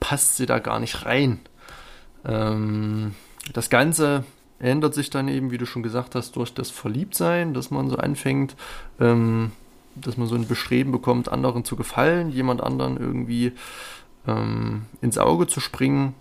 [0.01, 1.41] passt sie da gar nicht rein.
[2.25, 3.15] Ähm,
[3.53, 4.25] das Ganze
[4.59, 7.97] ändert sich dann eben, wie du schon gesagt hast, durch das Verliebtsein, dass man so
[7.97, 8.57] anfängt,
[9.01, 9.53] ähm,
[9.95, 13.53] dass man so ein Bestreben bekommt, anderen zu gefallen, jemand anderen irgendwie
[14.27, 16.15] ähm, ins Auge zu springen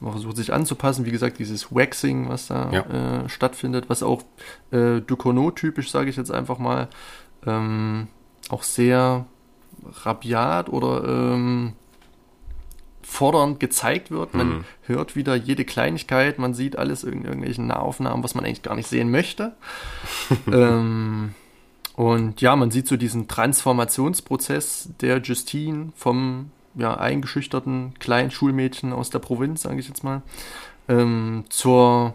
[0.00, 1.06] man versucht sich anzupassen.
[1.06, 3.22] Wie gesagt, dieses Waxing, was da ja.
[3.22, 4.22] äh, stattfindet, was auch
[4.70, 6.88] äh, Ducournau-typisch, sage ich jetzt einfach mal,
[7.46, 8.08] ähm,
[8.48, 9.26] auch sehr
[10.04, 11.72] rabiat oder ähm,
[13.02, 14.34] fordernd gezeigt wird.
[14.34, 14.64] Man mhm.
[14.82, 18.88] hört wieder jede Kleinigkeit, man sieht alles in irgendwelchen Nahaufnahmen, was man eigentlich gar nicht
[18.88, 19.56] sehen möchte.
[20.52, 21.34] ähm,
[21.96, 29.10] und ja, man sieht so diesen Transformationsprozess der Justine vom ja, eingeschüchterten kleinen Schulmädchen aus
[29.10, 30.22] der Provinz, sage ich jetzt mal,
[30.88, 32.14] ähm, zur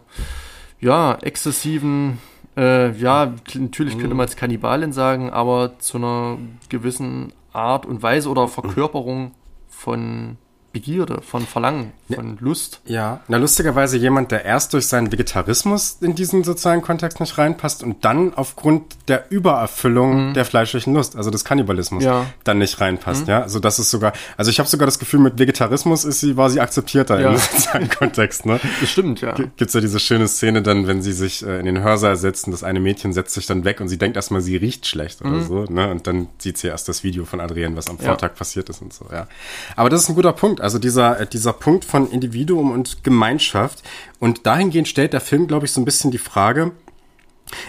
[0.79, 2.19] ja, exzessiven,
[2.57, 4.17] äh, ja, natürlich könnte mhm.
[4.17, 6.37] man es Kannibalin sagen, aber zu einer
[6.69, 9.31] gewissen Art und Weise oder Verkörperung
[9.67, 10.37] von
[10.73, 12.81] Begierde, von Verlangen, von Lust.
[12.85, 17.83] Ja, na lustigerweise jemand, der erst durch seinen Vegetarismus in diesen sozialen Kontext nicht reinpasst
[17.83, 20.33] und dann aufgrund der Übererfüllung mhm.
[20.33, 22.25] der fleischlichen Lust, also des Kannibalismus, ja.
[22.43, 23.23] dann nicht reinpasst.
[23.23, 23.29] Mhm.
[23.29, 26.37] Ja, also das ist sogar, also ich habe sogar das Gefühl, mit Vegetarismus ist sie,
[26.37, 27.29] war sie akzeptierter ja.
[27.29, 28.47] im sozialen Kontext.
[28.47, 28.59] Ne?
[28.81, 29.35] Das stimmt, ja.
[29.57, 32.63] Gibt's ja diese schöne Szene dann, wenn sie sich äh, in den Hörsaal setzen, das
[32.63, 35.47] eine Mädchen setzt sich dann weg und sie denkt erstmal, sie riecht schlecht oder mhm.
[35.47, 35.91] so, ne?
[35.91, 38.35] Und dann sieht sie erst das Video von Adrienne, was am Vortag ja.
[38.35, 39.05] passiert ist und so.
[39.11, 39.27] Ja,
[39.75, 40.62] aber das ist ein guter Punkt.
[40.63, 43.83] Also dieser, äh, dieser Punkt von Individuum und Gemeinschaft.
[44.19, 46.71] Und dahingehend stellt der Film, glaube ich, so ein bisschen die Frage,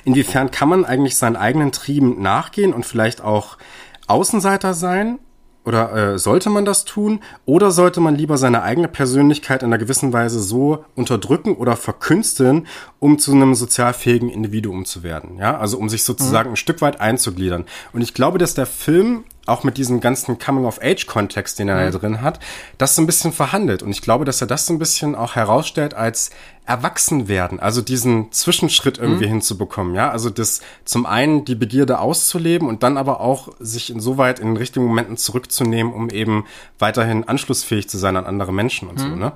[0.05, 3.59] inwiefern kann man eigentlich seinen eigenen Trieben nachgehen und vielleicht auch
[4.07, 5.18] Außenseiter sein
[5.64, 7.20] oder äh, sollte man das tun?
[7.47, 12.66] Oder sollte man lieber seine eigene Persönlichkeit in einer gewissen Weise so unterdrücken oder verkünsteln,
[12.99, 15.38] um zu einem sozialfähigen Individuum zu werden?
[15.38, 16.55] Ja, also um sich sozusagen mhm.
[16.55, 17.64] ein Stück weit einzugliedern.
[17.92, 21.92] Und ich glaube, dass der Film auch mit diesem ganzen Coming-of-Age-Kontext, den er mhm.
[21.92, 22.40] da drin hat,
[22.78, 23.82] das so ein bisschen verhandelt.
[23.82, 26.30] Und ich glaube, dass er das so ein bisschen auch herausstellt als
[26.66, 29.32] erwachsen werden, also diesen Zwischenschritt irgendwie mhm.
[29.32, 34.38] hinzubekommen, ja, also das zum einen die Begierde auszuleben und dann aber auch sich insoweit
[34.38, 36.47] in den richtigen Momenten zurückzunehmen, um eben
[36.78, 39.03] weiterhin anschlussfähig zu sein an andere Menschen und mhm.
[39.03, 39.32] so, ne?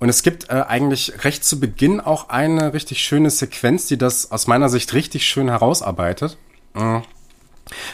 [0.00, 4.32] Und es gibt äh, eigentlich recht zu Beginn auch eine richtig schöne Sequenz, die das
[4.32, 6.36] aus meiner Sicht richtig schön herausarbeitet.
[6.74, 7.02] Mhm.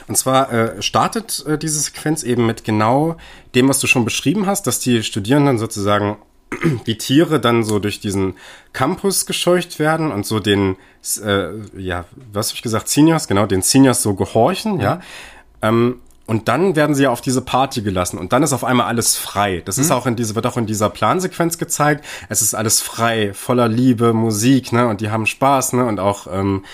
[0.09, 3.17] Und zwar äh, startet äh, diese Sequenz eben mit genau
[3.55, 6.19] dem, was du schon beschrieben hast, dass die Studierenden sozusagen
[6.85, 8.35] wie Tiere dann so durch diesen
[8.73, 10.77] Campus gescheucht werden und so den,
[11.25, 15.01] äh, ja, was habe ich gesagt, Seniors, genau, den Seniors so gehorchen, ja.
[15.63, 18.87] Ähm, und dann werden sie ja auf diese Party gelassen und dann ist auf einmal
[18.87, 19.63] alles frei.
[19.65, 19.83] Das mhm.
[19.83, 22.05] ist auch in diese, wird auch in dieser Plansequenz gezeigt.
[22.29, 26.29] Es ist alles frei, voller Liebe, Musik, ne, und die haben Spaß, ne, und auch,
[26.33, 26.65] ähm,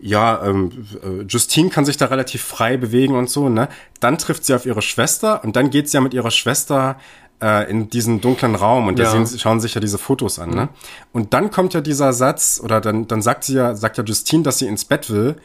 [0.00, 3.68] ja, ähm, äh, Justine kann sich da relativ frei bewegen und so, ne?
[4.00, 6.98] Dann trifft sie auf ihre Schwester und dann geht sie ja mit ihrer Schwester
[7.42, 9.06] äh, in diesen dunklen Raum und ja.
[9.06, 10.54] da sehen, schauen sich ja diese Fotos an, ne?
[10.54, 10.62] mhm.
[10.62, 10.68] ne?
[11.12, 14.42] Und dann kommt ja dieser Satz, oder dann, dann sagt sie ja, sagt ja Justine,
[14.42, 15.36] dass sie ins Bett will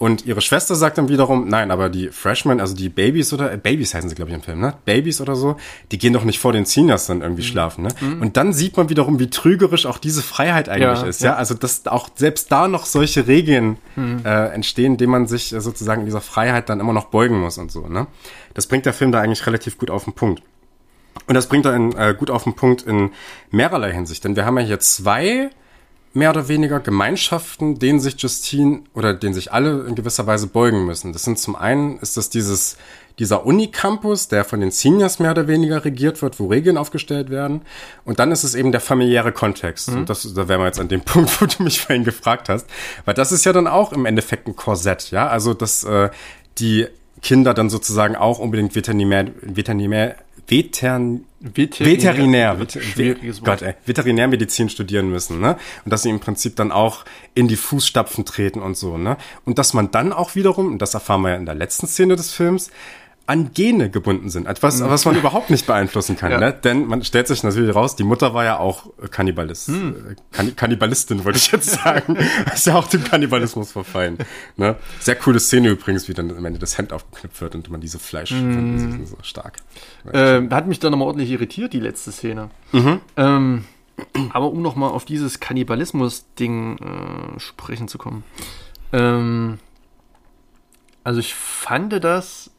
[0.00, 3.58] und ihre Schwester sagt dann wiederum, nein, aber die Freshmen, also die Babys oder, äh,
[3.58, 4.72] Babys heißen sie, glaube ich, im Film, ne?
[4.86, 5.56] Babys oder so,
[5.92, 7.46] die gehen doch nicht vor den Seniors dann irgendwie mhm.
[7.46, 7.90] schlafen, ne?
[8.00, 8.22] Mhm.
[8.22, 11.32] Und dann sieht man wiederum, wie trügerisch auch diese Freiheit eigentlich ja, ist, ja?
[11.32, 11.36] ja?
[11.36, 14.22] Also, dass auch selbst da noch solche Regeln mhm.
[14.24, 17.70] äh, entstehen, denen man sich äh, sozusagen dieser Freiheit dann immer noch beugen muss und
[17.70, 18.06] so, ne?
[18.54, 20.42] Das bringt der Film da eigentlich relativ gut auf den Punkt.
[21.26, 23.10] Und das bringt er in, äh, gut auf den Punkt in
[23.50, 25.50] mehrerlei Hinsicht, denn wir haben ja hier zwei
[26.12, 30.84] mehr oder weniger Gemeinschaften, denen sich Justine oder denen sich alle in gewisser Weise beugen
[30.84, 31.12] müssen.
[31.12, 32.76] Das sind zum einen ist das dieses
[33.20, 37.60] dieser Unicampus, der von den Seniors mehr oder weniger regiert wird, wo Regeln aufgestellt werden.
[38.04, 39.90] Und dann ist es eben der familiäre Kontext.
[39.90, 39.98] Mhm.
[39.98, 42.66] Und das, da wären wir jetzt an dem Punkt, wo du mich vorhin gefragt hast.
[43.04, 45.28] Weil das ist ja dann auch im Endeffekt ein Korsett, ja.
[45.28, 46.08] Also, dass äh,
[46.58, 46.86] die
[47.22, 50.16] Kinder dann sozusagen auch unbedingt Veterinär, Veterinär,
[50.50, 52.58] Vetern Veterinär.
[52.58, 53.14] Veterinär.
[53.42, 55.56] Gott, ey, Veterinärmedizin studieren müssen, ne?
[55.86, 59.16] Und dass sie im Prinzip dann auch in die Fußstapfen treten und so, ne?
[59.46, 62.16] Und dass man dann auch wiederum, und das erfahren wir ja in der letzten Szene
[62.16, 62.70] des Films,
[63.30, 64.46] an Gene gebunden sind.
[64.46, 66.40] Etwas, was man überhaupt nicht beeinflussen kann, Ja.
[66.40, 66.52] ne?
[66.52, 69.68] Denn man stellt sich natürlich raus, die Mutter war ja auch äh, Kannibalist.
[69.68, 69.94] Hm.
[70.10, 72.16] äh, Kann Kannibalistin, wollte ich jetzt sagen.
[72.52, 74.18] ist ja auch dem Kannibalismus verfallen.
[74.56, 74.74] Ne?
[74.98, 78.00] Sehr coole Szene übrigens, wie dann am Ende das Hemd aufgeknüpft wird und man diese
[78.00, 79.06] Fleisch Hm.
[79.06, 79.58] so stark.
[80.12, 82.50] Ähm, hat mich dann nochmal ordentlich irritiert, die letzte Szene.
[83.16, 83.64] Ähm,
[84.32, 88.24] aber um nochmal auf dieses Kannibalismus-Ding äh, sprechen zu kommen.
[88.92, 89.58] Ähm,
[91.04, 92.49] also ich fand das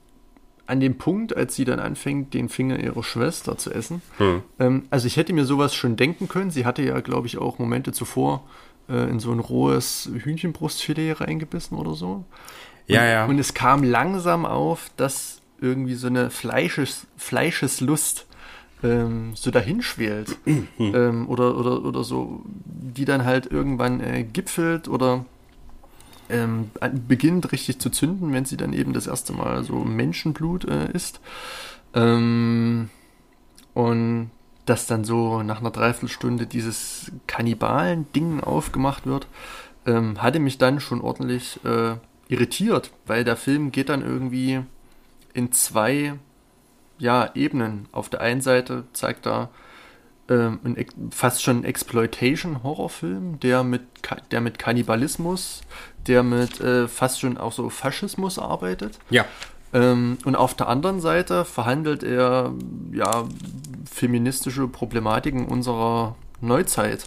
[0.67, 4.01] an dem Punkt, als sie dann anfängt, den Finger ihrer Schwester zu essen.
[4.17, 4.43] Hm.
[4.59, 6.51] Ähm, also ich hätte mir sowas schon denken können.
[6.51, 8.43] Sie hatte ja, glaube ich, auch Momente zuvor
[8.89, 12.25] äh, in so ein rohes Hühnchenbrustfilet reingebissen oder so.
[12.87, 13.25] Ja, ja.
[13.25, 18.25] Und es kam langsam auf, dass irgendwie so eine Fleisches, Fleischeslust
[18.83, 20.37] ähm, so dahinschwelt.
[20.79, 25.25] ähm, oder, oder, oder so, die dann halt irgendwann äh, gipfelt oder
[26.31, 26.71] ähm,
[27.07, 31.19] beginnt richtig zu zünden, wenn sie dann eben das erste Mal so Menschenblut äh, isst.
[31.93, 32.89] Ähm,
[33.73, 34.31] und
[34.65, 39.27] dass dann so nach einer Dreiviertelstunde dieses Kannibalen-Ding aufgemacht wird,
[39.85, 41.95] ähm, hatte mich dann schon ordentlich äh,
[42.27, 44.61] irritiert, weil der Film geht dann irgendwie
[45.33, 46.13] in zwei
[46.97, 47.87] ja, Ebenen.
[47.91, 49.49] Auf der einen Seite zeigt er
[50.31, 53.81] ähm, ein, fast schon Exploitation-Horrorfilm, der mit,
[54.31, 55.61] der mit Kannibalismus,
[56.07, 58.97] der mit äh, fast schon auch so Faschismus arbeitet.
[59.09, 59.25] Ja.
[59.73, 62.53] Ähm, und auf der anderen Seite verhandelt er
[62.93, 63.25] ja
[63.91, 67.05] feministische Problematiken unserer Neuzeit.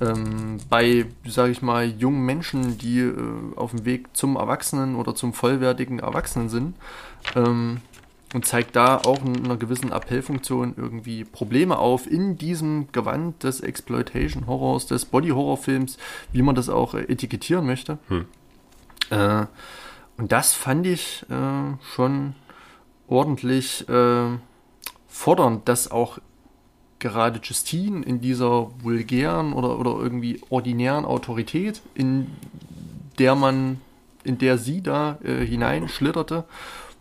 [0.00, 3.14] Ähm, bei, sage ich mal, jungen Menschen, die äh,
[3.56, 6.76] auf dem Weg zum Erwachsenen oder zum vollwertigen Erwachsenen sind.
[7.34, 7.80] Ähm,
[8.34, 13.60] und zeigt da auch in einer gewissen Appellfunktion irgendwie Probleme auf in diesem Gewand des
[13.60, 15.98] Exploitation-Horrors, des Body-Horror-Films,
[16.32, 17.98] wie man das auch äh, etikettieren möchte.
[19.10, 19.46] Äh,
[20.16, 22.34] und das fand ich äh, schon
[23.06, 24.36] ordentlich äh,
[25.06, 26.18] fordernd, dass auch
[26.98, 32.32] gerade Justine in dieser vulgären oder, oder irgendwie ordinären Autorität, in
[33.20, 33.80] der man,
[34.24, 36.44] in der sie da äh, hineinschlitterte,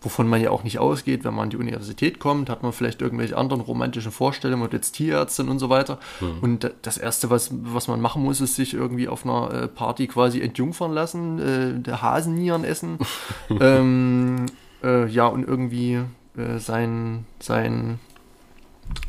[0.04, 3.02] wovon man ja auch nicht ausgeht, wenn man an die Universität kommt, hat man vielleicht
[3.02, 5.98] irgendwelche anderen romantischen Vorstellungen und jetzt Tierärztin und so weiter.
[6.42, 9.68] Und da- das Erste, was, was man machen muss, ist sich irgendwie auf einer äh,
[9.68, 13.00] Party quasi entjungfern lassen, äh, Hasennieren essen,
[13.60, 14.46] ähm,
[14.84, 16.02] äh, ja, und irgendwie
[16.38, 18.00] äh, sein, sein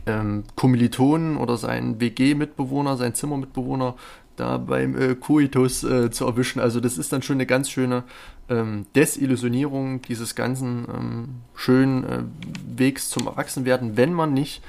[0.07, 3.95] ähm, Kommilitonen oder seinen WG-Mitbewohner, seinen Zimmermitbewohner
[4.37, 6.61] da beim äh, Coitus äh, zu erwischen.
[6.61, 8.03] Also das ist dann schon eine ganz schöne
[8.49, 12.23] ähm, Desillusionierung dieses ganzen ähm, schönen äh,
[12.77, 14.63] Wegs zum Erwachsenwerden, wenn man nicht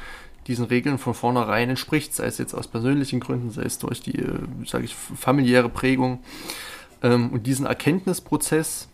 [0.48, 4.20] diesen Regeln von vornherein entspricht, sei es jetzt aus persönlichen Gründen, sei es durch die,
[4.20, 6.20] äh, sage ich, familiäre Prägung.
[7.02, 8.88] Ähm, und diesen Erkenntnisprozess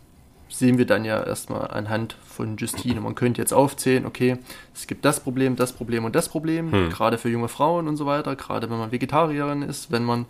[0.52, 3.00] sehen wir dann ja erstmal anhand von Justine.
[3.00, 4.36] Man könnte jetzt aufzählen, okay,
[4.74, 8.06] es gibt das Problem, das Problem und das Problem, gerade für junge Frauen und so
[8.06, 10.26] weiter, gerade wenn man Vegetarierin ist, wenn man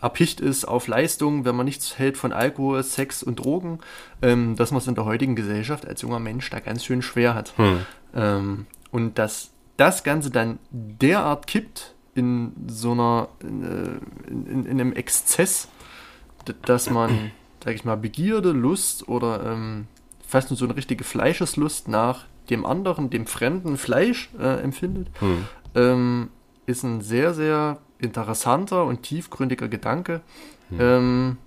[0.00, 3.78] erpicht ist auf Leistung, wenn man nichts hält von Alkohol, Sex und Drogen,
[4.22, 7.34] ähm, dass man es in der heutigen Gesellschaft als junger Mensch da ganz schön schwer
[7.34, 7.54] hat.
[8.14, 14.66] Ähm, und dass das Ganze dann derart kippt in so einer, in, äh, in, in,
[14.66, 15.68] in einem Exzess,
[16.62, 17.30] dass man,
[17.66, 19.88] sag ich mal, Begierde, Lust oder ähm,
[20.24, 25.08] fast nur so eine richtige Fleischeslust nach dem anderen, dem fremden Fleisch äh, empfindet,
[25.74, 26.28] ähm,
[26.66, 30.20] ist ein sehr, sehr interessanter und tiefgründiger Gedanke.
[30.78, 31.38] Ähm,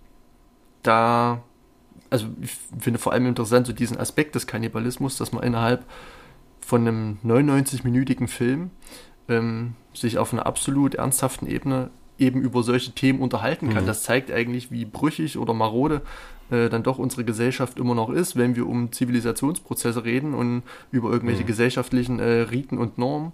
[0.83, 1.41] da,
[2.09, 5.85] also ich finde vor allem interessant so diesen Aspekt des Kannibalismus, dass man innerhalb
[6.59, 8.71] von einem 99-minütigen Film
[9.29, 13.85] ähm, sich auf einer absolut ernsthaften Ebene eben über solche Themen unterhalten kann.
[13.85, 16.01] Das zeigt eigentlich, wie brüchig oder marode
[16.51, 21.11] äh, dann doch unsere Gesellschaft immer noch ist, wenn wir um Zivilisationsprozesse reden und über
[21.11, 23.31] irgendwelche gesellschaftlichen äh, Riten und Normen,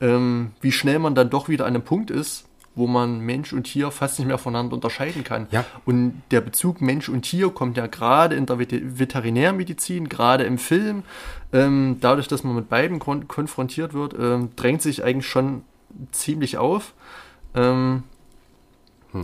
[0.00, 3.64] ähm, wie schnell man dann doch wieder an einem Punkt ist, wo man Mensch und
[3.64, 5.46] Tier fast nicht mehr voneinander unterscheiden kann.
[5.50, 5.64] Ja.
[5.84, 10.56] Und der Bezug Mensch und Tier kommt ja gerade in der Vet- Veterinärmedizin, gerade im
[10.56, 11.02] Film,
[11.52, 15.64] ähm, dadurch, dass man mit beiden kon konfrontiert wird, ähm, drängt sich eigentlich schon
[16.12, 16.94] ziemlich auf.
[17.54, 18.04] Ähm,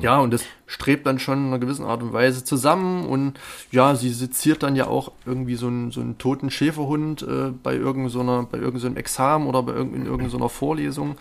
[0.00, 3.38] Ja, und das strebt dann schon in einer gewissen Art und Weise zusammen und
[3.70, 7.74] ja, sie seziert dann ja auch irgendwie so einen, so einen toten Schäferhund äh, bei
[7.74, 11.16] irgendeiner, bei irgendeinem Examen oder bei irgend, in irgendeiner Vorlesung.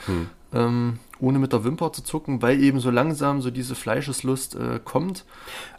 [0.53, 4.79] Ähm, ohne mit der Wimper zu zucken, weil eben so langsam so diese Fleischeslust äh,
[4.83, 5.25] kommt.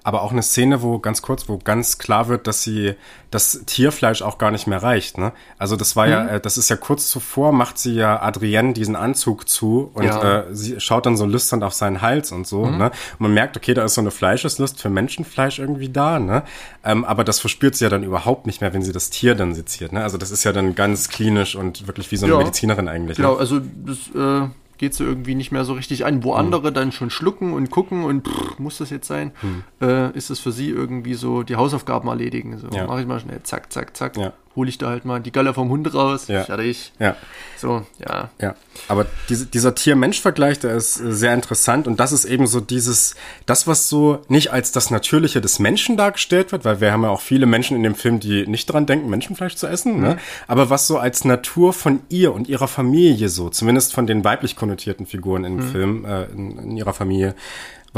[0.05, 2.95] Aber auch eine Szene, wo ganz kurz, wo ganz klar wird, dass sie
[3.31, 5.19] das Tierfleisch auch gar nicht mehr reicht.
[5.19, 5.33] Ne?
[5.59, 6.13] Also das war mhm.
[6.13, 10.05] ja, äh, das ist ja kurz zuvor, macht sie ja Adrienne diesen Anzug zu und
[10.05, 10.41] ja.
[10.41, 12.65] äh, sie schaut dann so lüsternd auf seinen Hals und so.
[12.65, 12.79] Mhm.
[12.79, 12.85] Ne?
[12.87, 16.19] Und man merkt, okay, da ist so eine Fleischeslust für Menschenfleisch irgendwie da.
[16.19, 16.43] Ne?
[16.85, 19.55] Ähm, aber das verspürt sie ja dann überhaupt nicht mehr, wenn sie das Tier dann
[19.55, 19.93] seziert.
[19.93, 20.03] Ne?
[20.03, 22.39] Also das ist ja dann ganz klinisch und wirklich wie so eine ja.
[22.39, 23.17] Medizinerin eigentlich.
[23.19, 23.41] Genau, ne?
[23.41, 24.49] also das äh,
[24.79, 26.25] geht sie irgendwie nicht mehr so richtig an.
[26.25, 26.47] Wo hm.
[26.47, 29.65] andere dann schon schlucken und gucken und pff, muss das jetzt sein, hm.
[29.81, 32.59] äh, ist es für sie irgendwie so die Hausaufgaben erledigen.
[32.59, 32.87] So, ja.
[32.87, 34.17] mach ich mal schnell, zack, zack, zack.
[34.17, 36.43] Ja hole ich da halt mal die Galle vom Hund raus, ja.
[36.43, 36.93] fertig.
[36.99, 37.17] Ja.
[37.57, 38.29] So, ja.
[38.41, 38.57] Ja,
[38.89, 43.15] aber diese, dieser Tier-Mensch-Vergleich, der ist äh, sehr interessant und das ist eben so dieses,
[43.47, 47.11] das, was so nicht als das Natürliche des Menschen dargestellt wird, weil wir haben ja
[47.11, 49.99] auch viele Menschen in dem Film, die nicht dran denken, Menschenfleisch zu essen, ne?
[49.99, 50.03] mhm.
[50.15, 50.19] ne?
[50.49, 54.57] aber was so als Natur von ihr und ihrer Familie so, zumindest von den weiblich
[54.57, 55.63] konnotierten Figuren im mhm.
[55.63, 57.37] Film, äh, in, in ihrer Familie,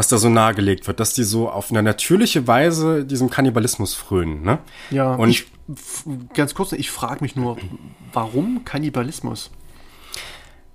[0.00, 4.40] was da so nahegelegt wird, dass die so auf eine natürliche Weise diesem Kannibalismus frönen.
[4.42, 4.58] Ne?
[4.90, 5.44] Ja, und ich,
[6.32, 7.58] ganz kurz, ich frage mich nur,
[8.10, 9.50] warum Kannibalismus?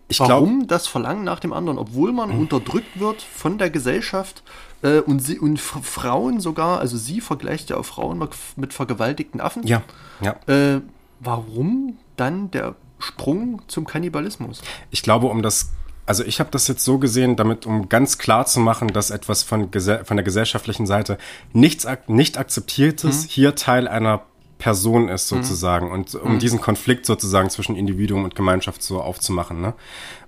[0.10, 2.42] Ich warum glaub, das Verlangen nach dem anderen, obwohl man mhm.
[2.42, 4.44] unterdrückt wird von der Gesellschaft
[4.84, 8.24] äh, und, sie, und Frauen sogar, also sie vergleicht ja auch Frauen
[8.58, 9.66] mit vergewaltigten Affen.
[9.66, 9.82] Ja,
[10.22, 10.36] ja.
[10.46, 10.82] Äh,
[11.20, 14.62] warum dann der Sprung zum Kannibalismus?
[14.92, 15.72] Ich glaube, um das
[16.06, 19.44] also ich habe das jetzt so gesehen, damit um ganz klar zu machen, dass etwas
[19.44, 21.18] von, von der gesellschaftlichen Seite
[21.54, 23.30] nichts nicht akzeptiertes mhm.
[23.30, 24.24] hier Teil einer
[24.58, 25.38] Person ist mhm.
[25.38, 25.94] sozusagen mhm.
[25.94, 26.40] und um mhm.
[26.40, 29.62] diesen Konflikt sozusagen zwischen Individuum und Gemeinschaft so aufzumachen.
[29.62, 29.74] Ne?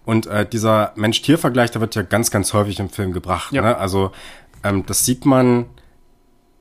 [0.05, 3.53] Und äh, dieser Mensch-Tier-Vergleich, der wird ja ganz, ganz häufig im Film gebracht.
[3.53, 3.61] Ja.
[3.61, 3.77] Ne?
[3.77, 4.11] Also
[4.63, 5.65] ähm, das sieht man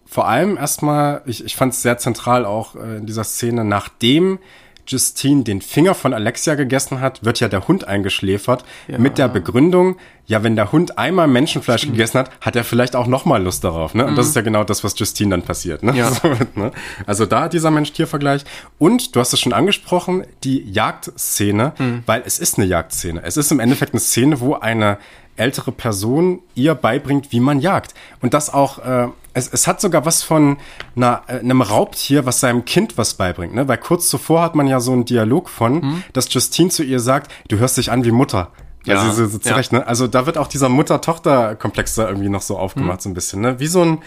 [0.05, 4.39] vor allem erstmal, ich, ich fand es sehr zentral auch äh, in dieser Szene, nachdem
[4.87, 8.99] Justine den Finger von Alexia gegessen hat, wird ja der Hund eingeschläfert ja.
[8.99, 9.97] mit der Begründung,
[10.27, 11.95] ja, wenn der Hund einmal Menschenfleisch Stimmt.
[11.95, 13.95] gegessen hat, hat er vielleicht auch noch mal Lust darauf.
[13.95, 14.05] Ne?
[14.05, 14.17] Und mhm.
[14.17, 15.83] das ist ja genau das, was Justine dann passiert.
[15.83, 15.95] Ne?
[15.97, 16.11] Ja.
[16.17, 16.73] So, ne?
[17.05, 18.45] Also da dieser Mensch-Tier-Vergleich.
[18.79, 22.03] Und du hast es schon angesprochen, die Jagdszene, mhm.
[22.07, 23.23] weil es ist eine Jagdszene.
[23.23, 24.99] Es ist im Endeffekt eine Szene, wo eine
[25.37, 27.95] ältere Person ihr beibringt, wie man jagt.
[28.21, 30.57] Und das auch, äh, es, es hat sogar was von
[30.97, 33.55] einer, äh, einem Raubtier, was seinem Kind was beibringt.
[33.55, 33.69] Ne?
[33.69, 36.05] Weil kurz zuvor hat man ja so einen Dialog von, mhm.
[36.13, 38.51] dass Justine zu ihr sagt, du hörst dich an wie Mutter.
[38.85, 39.81] Ja, also, so, so zurecht, ja.
[39.81, 39.87] ne?
[39.87, 43.03] also da wird auch dieser Mutter-Tochter-Komplex da irgendwie noch so aufgemacht, mhm.
[43.03, 43.41] so ein bisschen.
[43.43, 43.61] Ne?
[43.61, 43.99] Wie so ein,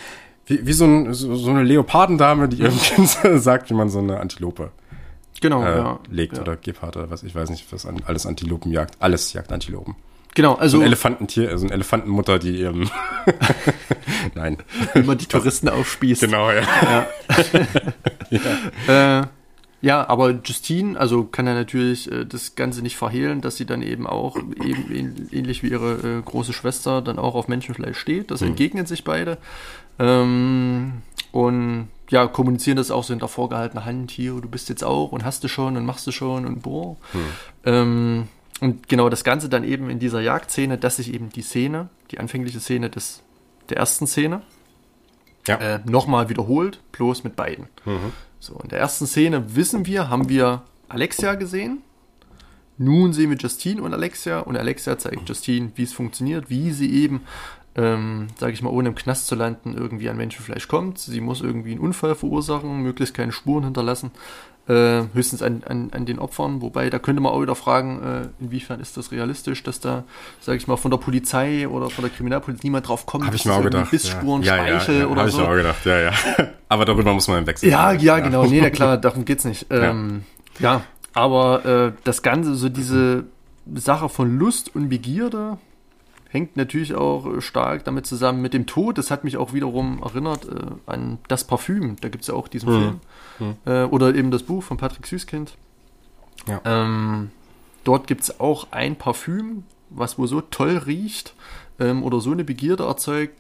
[0.46, 3.10] wie, wie so, ein, so, so eine Leopardendame, die ihrem Kind
[3.42, 4.72] sagt, wie man so eine Antilope
[5.42, 6.00] genau, äh, ja.
[6.10, 6.42] legt ja.
[6.42, 8.96] oder Gepard oder was, ich weiß nicht, was an, alles Antilopen jagt.
[9.00, 9.96] Alles jagt Antilopen.
[10.36, 10.78] Genau, also.
[10.78, 12.90] So ein Elefantentier, also eine Elefantenmutter, die eben.
[14.36, 14.58] Nein.
[14.94, 16.22] Immer die Touristen aufspießt.
[16.22, 16.62] Genau, ja.
[16.62, 17.08] Ja,
[18.88, 19.22] ja.
[19.22, 19.28] Äh,
[19.82, 23.82] ja aber Justine, also kann er natürlich äh, das Ganze nicht verhehlen, dass sie dann
[23.82, 28.32] eben auch, eben ähnlich wie ihre äh, große Schwester, dann auch auf Menschenfleisch steht.
[28.32, 28.50] Das mhm.
[28.50, 29.38] entgegnen sich beide.
[29.98, 31.02] Ähm,
[31.32, 35.12] und ja, kommunizieren das auch so in der vorgehaltenen Hand, hier, du bist jetzt auch
[35.12, 36.98] und hast du schon und machst du schon und boah.
[37.14, 37.20] Mhm.
[37.66, 38.28] Ähm,
[38.62, 42.20] und genau das Ganze dann eben in dieser Jagdszene, dass sich eben die Szene, die
[42.20, 43.22] anfängliche Szene des,
[43.70, 44.42] der ersten Szene,
[45.48, 45.56] ja.
[45.58, 47.68] äh, nochmal wiederholt, bloß mit beiden.
[47.86, 48.14] Mhm.
[48.40, 51.82] So, in der ersten Szene wissen wir, haben wir Alexia gesehen.
[52.78, 56.94] Nun sehen wir Justine und Alexia und Alexia zeigt Justine, wie es funktioniert, wie sie
[56.94, 57.22] eben,
[57.80, 61.00] ähm, sage ich mal, ohne im Knast zu landen, irgendwie an Menschenfleisch kommt.
[61.00, 64.12] Sie muss irgendwie einen Unfall verursachen, möglichst keine Spuren hinterlassen
[64.70, 66.62] äh, höchstens an, an, an den Opfern.
[66.62, 70.04] Wobei, da könnte man auch wieder fragen, äh, inwiefern ist das realistisch, dass da,
[70.40, 73.26] sage ich mal, von der Polizei oder von der Kriminalpolizei niemand drauf kommt.
[73.26, 73.90] Habe ich mir auch gedacht.
[73.90, 74.54] Bissspuren, ja.
[74.56, 75.40] Speichel ja, ja, oder hab so.
[75.40, 76.14] Habe ich mir auch gedacht, ja, ja.
[76.70, 77.70] Aber darüber muss man im Wechsel.
[77.70, 78.46] Ja, ja, ja, genau.
[78.46, 79.66] Nee, na klar, darum geht's nicht.
[79.72, 80.24] Ähm,
[80.60, 80.82] ja.
[81.14, 83.24] aber äh, das Ganze, so diese
[83.74, 85.58] Sache von Lust und Begierde,
[86.30, 88.98] hängt natürlich auch stark damit zusammen mit dem Tod.
[88.98, 91.98] Das hat mich auch wiederum erinnert äh, an das Parfüm.
[92.00, 92.80] Da gibt es ja auch diesen mhm.
[92.80, 93.00] Film.
[93.40, 93.56] Mhm.
[93.66, 95.58] Äh, oder eben das Buch von Patrick Süßkind.
[96.48, 96.62] Ja.
[96.64, 97.32] Ähm,
[97.84, 101.34] dort gibt es auch ein Parfüm, was wohl so toll riecht
[101.80, 103.34] ähm, oder so eine Begierde erzeugt,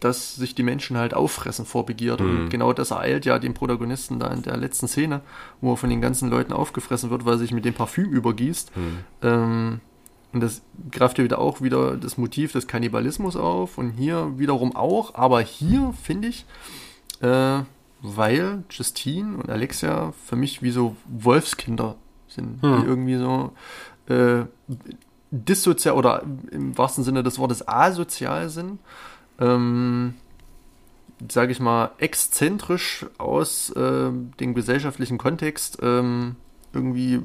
[0.00, 2.24] dass sich die Menschen halt auffressen vor Begierde.
[2.24, 2.40] Mhm.
[2.40, 5.20] Und genau das ereilt ja den Protagonisten da in der letzten Szene,
[5.60, 8.76] wo er von den ganzen Leuten aufgefressen wird, weil er sich mit dem Parfüm übergießt.
[8.76, 8.98] Mhm.
[9.22, 9.80] Ähm,
[10.32, 14.74] und das greift ja wieder auch wieder das Motiv des Kannibalismus auf und hier wiederum
[14.74, 16.46] auch, aber hier finde ich,
[17.20, 17.60] äh,
[18.00, 21.96] weil Justine und Alexia für mich wie so Wolfskinder
[22.28, 22.80] sind, hm.
[22.80, 23.52] die irgendwie so
[24.06, 24.44] äh,
[25.30, 28.78] dissozial oder im wahrsten Sinne des Wortes asozial sind.
[29.38, 30.14] Ähm,
[31.30, 34.10] sage ich mal, exzentrisch aus äh,
[34.40, 36.36] dem gesellschaftlichen Kontext ähm,
[36.72, 37.20] irgendwie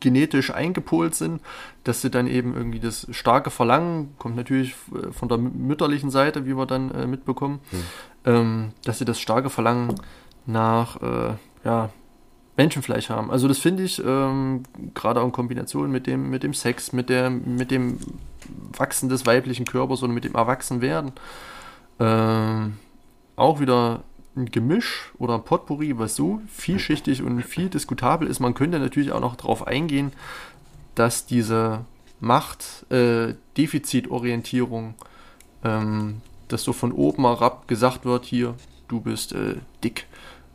[0.00, 1.40] genetisch eingepolt sind,
[1.84, 6.46] dass sie dann eben irgendwie das starke Verlangen, kommt natürlich äh, von der mütterlichen Seite,
[6.46, 7.78] wie wir dann äh, mitbekommen, mhm.
[8.24, 9.94] ähm, dass sie das starke Verlangen
[10.44, 11.90] nach äh, ja,
[12.56, 13.30] Menschenfleisch haben.
[13.30, 14.62] Also das finde ich ähm,
[14.94, 17.98] gerade auch in Kombination mit dem, mit dem Sex, mit, der, mit dem
[18.76, 21.12] Wachsen des weiblichen Körpers oder mit dem Erwachsenwerden
[21.98, 22.74] ähm,
[23.36, 24.02] auch wieder
[24.36, 28.40] ein Gemisch oder ein Potpourri, was so vielschichtig und viel diskutabel ist.
[28.40, 30.12] Man könnte natürlich auch noch darauf eingehen,
[30.94, 31.84] dass diese
[32.20, 34.94] Macht-Defizitorientierung,
[35.62, 38.54] äh, ähm, dass so von oben herab gesagt wird, hier,
[38.88, 40.06] du bist äh, dick,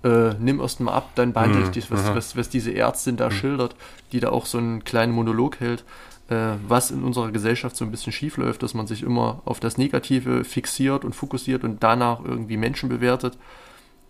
[0.04, 3.18] äh, nimm erst mal ab, dann behandle ich mhm, dich, was, was, was, diese Ärztin
[3.18, 3.34] da mhm.
[3.34, 3.76] schildert,
[4.12, 5.84] die da auch so einen kleinen Monolog hält,
[6.30, 9.60] äh, was in unserer Gesellschaft so ein bisschen schief läuft, dass man sich immer auf
[9.60, 13.38] das Negative fixiert und fokussiert und danach irgendwie Menschen bewertet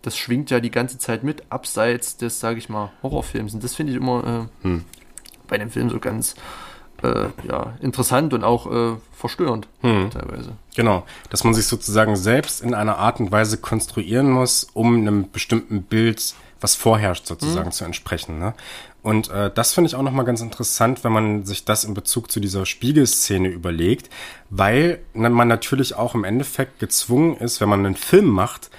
[0.01, 3.53] das schwingt ja die ganze Zeit mit, abseits des, sage ich mal, Horrorfilms.
[3.53, 4.85] Und das finde ich immer äh, hm.
[5.47, 6.35] bei dem Film so ganz
[7.03, 10.09] äh, ja, interessant und auch äh, verstörend hm.
[10.09, 10.53] teilweise.
[10.75, 15.31] Genau, dass man sich sozusagen selbst in einer Art und Weise konstruieren muss, um einem
[15.31, 17.71] bestimmten Bild, was vorherrscht, sozusagen hm.
[17.71, 18.39] zu entsprechen.
[18.39, 18.53] Ne?
[19.03, 22.31] Und äh, das finde ich auch nochmal ganz interessant, wenn man sich das in Bezug
[22.31, 24.09] zu dieser Spiegelszene überlegt,
[24.49, 28.69] weil man natürlich auch im Endeffekt gezwungen ist, wenn man einen Film macht,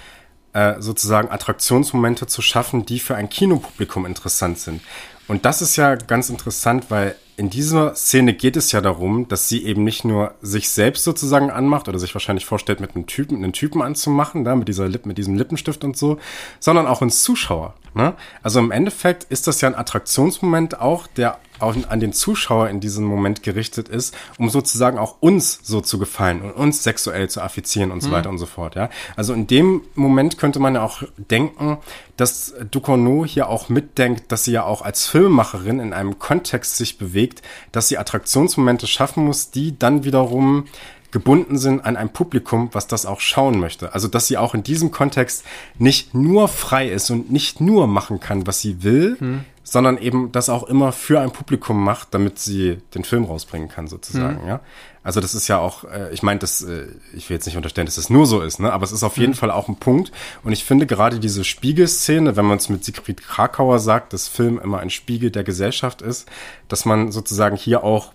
[0.53, 4.81] äh, sozusagen Attraktionsmomente zu schaffen, die für ein Kinopublikum interessant sind.
[5.27, 9.49] Und das ist ja ganz interessant, weil in dieser Szene geht es ja darum, dass
[9.49, 13.37] sie eben nicht nur sich selbst sozusagen anmacht oder sich wahrscheinlich vorstellt, mit einem Typen,
[13.37, 16.19] einen Typen anzumachen, da mit dieser Lip, mit diesem Lippenstift und so,
[16.59, 17.73] sondern auch uns Zuschauer.
[17.93, 18.13] Ne?
[18.41, 22.79] Also im Endeffekt ist das ja ein Attraktionsmoment auch, der auch an den Zuschauer in
[22.79, 27.41] diesem Moment gerichtet ist, um sozusagen auch uns so zu gefallen und uns sexuell zu
[27.41, 28.13] affizieren und so mhm.
[28.13, 28.75] weiter und so fort.
[28.75, 28.89] Ja?
[29.15, 31.77] Also in dem Moment könnte man ja auch denken,
[32.17, 36.97] dass Ducournau hier auch mitdenkt, dass sie ja auch als Filmemacherin in einem Kontext sich
[36.97, 37.41] bewegt,
[37.71, 40.65] dass sie Attraktionsmomente schaffen muss, die dann wiederum
[41.13, 43.93] gebunden sind an ein Publikum, was das auch schauen möchte.
[43.93, 45.45] Also, dass sie auch in diesem Kontext
[45.77, 49.45] nicht nur frei ist und nicht nur machen kann, was sie will, hm.
[49.63, 53.87] sondern eben das auch immer für ein Publikum macht, damit sie den Film rausbringen kann,
[53.87, 54.47] sozusagen, hm.
[54.47, 54.59] ja.
[55.03, 57.85] Also das ist ja auch, äh, ich meine, das, äh, ich will jetzt nicht unterstellen,
[57.85, 58.71] dass es das nur so ist, ne?
[58.71, 59.37] aber es ist auf jeden mhm.
[59.37, 60.13] Fall auch ein Punkt.
[60.43, 64.59] Und ich finde gerade diese Spiegelszene, wenn man es mit Siegfried Krakauer sagt, dass Film
[64.63, 66.29] immer ein Spiegel der Gesellschaft ist,
[66.69, 68.13] dass man sozusagen hier auch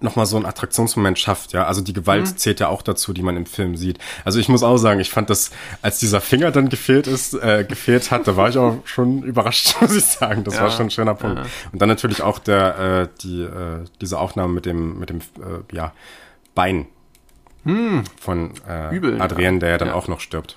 [0.00, 1.64] nochmal so ein Attraktionsmoment schafft, ja.
[1.64, 2.36] Also die Gewalt mhm.
[2.36, 3.98] zählt ja auch dazu, die man im Film sieht.
[4.24, 5.50] Also ich muss auch sagen, ich fand das,
[5.82, 9.76] als dieser Finger dann gefehlt ist, äh, gefehlt hat, da war ich auch schon überrascht,
[9.80, 10.44] muss ich sagen.
[10.44, 10.62] Das ja.
[10.62, 11.38] war schon ein schöner Punkt.
[11.38, 11.46] Ja.
[11.72, 15.74] Und dann natürlich auch der, äh, die, äh, diese Aufnahme mit dem, mit dem, äh,
[15.74, 15.92] ja,
[16.54, 16.86] Bein
[17.64, 18.04] hm.
[18.20, 19.94] von äh, Übel, Adrien, der ja dann ja.
[19.94, 20.56] auch noch stirbt.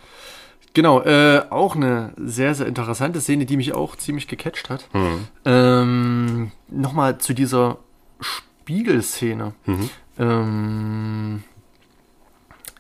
[0.74, 4.90] Genau, äh, auch eine sehr, sehr interessante Szene, die mich auch ziemlich gecatcht hat.
[4.92, 5.28] Hm.
[5.46, 7.78] Ähm, Nochmal zu dieser
[8.20, 9.54] Sp Spiegelszene.
[9.68, 9.90] Mhm.
[10.18, 11.44] Ähm,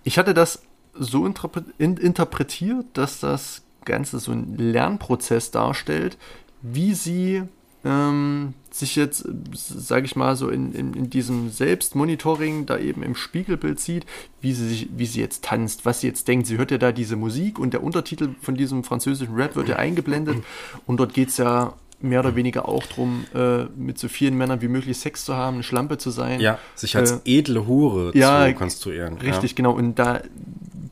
[0.04, 0.64] ich hatte das
[0.98, 6.18] so interpretiert, dass das Ganze so ein Lernprozess darstellt,
[6.64, 7.44] wie sie
[7.84, 13.14] ähm, sich jetzt, sage ich mal, so in, in, in, diesem Selbstmonitoring da eben im
[13.14, 14.08] Spiegelbild sieht,
[14.42, 16.48] wie sie sich, wie sie jetzt tanzt, was sie jetzt denkt.
[16.48, 19.76] Sie hört ja da diese Musik und der Untertitel von diesem französischen Rap wird ja
[19.76, 20.38] eingeblendet
[20.88, 21.74] und dort geht es ja
[22.06, 25.56] mehr oder weniger auch darum, äh, mit so vielen Männern wie möglich Sex zu haben,
[25.56, 26.40] eine Schlampe zu sein.
[26.40, 29.18] Ja, sich als äh, edle Hure ja, zu konstruieren.
[29.18, 29.56] Richtig, ja.
[29.56, 29.72] genau.
[29.72, 30.22] Und da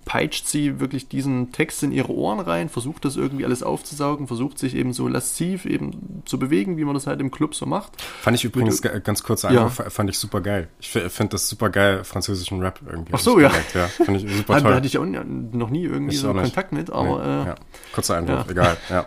[0.06, 4.60] peitscht sie wirklich diesen Text in ihre Ohren rein, versucht das irgendwie alles aufzusaugen, versucht
[4.60, 8.02] sich eben so lasziv eben zu bewegen, wie man das halt im Club so macht.
[8.02, 9.70] Fand ich übrigens Mit, ganz kurz ja.
[9.70, 10.68] fand ich super geil.
[10.80, 13.14] Ich finde das super geil, französischen Rap irgendwie.
[13.14, 13.52] Ach so, ja.
[13.74, 13.88] ja.
[13.88, 14.72] Fand ich super toll.
[14.72, 17.24] Da hatte ich auch noch nie irgendwie ich so Kontakt mit, aber.
[17.24, 17.44] Nee.
[17.44, 17.56] Äh, ja.
[17.94, 19.06] Kurzer Einwurf, egal, ja.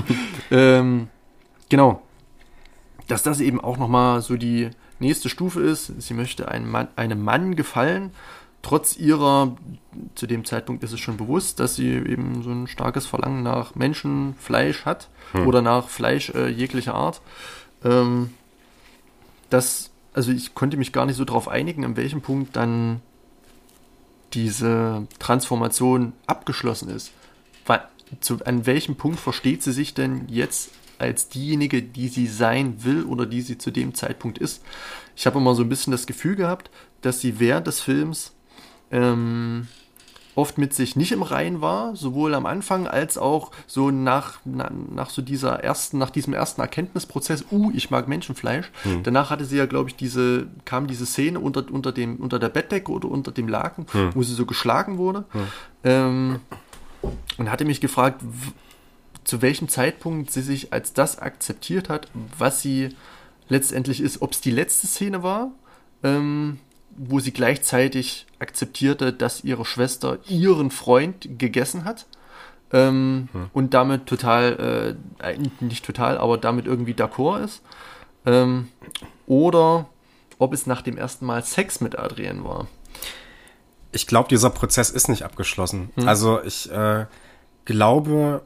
[0.50, 1.08] ähm,
[1.68, 2.02] Genau.
[3.06, 6.00] Dass das eben auch nochmal so die nächste Stufe ist.
[6.00, 8.10] Sie möchte einem Mann, einem Mann gefallen,
[8.62, 9.56] trotz ihrer,
[10.14, 13.74] zu dem Zeitpunkt ist es schon bewusst, dass sie eben so ein starkes Verlangen nach
[13.74, 15.46] Menschenfleisch hat hm.
[15.46, 17.20] oder nach Fleisch äh, jeglicher Art.
[17.84, 18.30] Ähm,
[19.50, 23.00] das, also ich konnte mich gar nicht so darauf einigen, an welchem Punkt dann
[24.34, 27.12] diese Transformation abgeschlossen ist.
[27.64, 27.82] Weil,
[28.20, 33.04] zu, an welchem Punkt versteht sie sich denn jetzt als diejenige, die sie sein will
[33.04, 34.62] oder die sie zu dem Zeitpunkt ist.
[35.16, 36.70] Ich habe immer so ein bisschen das Gefühl gehabt,
[37.02, 38.32] dass sie während des Films
[38.90, 39.68] ähm,
[40.38, 44.70] oft mit sich nicht im Reinen war, sowohl am Anfang als auch so nach, na,
[44.70, 48.70] nach so dieser ersten, nach diesem ersten Erkenntnisprozess, uh, ich mag Menschenfleisch.
[48.84, 49.02] Mhm.
[49.02, 52.50] Danach hatte sie ja, glaube ich, diese, kam diese Szene unter, unter dem, unter der
[52.50, 54.14] Bettdecke oder unter dem Laken, mhm.
[54.14, 55.24] wo sie so geschlagen wurde.
[55.32, 55.40] Mhm.
[55.82, 56.40] Ähm,
[57.36, 58.22] und hatte mich gefragt,
[59.28, 62.96] zu welchem Zeitpunkt sie sich als das akzeptiert hat, was sie
[63.50, 65.50] letztendlich ist, ob es die letzte Szene war,
[66.02, 66.58] ähm,
[66.96, 72.06] wo sie gleichzeitig akzeptierte, dass ihre Schwester ihren Freund gegessen hat.
[72.72, 73.50] Ähm, hm.
[73.52, 77.60] Und damit total, äh, nicht total, aber damit irgendwie d'accord ist.
[78.24, 78.68] Ähm,
[79.26, 79.90] oder
[80.38, 82.66] ob es nach dem ersten Mal Sex mit Adrienne war.
[83.92, 85.90] Ich glaube, dieser Prozess ist nicht abgeschlossen.
[85.96, 86.08] Hm.
[86.08, 87.04] Also ich äh,
[87.66, 88.42] glaube,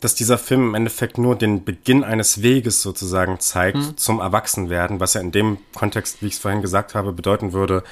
[0.00, 3.96] dass dieser Film im Endeffekt nur den Beginn eines Weges sozusagen zeigt hm.
[3.96, 7.82] zum Erwachsenwerden, was ja in dem Kontext, wie ich es vorhin gesagt habe, bedeuten würde,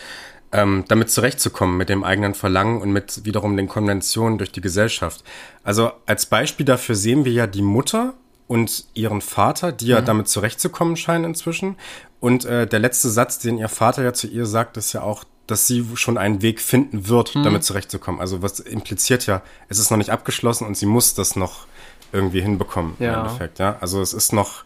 [0.53, 5.24] ähm, damit zurechtzukommen mit dem eigenen Verlangen und mit wiederum den Konventionen durch die Gesellschaft.
[5.65, 8.15] Also als Beispiel dafür sehen wir ja die Mutter
[8.47, 10.05] und ihren Vater, die ja mhm.
[10.05, 11.77] damit zurechtzukommen scheinen inzwischen.
[12.20, 15.24] Und äh, der letzte Satz, den ihr Vater ja zu ihr sagt, ist ja auch,
[15.47, 17.45] dass sie schon einen Weg finden wird, mhm.
[17.45, 18.20] damit zurechtzukommen.
[18.20, 21.66] Also was impliziert ja, es ist noch nicht abgeschlossen und sie muss das noch
[22.12, 23.14] irgendwie hinbekommen ja.
[23.14, 23.59] im Endeffekt.
[23.59, 24.64] Ja, also es ist noch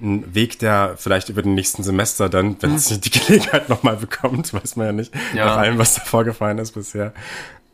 [0.00, 4.52] ein Weg, der vielleicht über den nächsten Semester dann, wenn sie die Gelegenheit nochmal bekommt,
[4.54, 5.46] weiß man ja nicht, ja.
[5.46, 7.12] nach allem, was da vorgefallen ist bisher,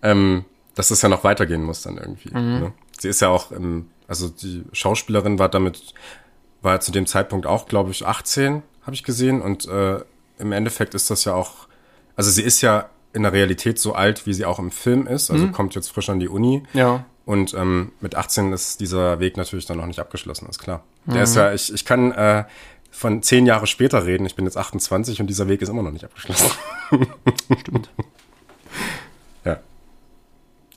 [0.02, 0.44] ähm,
[0.74, 2.31] dass es ja noch weitergehen muss dann irgendwie.
[2.31, 2.60] Mhm.
[2.60, 2.73] Ne?
[2.98, 5.94] Sie ist ja auch im, also die Schauspielerin war damit,
[6.60, 9.40] war zu dem Zeitpunkt auch, glaube ich, 18, habe ich gesehen.
[9.40, 10.01] Und äh,
[10.39, 11.69] im Endeffekt ist das ja auch,
[12.16, 15.31] also sie ist ja in der Realität so alt, wie sie auch im Film ist,
[15.31, 15.52] also mhm.
[15.52, 16.62] kommt jetzt frisch an die Uni.
[16.74, 17.05] Ja.
[17.29, 20.83] Und ähm, mit 18 ist dieser Weg natürlich dann noch nicht abgeschlossen, ist klar.
[21.05, 21.13] Mhm.
[21.13, 22.45] Der ist ja, ich, ich kann äh,
[22.91, 24.25] von zehn Jahre später reden.
[24.25, 26.51] Ich bin jetzt 28 und dieser Weg ist immer noch nicht abgeschlossen.
[27.61, 27.91] Stimmt.
[29.45, 29.61] ja.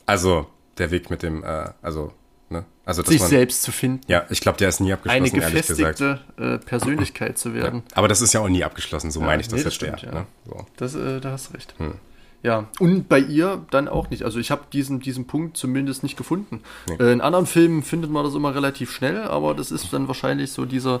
[0.04, 0.46] Also
[0.76, 2.12] der Weg mit dem, äh, also
[2.50, 4.02] ne, also sich man, selbst zu finden.
[4.08, 5.24] Ja, ich glaube, der ist nie abgeschlossen.
[5.24, 7.82] Eine gefestigte äh, Persönlichkeit zu werden.
[7.92, 9.10] Ja, aber das ist ja auch nie abgeschlossen.
[9.10, 10.12] So ja, meine ich das nee, jetzt stimmt, ja.
[10.12, 10.26] Ne?
[10.44, 10.66] So.
[10.76, 11.74] Das, äh, da hast recht.
[11.78, 11.94] Hm.
[12.42, 14.24] Ja, und bei ihr dann auch nicht.
[14.24, 16.60] Also ich habe diesen, diesen Punkt zumindest nicht gefunden.
[16.88, 16.96] Nee.
[16.96, 20.50] Äh, in anderen Filmen findet man das immer relativ schnell, aber das ist dann wahrscheinlich
[20.50, 21.00] so dieser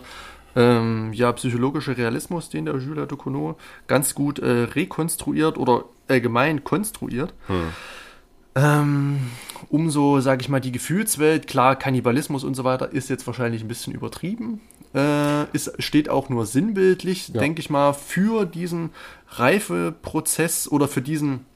[0.54, 3.56] ähm, ja, psychologische Realismus, den der Jules Ducournau
[3.86, 7.34] ganz gut äh, rekonstruiert oder allgemein konstruiert.
[7.46, 7.62] Hm.
[8.54, 9.30] Ähm,
[9.70, 13.68] umso, sage ich mal, die Gefühlswelt, klar, Kannibalismus und so weiter, ist jetzt wahrscheinlich ein
[13.68, 14.60] bisschen übertrieben.
[14.94, 17.40] Äh, ist, steht auch nur sinnbildlich, ja.
[17.40, 18.90] denke ich mal, für diesen
[19.38, 21.46] Reifeprozess oder für diesen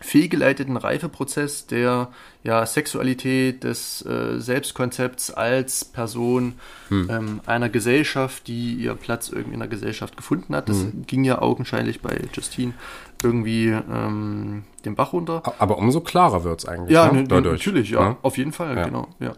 [0.00, 2.10] fehlgeleiteten Reifeprozess der
[2.42, 6.54] ja, Sexualität, des äh, Selbstkonzepts als Person
[6.88, 7.08] hm.
[7.10, 10.68] ähm, einer Gesellschaft, die ihr Platz irgendwie in der Gesellschaft gefunden hat.
[10.68, 11.06] Das hm.
[11.06, 12.74] ging ja augenscheinlich bei Justine
[13.22, 15.42] irgendwie ähm, den Bach runter.
[15.58, 16.90] Aber umso klarer wird es eigentlich.
[16.90, 17.24] Ja, ne?
[17.24, 17.58] Dadurch.
[17.58, 18.84] natürlich, ja, ja, auf jeden Fall, ja.
[18.84, 19.08] genau.
[19.18, 19.32] Ja.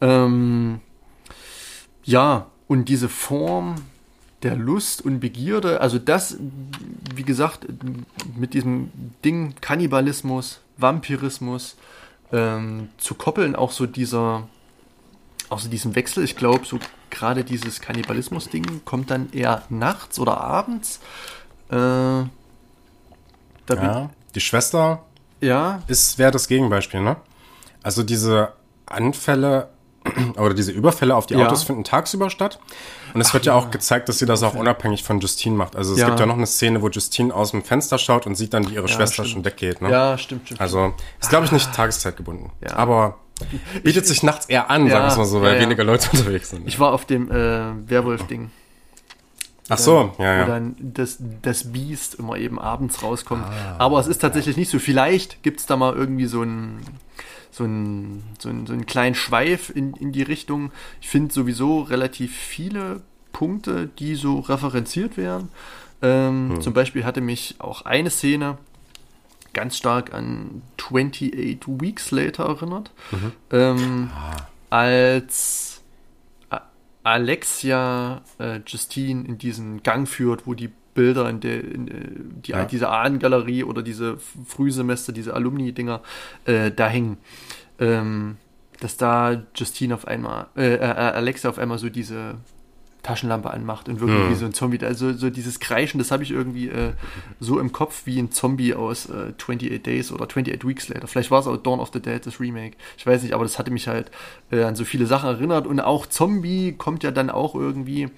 [0.00, 0.80] Ähm,
[2.02, 3.76] ja, und diese Form
[4.42, 6.36] der Lust und Begierde, also das,
[7.14, 7.66] wie gesagt,
[8.36, 8.90] mit diesem
[9.24, 11.76] Ding Kannibalismus, Vampirismus
[12.32, 14.48] ähm, zu koppeln, auch so dieser,
[15.48, 16.78] auch so diesen Wechsel, ich glaube, so
[17.10, 21.00] gerade dieses Kannibalismus-Ding kommt dann eher nachts oder abends.
[21.70, 21.76] Äh,
[23.68, 25.04] ja, die Schwester
[25.40, 25.82] ja.
[25.86, 27.16] ist wäre das Gegenbeispiel, ne?
[27.82, 28.52] Also diese
[28.86, 29.68] Anfälle
[30.36, 31.46] oder diese Überfälle auf die ja.
[31.46, 32.58] Autos finden tagsüber statt.
[33.14, 35.76] Und es wird ja auch gezeigt, dass sie das auch unabhängig von Justine macht.
[35.76, 36.06] Also es ja.
[36.06, 38.74] gibt ja noch eine Szene, wo Justine aus dem Fenster schaut und sieht dann, wie
[38.74, 39.28] ihre ja, Schwester stimmt.
[39.28, 39.82] schon weggeht.
[39.82, 39.90] Ne?
[39.90, 40.60] Ja, stimmt, stimmt.
[40.60, 41.74] Also ist, glaube ich, nicht ah.
[41.74, 42.50] tageszeitgebunden.
[42.62, 42.76] Ja.
[42.76, 43.18] Aber
[43.82, 46.66] bietet sich nachts eher an, sagen wir es mal so, weil weniger Leute unterwegs sind.
[46.66, 48.50] Ich war auf dem äh, Werwolf-Ding.
[49.68, 50.42] Ach so, ja, ja.
[50.42, 53.44] Wo dann das, das Biest immer eben abends rauskommt.
[53.44, 54.78] Ah, Aber es ist tatsächlich nicht so.
[54.78, 56.80] Vielleicht gibt es da mal irgendwie so ein
[57.52, 60.72] so einen, so einen, so einen kleinen Schweif in, in die Richtung.
[61.00, 63.02] Ich finde sowieso relativ viele
[63.32, 65.50] Punkte, die so referenziert werden.
[66.00, 66.60] Ähm, hm.
[66.60, 68.58] Zum Beispiel hatte mich auch eine Szene
[69.52, 73.32] ganz stark an 28 Weeks Later erinnert, mhm.
[73.50, 74.36] ähm, ah.
[74.70, 75.82] als
[77.02, 81.92] Alexia äh, Justine in diesen Gang führt, wo die Bilder in der, in, äh,
[82.44, 82.64] die, ja.
[82.64, 86.00] diese Ahnengalerie oder diese Frühsemester, diese Alumni-Dinger
[86.44, 87.18] äh, da hängen.
[87.78, 88.36] Ähm,
[88.80, 92.36] dass da Justine auf einmal, äh, äh, Alexa auf einmal so diese
[93.02, 94.30] Taschenlampe anmacht und wirklich mhm.
[94.30, 94.78] wie so ein Zombie.
[94.84, 96.92] Also so dieses Kreischen, das habe ich irgendwie äh,
[97.40, 101.08] so im Kopf wie ein Zombie aus äh, 28 Days oder 28 Weeks Later.
[101.08, 102.76] Vielleicht war es auch Dawn of the Dead, das Remake.
[102.96, 104.10] Ich weiß nicht, aber das hatte mich halt
[104.50, 105.66] äh, an so viele Sachen erinnert.
[105.66, 108.08] Und auch Zombie kommt ja dann auch irgendwie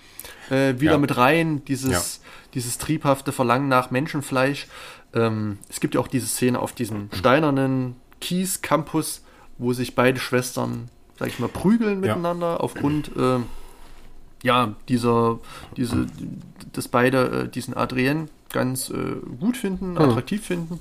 [0.51, 0.99] äh, wieder ja.
[0.99, 1.65] mit rein.
[1.65, 2.29] Dieses, ja.
[2.55, 4.67] Dieses triebhafte Verlangen nach Menschenfleisch.
[5.13, 9.23] Ähm, es gibt ja auch diese Szene auf diesem steinernen Kies-Campus,
[9.59, 12.57] wo sich beide Schwestern, sag ich mal, prügeln miteinander ja.
[12.57, 13.39] aufgrund äh,
[14.43, 15.39] ja, dieser,
[15.77, 16.07] diese,
[16.73, 20.81] dass beide äh, diesen Adrien ganz äh, gut finden, attraktiv finden,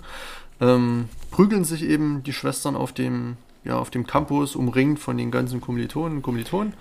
[0.59, 5.31] ähm, prügeln sich eben die Schwestern auf dem ja, auf dem Campus umringt von den
[5.31, 6.73] ganzen Kommilitonen und Kommilitonen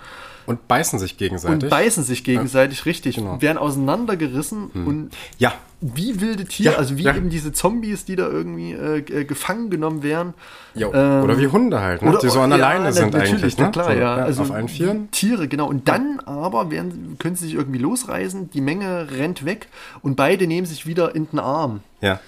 [0.45, 1.63] Und beißen sich gegenseitig.
[1.63, 3.41] und beißen sich gegenseitig richtig genau.
[3.41, 7.15] werden auseinandergerissen und ja, wie wilde Tiere, Ja, also wie ja.
[7.15, 10.33] eben diese Zombies, die da irgendwie äh, äh, gefangen genommen werden.
[10.75, 12.09] Ähm, oder wie Hunde halt, ne?
[12.09, 13.57] Oder- die so an ja, der Leine sind eigentlich.
[13.57, 13.71] Ne?
[13.71, 14.15] klar, so, ja.
[14.15, 15.11] Also auf allen Vieren.
[15.11, 15.67] Tiere, genau.
[15.67, 19.67] Und dann aber werden, können sie sich irgendwie losreißen, die Menge rennt weg
[20.01, 21.81] und beide nehmen sich wieder in den Arm.
[21.99, 22.19] Ja.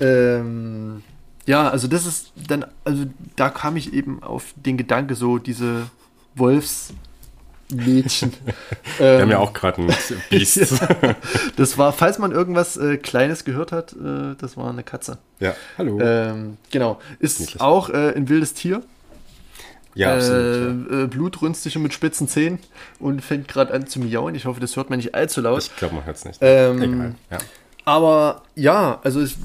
[0.00, 1.02] Ähm,
[1.48, 3.06] ja, also das ist dann, also
[3.36, 5.86] da kam ich eben auf den Gedanke, so diese
[6.34, 6.92] Wolfsmädchen.
[8.98, 9.88] Wir haben ähm, ja auch gerade ein
[10.30, 10.74] Biest.
[11.56, 15.16] das war, falls man irgendwas äh, Kleines gehört hat, äh, das war eine Katze.
[15.40, 15.98] ja, hallo.
[16.02, 17.00] Ähm, genau.
[17.18, 17.60] Ist Niedlich.
[17.62, 18.82] auch äh, ein wildes Tier.
[19.94, 20.90] ja, absolut.
[20.90, 22.58] äh, äh, blutrünstig und mit spitzen Zähnen
[23.00, 24.34] und fängt gerade an zu miauen.
[24.34, 25.62] Ich hoffe, das hört man nicht allzu laut.
[25.62, 26.38] Ich glaube, man hört es nicht.
[26.42, 27.14] ähm, Egal.
[27.30, 27.38] Ja.
[27.88, 29.38] Aber ja, also es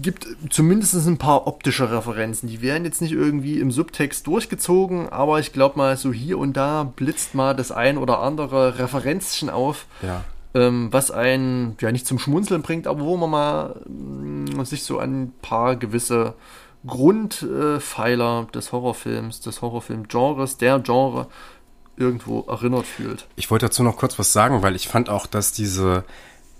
[0.00, 2.48] gibt zumindest ein paar optische Referenzen.
[2.48, 6.56] Die werden jetzt nicht irgendwie im Subtext durchgezogen, aber ich glaube mal, so hier und
[6.56, 10.22] da blitzt mal das ein oder andere Referenzchen auf, ja.
[10.54, 15.00] ähm, was einen ja nicht zum Schmunzeln bringt, aber wo man mal mm, sich so
[15.00, 16.34] an ein paar gewisse
[16.86, 21.26] Grundpfeiler des Horrorfilms, des Horrorfilm-Genres, der Genre
[21.96, 23.26] irgendwo erinnert fühlt.
[23.34, 26.04] Ich wollte dazu noch kurz was sagen, weil ich fand auch, dass diese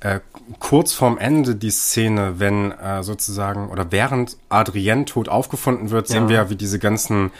[0.00, 0.20] äh,
[0.60, 6.24] kurz vorm Ende die Szene, wenn äh, sozusagen oder während Adrienne tot aufgefunden wird, sehen
[6.24, 6.28] Ja.
[6.28, 7.30] wir ja, wie diese ganzen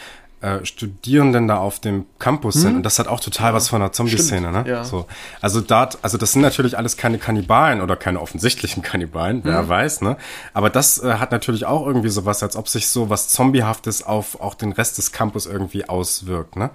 [0.41, 2.77] äh, Studierenden da auf dem Campus sind.
[2.77, 4.61] Und das hat auch total was von einer Zombie-Szene, ne?
[4.61, 4.67] Hm?
[4.67, 4.85] ja.
[4.85, 5.07] So.
[5.41, 9.69] Also dort, also das sind natürlich alles keine Kannibalen oder keine offensichtlichen Kannibalen, wer Hm.
[9.69, 10.17] weiß, ne?
[10.55, 14.41] Aber das äh, hat natürlich auch irgendwie sowas, als ob sich so was Zombiehaftes auf
[14.41, 16.71] auch den Rest des Campus irgendwie auswirkt, ne?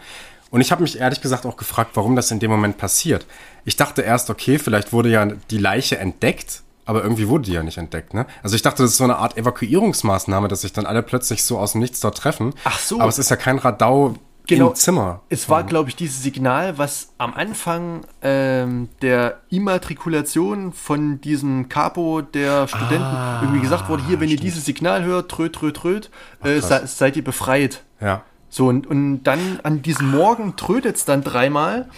[0.54, 3.26] Und ich habe mich ehrlich gesagt auch gefragt, warum das in dem Moment passiert.
[3.66, 7.64] Ich dachte erst, okay, vielleicht wurde ja die Leiche entdeckt, aber irgendwie wurde die ja
[7.64, 8.28] nicht entdeckt, ne?
[8.44, 11.58] Also ich dachte, das ist so eine Art Evakuierungsmaßnahme, dass sich dann alle plötzlich so
[11.58, 12.54] aus dem Nichts dort treffen.
[12.66, 13.00] Ach so.
[13.00, 14.14] Aber es ist ja kein Radau
[14.46, 14.70] Genau.
[14.70, 15.22] im Zimmer.
[15.30, 22.22] Es war, glaube ich, dieses Signal, was am Anfang ähm, der Immatrikulation von diesem Capo
[22.22, 26.12] der Studenten Ah, irgendwie gesagt wurde, hier, wenn ihr dieses Signal hört, tröd, tröd, tröd,
[26.44, 27.84] äh, se, seid ihr befreit.
[28.02, 28.22] Ja.
[28.54, 31.90] So, und, und dann an diesem Morgen trödet es dann dreimal.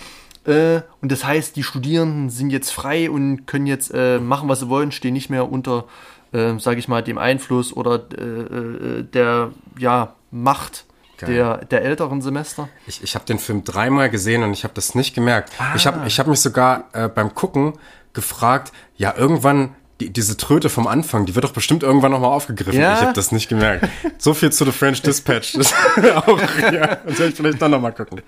[0.45, 4.61] Äh, und das heißt, die Studierenden sind jetzt frei und können jetzt äh, machen, was
[4.61, 5.83] sie wollen, stehen nicht mehr unter,
[6.31, 10.85] äh, sage ich mal, dem Einfluss oder äh, äh, der ja, Macht
[11.17, 11.33] Geil.
[11.33, 12.69] der, der älteren Semester.
[12.87, 15.51] Ich, ich habe den Film dreimal gesehen und ich habe das nicht gemerkt.
[15.75, 17.73] Ich habe ich hab mich sogar äh, beim Gucken
[18.13, 22.79] gefragt, ja, irgendwann, die, diese Tröte vom Anfang, die wird doch bestimmt irgendwann nochmal aufgegriffen.
[22.79, 22.95] Ja.
[22.95, 23.87] Ich habe das nicht gemerkt.
[24.17, 25.53] So viel zu The French Dispatch.
[25.53, 25.73] Das
[26.15, 28.21] auch, ja, das soll ich vielleicht dann nochmal gucken.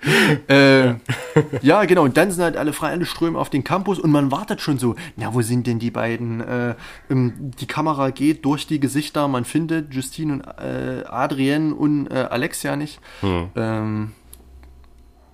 [0.48, 0.94] Äh,
[1.60, 2.04] ja, genau.
[2.04, 4.78] Und dann sind halt alle frei, alle strömen auf den Campus und man wartet schon
[4.78, 6.40] so, na, wo sind denn die beiden?
[6.40, 6.74] Äh,
[7.10, 12.76] die Kamera geht durch die Gesichter, man findet Justine und äh, Adrienne und äh, Alexia
[12.76, 13.00] nicht.
[13.22, 14.12] Ähm,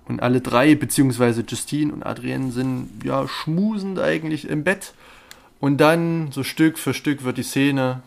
[0.07, 4.93] und alle drei, beziehungsweise Justine und Adrienne, sind ja schmusend eigentlich im Bett.
[5.65, 8.03] Und dann, so Stück für Stück, wird die Szene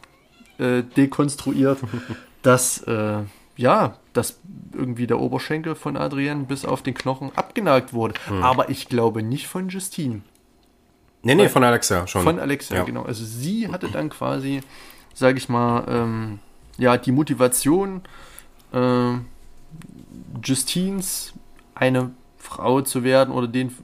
[0.59, 1.81] äh, dekonstruiert,
[2.43, 3.23] dass, äh,
[3.57, 4.39] ja, dass
[4.73, 8.15] irgendwie der Oberschenkel von Adrienne bis auf den Knochen abgenagt wurde.
[8.43, 10.21] Aber ich glaube nicht von Justine.
[11.25, 12.23] Nee, nee, von Alexia schon.
[12.23, 12.85] Von Alexia, Ja.
[12.85, 13.03] genau.
[13.03, 14.61] Also sie hatte dann quasi,
[15.13, 16.39] sage ich mal, ähm,
[16.77, 18.03] ja, die Motivation,
[18.73, 19.25] ähm,
[20.45, 21.33] Justines
[21.75, 23.75] eine Frau zu werden oder den,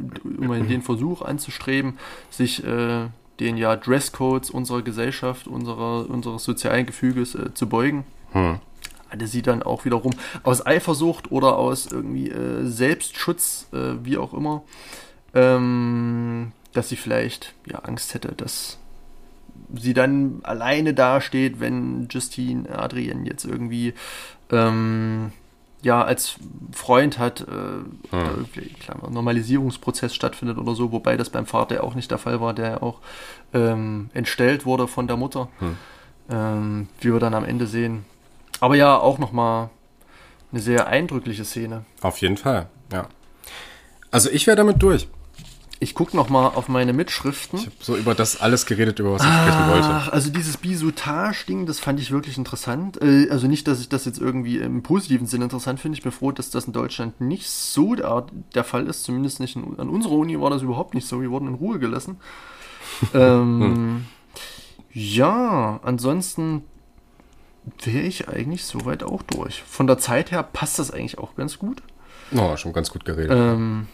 [0.40, 1.98] immerhin den Versuch anzustreben,
[2.30, 3.08] sich äh,
[3.40, 8.04] den ja Dresscodes unserer Gesellschaft, unserer, unseres sozialen Gefüges äh, zu beugen.
[8.32, 8.58] Hm.
[9.08, 10.12] Hatte sie dann auch wiederum
[10.42, 14.62] aus Eifersucht oder aus irgendwie äh, Selbstschutz, äh, wie auch immer,
[15.34, 18.78] ähm, dass sie vielleicht ja Angst hätte, dass
[19.72, 23.94] sie dann alleine dasteht, wenn Justine Adrienne jetzt irgendwie
[24.50, 25.32] ähm,
[25.84, 26.36] ja als
[26.72, 27.44] Freund hat, äh,
[28.12, 32.40] irgendwie ein kleiner Normalisierungsprozess stattfindet oder so, wobei das beim Vater auch nicht der Fall
[32.40, 33.00] war, der ja auch
[33.52, 35.48] ähm, entstellt wurde von der Mutter,
[36.30, 38.04] ähm, wie wir dann am Ende sehen.
[38.60, 39.70] Aber ja, auch nochmal
[40.50, 41.84] eine sehr eindrückliche Szene.
[42.00, 43.08] Auf jeden Fall, ja.
[44.10, 45.08] Also ich wäre damit durch.
[45.80, 47.58] Ich gucke nochmal auf meine Mitschriften.
[47.58, 50.12] Ich habe so über das alles geredet, über was ich sprechen wollte.
[50.12, 53.02] Also dieses Bisutage-Ding, das fand ich wirklich interessant.
[53.02, 55.96] Äh, also nicht, dass ich das jetzt irgendwie im positiven Sinne interessant finde.
[55.96, 59.02] Ich bin froh, dass das in Deutschland nicht so der, der Fall ist.
[59.02, 61.20] Zumindest nicht in, an unserer Uni war das überhaupt nicht so.
[61.20, 62.18] Wir wurden in Ruhe gelassen.
[63.14, 64.06] ähm,
[64.92, 66.62] ja, ansonsten
[67.82, 69.62] wäre ich eigentlich soweit auch durch.
[69.62, 71.82] Von der Zeit her passt das eigentlich auch ganz gut.
[72.34, 73.36] Oh, schon ganz gut geredet.
[73.36, 73.86] Ähm,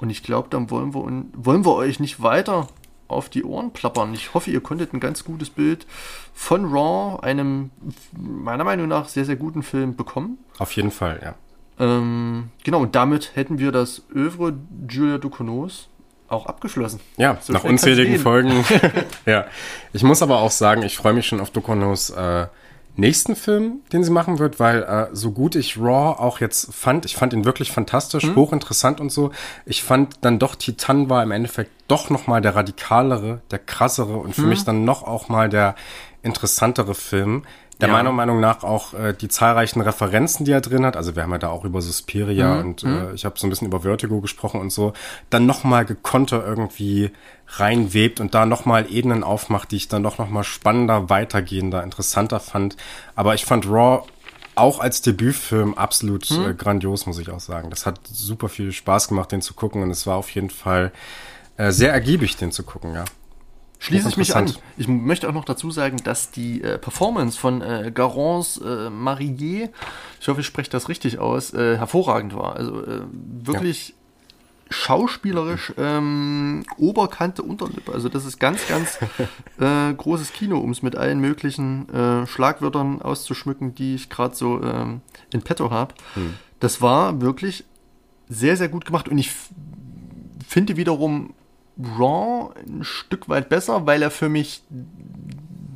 [0.00, 2.68] und ich glaube, dann wollen wir, wollen wir euch nicht weiter
[3.08, 4.14] auf die Ohren plappern.
[4.14, 5.86] Ich hoffe, ihr konntet ein ganz gutes Bild
[6.32, 7.70] von Raw, einem
[8.16, 10.38] meiner Meinung nach sehr, sehr guten Film bekommen.
[10.58, 11.34] Auf jeden Fall, ja.
[11.78, 14.54] Ähm, genau, und damit hätten wir das Övre
[14.88, 15.88] Julia Ducournau's
[16.28, 17.00] auch abgeschlossen.
[17.16, 18.64] Ja, so nach unzähligen Folgen.
[19.26, 19.46] ja,
[19.92, 22.46] ich muss aber auch sagen, ich freue mich schon auf Ducournau's äh,
[23.00, 27.04] nächsten Film, den sie machen wird, weil äh, so gut ich Raw auch jetzt fand,
[27.04, 28.36] ich fand ihn wirklich fantastisch, mhm.
[28.36, 29.32] hochinteressant und so.
[29.66, 34.16] Ich fand dann doch Titan war im Endeffekt doch noch mal der radikalere, der krassere
[34.16, 34.48] und für mhm.
[34.50, 35.74] mich dann noch auch mal der
[36.22, 37.44] interessantere Film,
[37.80, 37.94] der ja.
[37.94, 41.32] meiner Meinung nach auch äh, die zahlreichen Referenzen, die er drin hat, also wir haben
[41.32, 42.60] ja da auch über Suspiria mhm.
[42.60, 43.14] und äh, mhm.
[43.14, 44.92] ich habe so ein bisschen über Vertigo gesprochen und so,
[45.30, 47.10] dann nochmal gekonter irgendwie
[47.48, 52.76] reinwebt und da nochmal Ebenen aufmacht, die ich dann doch nochmal spannender, weitergehender, interessanter fand.
[53.16, 54.04] Aber ich fand Raw
[54.54, 56.50] auch als Debütfilm absolut mhm.
[56.50, 57.70] äh, grandios, muss ich auch sagen.
[57.70, 60.92] Das hat super viel Spaß gemacht, den zu gucken und es war auf jeden Fall
[61.56, 63.04] äh, sehr ergiebig, den zu gucken, ja.
[63.80, 64.52] Schließe ich mich an.
[64.76, 69.70] Ich möchte auch noch dazu sagen, dass die äh, Performance von äh, Garance äh, Marillier,
[70.20, 72.56] ich hoffe, ich spreche das richtig aus, äh, hervorragend war.
[72.56, 73.94] Also äh, wirklich ja.
[74.68, 77.92] schauspielerisch ähm, Oberkante Unterlippe.
[77.94, 78.98] Also das ist ganz, ganz
[79.58, 84.62] äh, großes Kino, um es mit allen möglichen äh, Schlagwörtern auszuschmücken, die ich gerade so
[84.62, 85.00] ähm,
[85.32, 85.94] in petto habe.
[86.12, 86.34] Hm.
[86.60, 87.64] Das war wirklich
[88.28, 89.30] sehr, sehr gut gemacht und ich
[90.46, 91.32] finde wiederum
[91.98, 94.62] Raw ein Stück weit besser, weil er für mich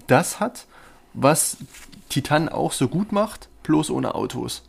[0.07, 0.67] das hat,
[1.13, 1.57] was
[2.09, 4.63] Titan auch so gut macht, bloß ohne Autos.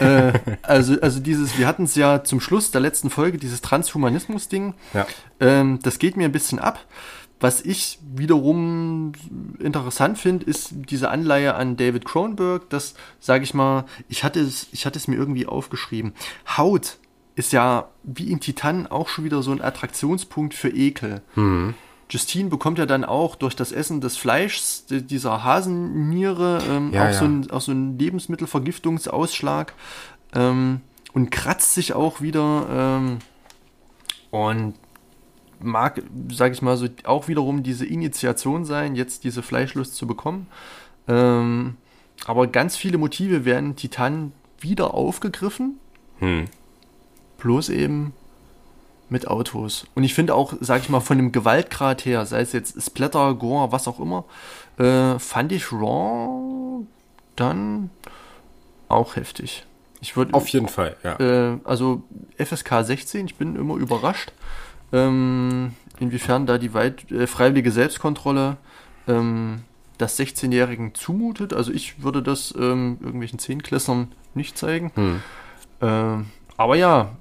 [0.00, 4.74] äh, also, also dieses, wir hatten es ja zum Schluss der letzten Folge, dieses Transhumanismus-Ding.
[4.94, 5.06] Ja.
[5.40, 6.80] Ähm, das geht mir ein bisschen ab.
[7.40, 9.12] Was ich wiederum
[9.58, 12.70] interessant finde, ist diese Anleihe an David Cronenberg.
[12.70, 16.12] Das, sage ich mal, ich hatte es, ich hatte es mir irgendwie aufgeschrieben.
[16.56, 16.98] Haut
[17.34, 21.22] ist ja wie in Titan auch schon wieder so ein Attraktionspunkt für Ekel.
[21.34, 21.74] Mhm.
[22.10, 27.06] Justine bekommt ja dann auch durch das Essen des Fleischs, dieser Hasenniere, ähm, ja, auch,
[27.06, 27.12] ja.
[27.14, 29.72] So ein, auch so ein Lebensmittelvergiftungsausschlag
[30.34, 30.80] ähm,
[31.14, 33.18] und kratzt sich auch wieder ähm,
[34.30, 34.74] und
[35.58, 40.48] mag, sage ich mal so, auch wiederum diese Initiation sein, jetzt diese Fleischlust zu bekommen.
[41.08, 41.76] Ähm,
[42.26, 45.78] aber ganz viele Motive werden Titan wieder aufgegriffen.
[46.18, 46.44] Hm
[47.42, 48.12] bloß eben
[49.08, 49.86] mit Autos.
[49.94, 53.34] Und ich finde auch, sag ich mal, von dem Gewaltgrad her, sei es jetzt Splatter,
[53.34, 54.24] Gore, was auch immer,
[54.78, 56.84] äh, fand ich Raw
[57.36, 57.90] dann
[58.88, 59.66] auch heftig.
[60.00, 61.18] Ich würde auf jeden Fall, ja.
[61.20, 62.02] Äh, also
[62.38, 64.32] FSK 16, ich bin immer überrascht,
[64.92, 68.56] ähm, inwiefern da die weit, äh, freiwillige Selbstkontrolle
[69.06, 69.62] ähm,
[69.98, 71.52] das 16-Jährigen zumutet.
[71.52, 74.90] Also ich würde das ähm, irgendwelchen Zehnklässern nicht zeigen.
[74.94, 75.22] Hm.
[75.80, 76.24] Äh,
[76.56, 77.16] aber ja,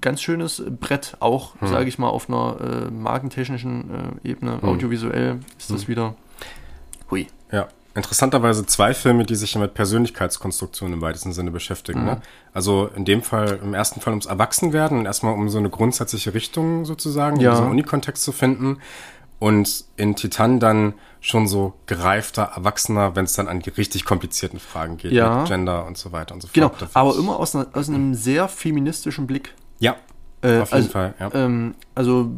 [0.00, 1.68] ganz schönes Brett, auch, hm.
[1.68, 4.60] sage ich mal, auf einer äh, markentechnischen äh, Ebene.
[4.60, 4.68] Hm.
[4.68, 5.88] Audiovisuell ist das hm.
[5.88, 6.14] wieder.
[7.10, 7.26] Hui.
[7.52, 7.68] Ja.
[7.96, 12.00] Interessanterweise zwei Filme, die sich mit Persönlichkeitskonstruktion im weitesten Sinne beschäftigen.
[12.00, 12.06] Mhm.
[12.06, 12.22] Ne?
[12.52, 16.34] Also in dem Fall, im ersten Fall ums Erwachsenwerden und erstmal um so eine grundsätzliche
[16.34, 17.50] Richtung sozusagen, ja.
[17.50, 18.78] um so einen Unikontext zu finden.
[19.44, 24.58] Und in Titan dann schon so gereifter, erwachsener, wenn es dann an die richtig komplizierten
[24.58, 25.44] Fragen geht, ja.
[25.44, 26.54] Gender und so weiter und so fort.
[26.54, 29.52] Genau, aber immer aus, einer, aus einem sehr feministischen Blick.
[29.80, 29.96] Ja,
[30.40, 31.14] äh, auf jeden also, Fall.
[31.20, 31.30] Ja.
[31.34, 32.30] Ähm, also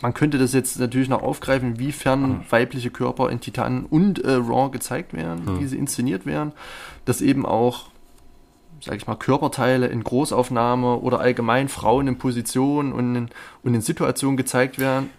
[0.00, 2.40] man könnte das jetzt natürlich noch aufgreifen, inwiefern mhm.
[2.48, 5.58] weibliche Körper in Titan und äh, Raw gezeigt werden, mhm.
[5.58, 6.52] wie sie inszeniert werden,
[7.04, 7.86] dass eben auch,
[8.80, 13.28] sag ich mal, Körperteile in Großaufnahme oder allgemein Frauen in Positionen und in,
[13.64, 15.10] und in Situationen gezeigt werden,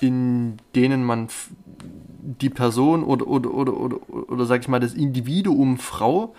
[0.00, 1.28] in denen man
[2.22, 6.34] die Person oder, oder, oder, oder, oder sag ich mal, das Individuum Frau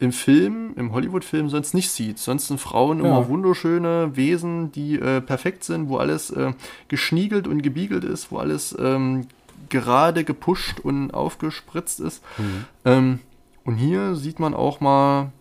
[0.00, 2.18] im Film, im Hollywood-Film sonst nicht sieht.
[2.18, 3.06] Sonst sind Frauen ja.
[3.06, 6.52] immer wunderschöne Wesen, die äh, perfekt sind, wo alles äh,
[6.88, 9.26] geschniegelt und gebiegelt ist, wo alles ähm,
[9.68, 12.22] gerade gepusht und aufgespritzt ist.
[12.38, 12.64] Mhm.
[12.84, 13.18] Ähm,
[13.64, 15.32] und hier sieht man auch mal,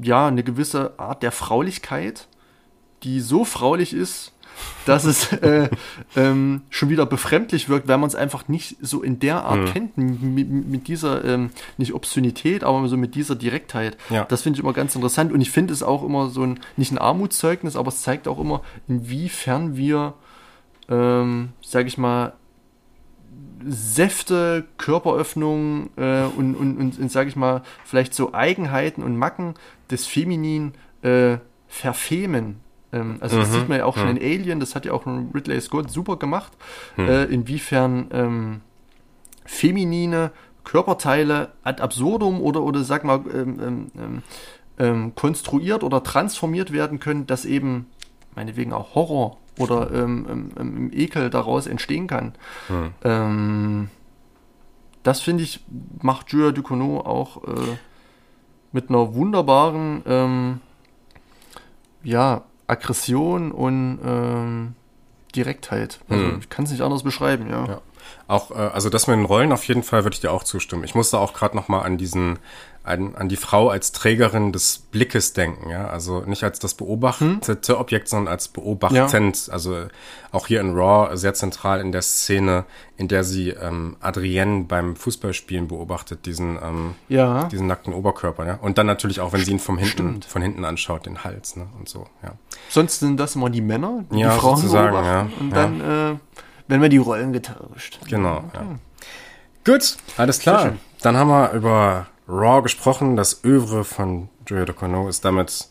[0.00, 2.26] ja, eine gewisse Art der Fraulichkeit,
[3.04, 4.32] die so fraulich ist,
[4.86, 5.68] dass es äh,
[6.16, 9.66] ähm, schon wieder befremdlich wirkt, weil man es einfach nicht so in der Art mhm.
[9.66, 13.96] kennt, mit, mit dieser, ähm, nicht Obszönität, aber so mit dieser Direktheit.
[14.10, 14.24] Ja.
[14.24, 16.92] Das finde ich immer ganz interessant und ich finde es auch immer so ein, nicht
[16.92, 20.14] ein Armutszeugnis, aber es zeigt auch immer, inwiefern wir,
[20.88, 22.34] ähm, sage ich mal,
[23.66, 29.54] Säfte, Körperöffnungen äh, und, und, und, und sage ich mal, vielleicht so Eigenheiten und Macken
[29.90, 32.60] des Feminin äh, verfemen
[32.94, 35.06] ähm, also das mhm, sieht man ja auch schon in Alien, das hat ja auch
[35.06, 36.52] Ridley Scott super gemacht,
[36.96, 37.08] mhm.
[37.08, 38.60] äh, inwiefern ähm,
[39.44, 40.30] feminine
[40.62, 44.22] Körperteile ad absurdum oder, oder sag mal, ähm, ähm,
[44.78, 47.86] ähm, konstruiert oder transformiert werden können, dass eben
[48.34, 52.34] meinetwegen auch Horror oder ähm, ähm, Ekel daraus entstehen kann.
[52.68, 52.90] Hm.
[53.04, 53.88] Ähm,
[55.02, 55.60] das finde ich,
[56.00, 57.76] macht Julia Ducournau auch äh,
[58.72, 60.60] mit einer wunderbaren
[62.04, 64.74] ja, Aggression und ähm,
[65.34, 66.00] Direktheit.
[66.08, 66.38] Also hm.
[66.40, 67.66] ich kann es nicht anders beschreiben, ja.
[67.66, 67.80] ja.
[68.26, 70.84] Auch, äh, also das mit den Rollen auf jeden Fall würde ich dir auch zustimmen.
[70.84, 72.38] Ich musste auch gerade noch mal an diesen
[72.84, 75.88] an, an die Frau als Trägerin des Blickes denken, ja.
[75.88, 77.80] Also nicht als das beobachtete hm?
[77.80, 79.46] Objekt, sondern als beobachtend.
[79.46, 79.52] Ja.
[79.54, 79.86] Also
[80.32, 82.66] auch hier in Raw sehr zentral in der Szene,
[82.98, 87.44] in der sie ähm, Adrienne beim Fußballspielen beobachtet, diesen, ähm, ja.
[87.44, 88.58] diesen nackten Oberkörper, ja.
[88.60, 90.24] Und dann natürlich auch, wenn sie ihn vom hinten, Stimmt.
[90.26, 91.66] von hinten anschaut, den Hals, ne?
[91.78, 92.32] Und so, ja.
[92.68, 95.32] Sonst sind das immer die Männer, die, ja, die Frauen sozusagen, beobachten.
[95.38, 95.40] Ja.
[95.40, 96.16] Und dann äh,
[96.68, 97.98] werden wir die Rollen getauscht.
[98.08, 98.48] Genau, okay.
[98.54, 98.78] ja.
[99.64, 100.74] Gut, alles klar.
[101.00, 103.16] Dann haben wir über Raw gesprochen.
[103.16, 105.68] Das Övre von Julia Ducournau ist damit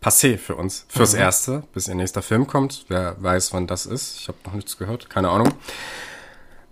[0.00, 0.86] passé für uns.
[0.88, 1.20] Fürs mhm.
[1.20, 2.84] Erste, bis ihr nächster Film kommt.
[2.88, 4.20] Wer weiß, wann das ist.
[4.20, 5.10] Ich habe noch nichts gehört.
[5.10, 5.48] Keine Ahnung.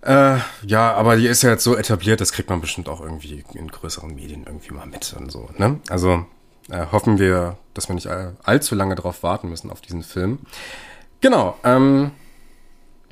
[0.01, 3.43] Äh, ja, aber die ist ja jetzt so etabliert, das kriegt man bestimmt auch irgendwie
[3.53, 5.49] in größeren Medien irgendwie mal mit und so.
[5.57, 5.79] Ne?
[5.89, 6.25] Also
[6.69, 10.39] äh, hoffen wir, dass wir nicht all, allzu lange darauf warten müssen auf diesen Film.
[11.21, 11.57] Genau.
[11.63, 12.11] Ähm,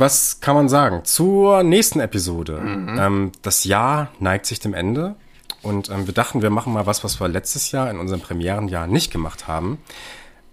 [0.01, 1.05] was kann man sagen?
[1.05, 2.59] Zur nächsten Episode.
[2.59, 2.99] Mhm.
[2.99, 5.15] Ähm, das Jahr neigt sich dem Ende.
[5.61, 8.87] Und ähm, wir dachten, wir machen mal was, was wir letztes Jahr in unserem Premierenjahr
[8.87, 9.77] nicht gemacht haben.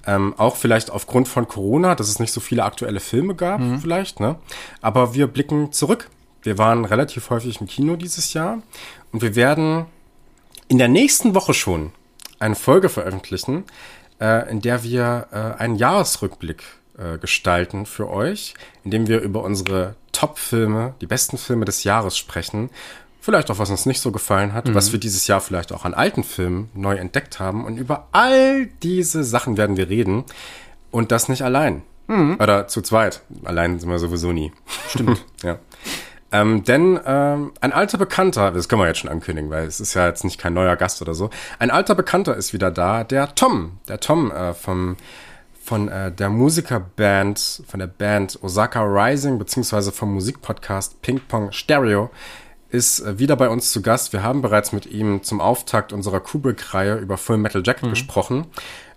[0.06, 3.80] Ähm, auch vielleicht aufgrund von Corona, dass es nicht so viele aktuelle Filme gab, mhm.
[3.80, 4.36] vielleicht, ne?
[4.80, 6.08] Aber wir blicken zurück.
[6.42, 8.62] Wir waren relativ häufig im Kino dieses Jahr
[9.12, 9.86] und wir werden
[10.68, 11.92] in der nächsten Woche schon
[12.38, 13.64] eine Folge veröffentlichen,
[14.20, 16.62] äh, in der wir äh, einen Jahresrückblick
[16.98, 18.54] äh, gestalten für euch,
[18.84, 22.70] indem wir über unsere Top-Filme, die besten Filme des Jahres sprechen
[23.28, 24.74] vielleicht auch was uns nicht so gefallen hat, mhm.
[24.74, 27.66] was wir dieses Jahr vielleicht auch an alten Filmen neu entdeckt haben.
[27.66, 30.24] Und über all diese Sachen werden wir reden.
[30.90, 31.82] Und das nicht allein.
[32.06, 32.38] Mhm.
[32.40, 33.20] Oder zu zweit.
[33.44, 34.50] Allein sind wir sowieso nie.
[34.88, 35.26] Stimmt.
[35.42, 35.58] ja.
[36.32, 39.92] Ähm, denn ähm, ein alter Bekannter, das können wir jetzt schon ankündigen, weil es ist
[39.92, 41.28] ja jetzt nicht kein neuer Gast oder so.
[41.58, 43.78] Ein alter Bekannter ist wieder da, der Tom.
[43.88, 44.96] Der Tom äh, vom
[45.68, 52.10] von äh, der Musikerband, von der Band Osaka Rising, beziehungsweise vom Musikpodcast Ping Pong Stereo
[52.70, 54.14] ist äh, wieder bei uns zu Gast.
[54.14, 57.90] Wir haben bereits mit ihm zum Auftakt unserer Kubrick-Reihe über Full Metal Jacket mhm.
[57.90, 58.46] gesprochen.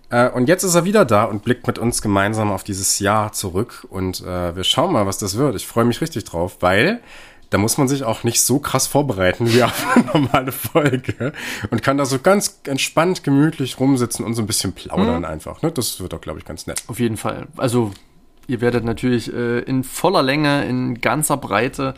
[0.08, 3.32] Äh, und jetzt ist er wieder da und blickt mit uns gemeinsam auf dieses Jahr
[3.32, 3.86] zurück.
[3.90, 5.54] Und äh, wir schauen mal, was das wird.
[5.56, 7.00] Ich freue mich richtig drauf, weil
[7.52, 11.32] da muss man sich auch nicht so krass vorbereiten wie auf eine normale Folge
[11.70, 15.24] und kann da so ganz entspannt, gemütlich rumsitzen und so ein bisschen plaudern mhm.
[15.26, 15.60] einfach.
[15.60, 15.70] Ne?
[15.70, 16.82] Das wird doch, glaube ich, ganz nett.
[16.86, 17.46] Auf jeden Fall.
[17.58, 17.92] Also
[18.46, 21.92] ihr werdet natürlich äh, in voller Länge, in ganzer Breite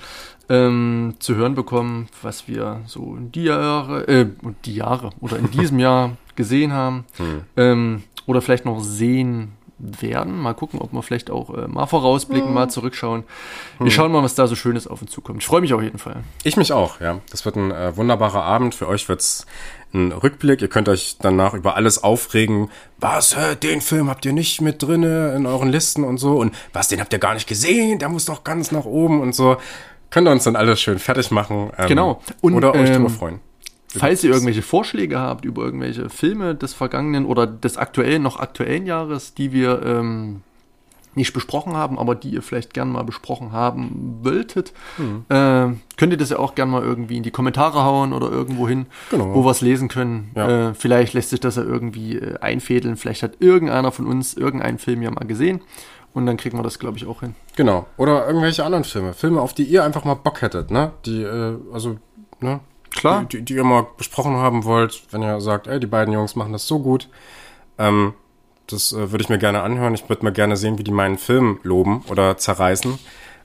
[0.49, 4.27] ähm, zu hören bekommen, was wir so in die Jahre, äh,
[4.65, 7.41] die Jahre oder in diesem Jahr gesehen haben hm.
[7.57, 10.39] ähm, oder vielleicht noch sehen werden.
[10.39, 12.55] Mal gucken, ob wir vielleicht auch äh, mal vorausblicken, hm.
[12.55, 13.25] mal zurückschauen.
[13.79, 13.91] Wir hm.
[13.91, 15.43] schauen mal, was da so Schönes auf uns zukommt.
[15.43, 16.23] Ich freue mich auf jeden Fall.
[16.45, 17.21] Ich mich auch, ja.
[17.31, 18.75] Das wird ein äh, wunderbarer Abend.
[18.75, 19.47] Für euch wird's
[19.93, 20.63] ein Rückblick.
[20.63, 22.71] Ihr könnt euch danach über alles aufregen.
[22.99, 26.37] Was, hä, den Film habt ihr nicht mit drinne in euren Listen und so.
[26.37, 27.99] Und was, den habt ihr gar nicht gesehen?
[27.99, 29.57] Der muss doch ganz nach oben und so.
[30.11, 31.73] Könnt ihr uns dann alles schön fertig machen.
[31.77, 32.21] Ähm, genau.
[32.41, 33.41] Und, oder euch ähm, drüber freuen.
[33.99, 38.87] Falls ihr irgendwelche Vorschläge habt über irgendwelche Filme des vergangenen oder des aktuellen, noch aktuellen
[38.87, 40.43] Jahres, die wir ähm,
[41.15, 45.25] nicht besprochen haben, aber die ihr vielleicht gern mal besprochen haben wolltet, hm.
[45.29, 48.69] äh, könnt ihr das ja auch gern mal irgendwie in die Kommentare hauen oder irgendwo
[48.69, 49.35] hin, genau.
[49.35, 50.33] wo wir es lesen können.
[50.35, 50.71] Ja.
[50.71, 52.97] Äh, vielleicht lässt sich das ja irgendwie äh, einfädeln.
[52.97, 55.61] Vielleicht hat irgendeiner von uns irgendeinen Film ja mal gesehen
[56.15, 57.35] und dann kriegen wir das, glaube ich, auch hin.
[57.57, 57.87] Genau.
[57.97, 59.13] Oder irgendwelche anderen Filme.
[59.13, 60.93] Filme, auf die ihr einfach mal Bock hättet, ne?
[61.07, 61.97] Die, äh, also,
[62.41, 62.61] ne?
[62.95, 63.25] Klar.
[63.25, 66.53] Die, die, ihr mal besprochen haben wollt, wenn ihr sagt, ey, die beiden Jungs machen
[66.53, 67.09] das so gut.
[67.79, 68.15] Ähm,
[68.67, 69.95] das äh, würde ich mir gerne anhören.
[69.95, 72.99] Ich würde mal gerne sehen, wie die meinen Film loben oder zerreißen.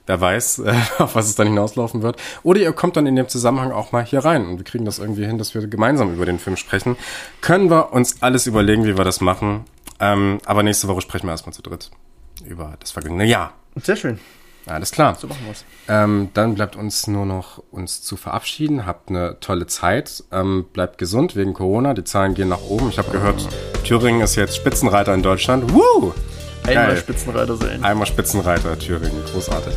[0.06, 2.16] Wer weiß, äh, auf was es dann hinauslaufen wird.
[2.42, 4.98] Oder ihr kommt dann in dem Zusammenhang auch mal hier rein und wir kriegen das
[4.98, 6.96] irgendwie hin, dass wir gemeinsam über den Film sprechen.
[7.40, 9.64] Können wir uns alles überlegen, wie wir das machen.
[9.98, 11.90] Ähm, aber nächste Woche sprechen wir erstmal zu dritt
[12.46, 13.52] über das vergangene Jahr.
[13.76, 14.18] Sehr schön.
[14.66, 15.16] Alles klar.
[15.18, 15.64] So machen wir's.
[15.88, 18.86] Ähm, dann bleibt uns nur noch uns zu verabschieden.
[18.86, 20.24] Habt eine tolle Zeit.
[20.30, 21.94] Ähm, bleibt gesund wegen Corona.
[21.94, 22.90] Die Zahlen gehen nach oben.
[22.90, 23.48] Ich habe gehört,
[23.84, 25.72] Thüringen ist jetzt Spitzenreiter in Deutschland.
[25.72, 26.12] Woo!
[26.66, 26.96] Einmal Geil.
[26.98, 27.82] Spitzenreiter sein.
[27.82, 29.22] Einmal Spitzenreiter Thüringen.
[29.32, 29.74] Großartig.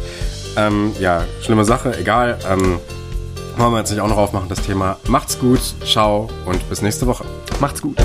[0.58, 1.98] Ähm, ja, schlimme Sache.
[1.98, 2.38] Egal.
[2.48, 2.80] Ähm,
[3.58, 4.98] wollen wir jetzt nicht auch noch aufmachen, das Thema.
[5.08, 5.62] Macht's gut.
[5.86, 7.26] Ciao und bis nächste Woche.
[7.60, 7.98] Macht's gut.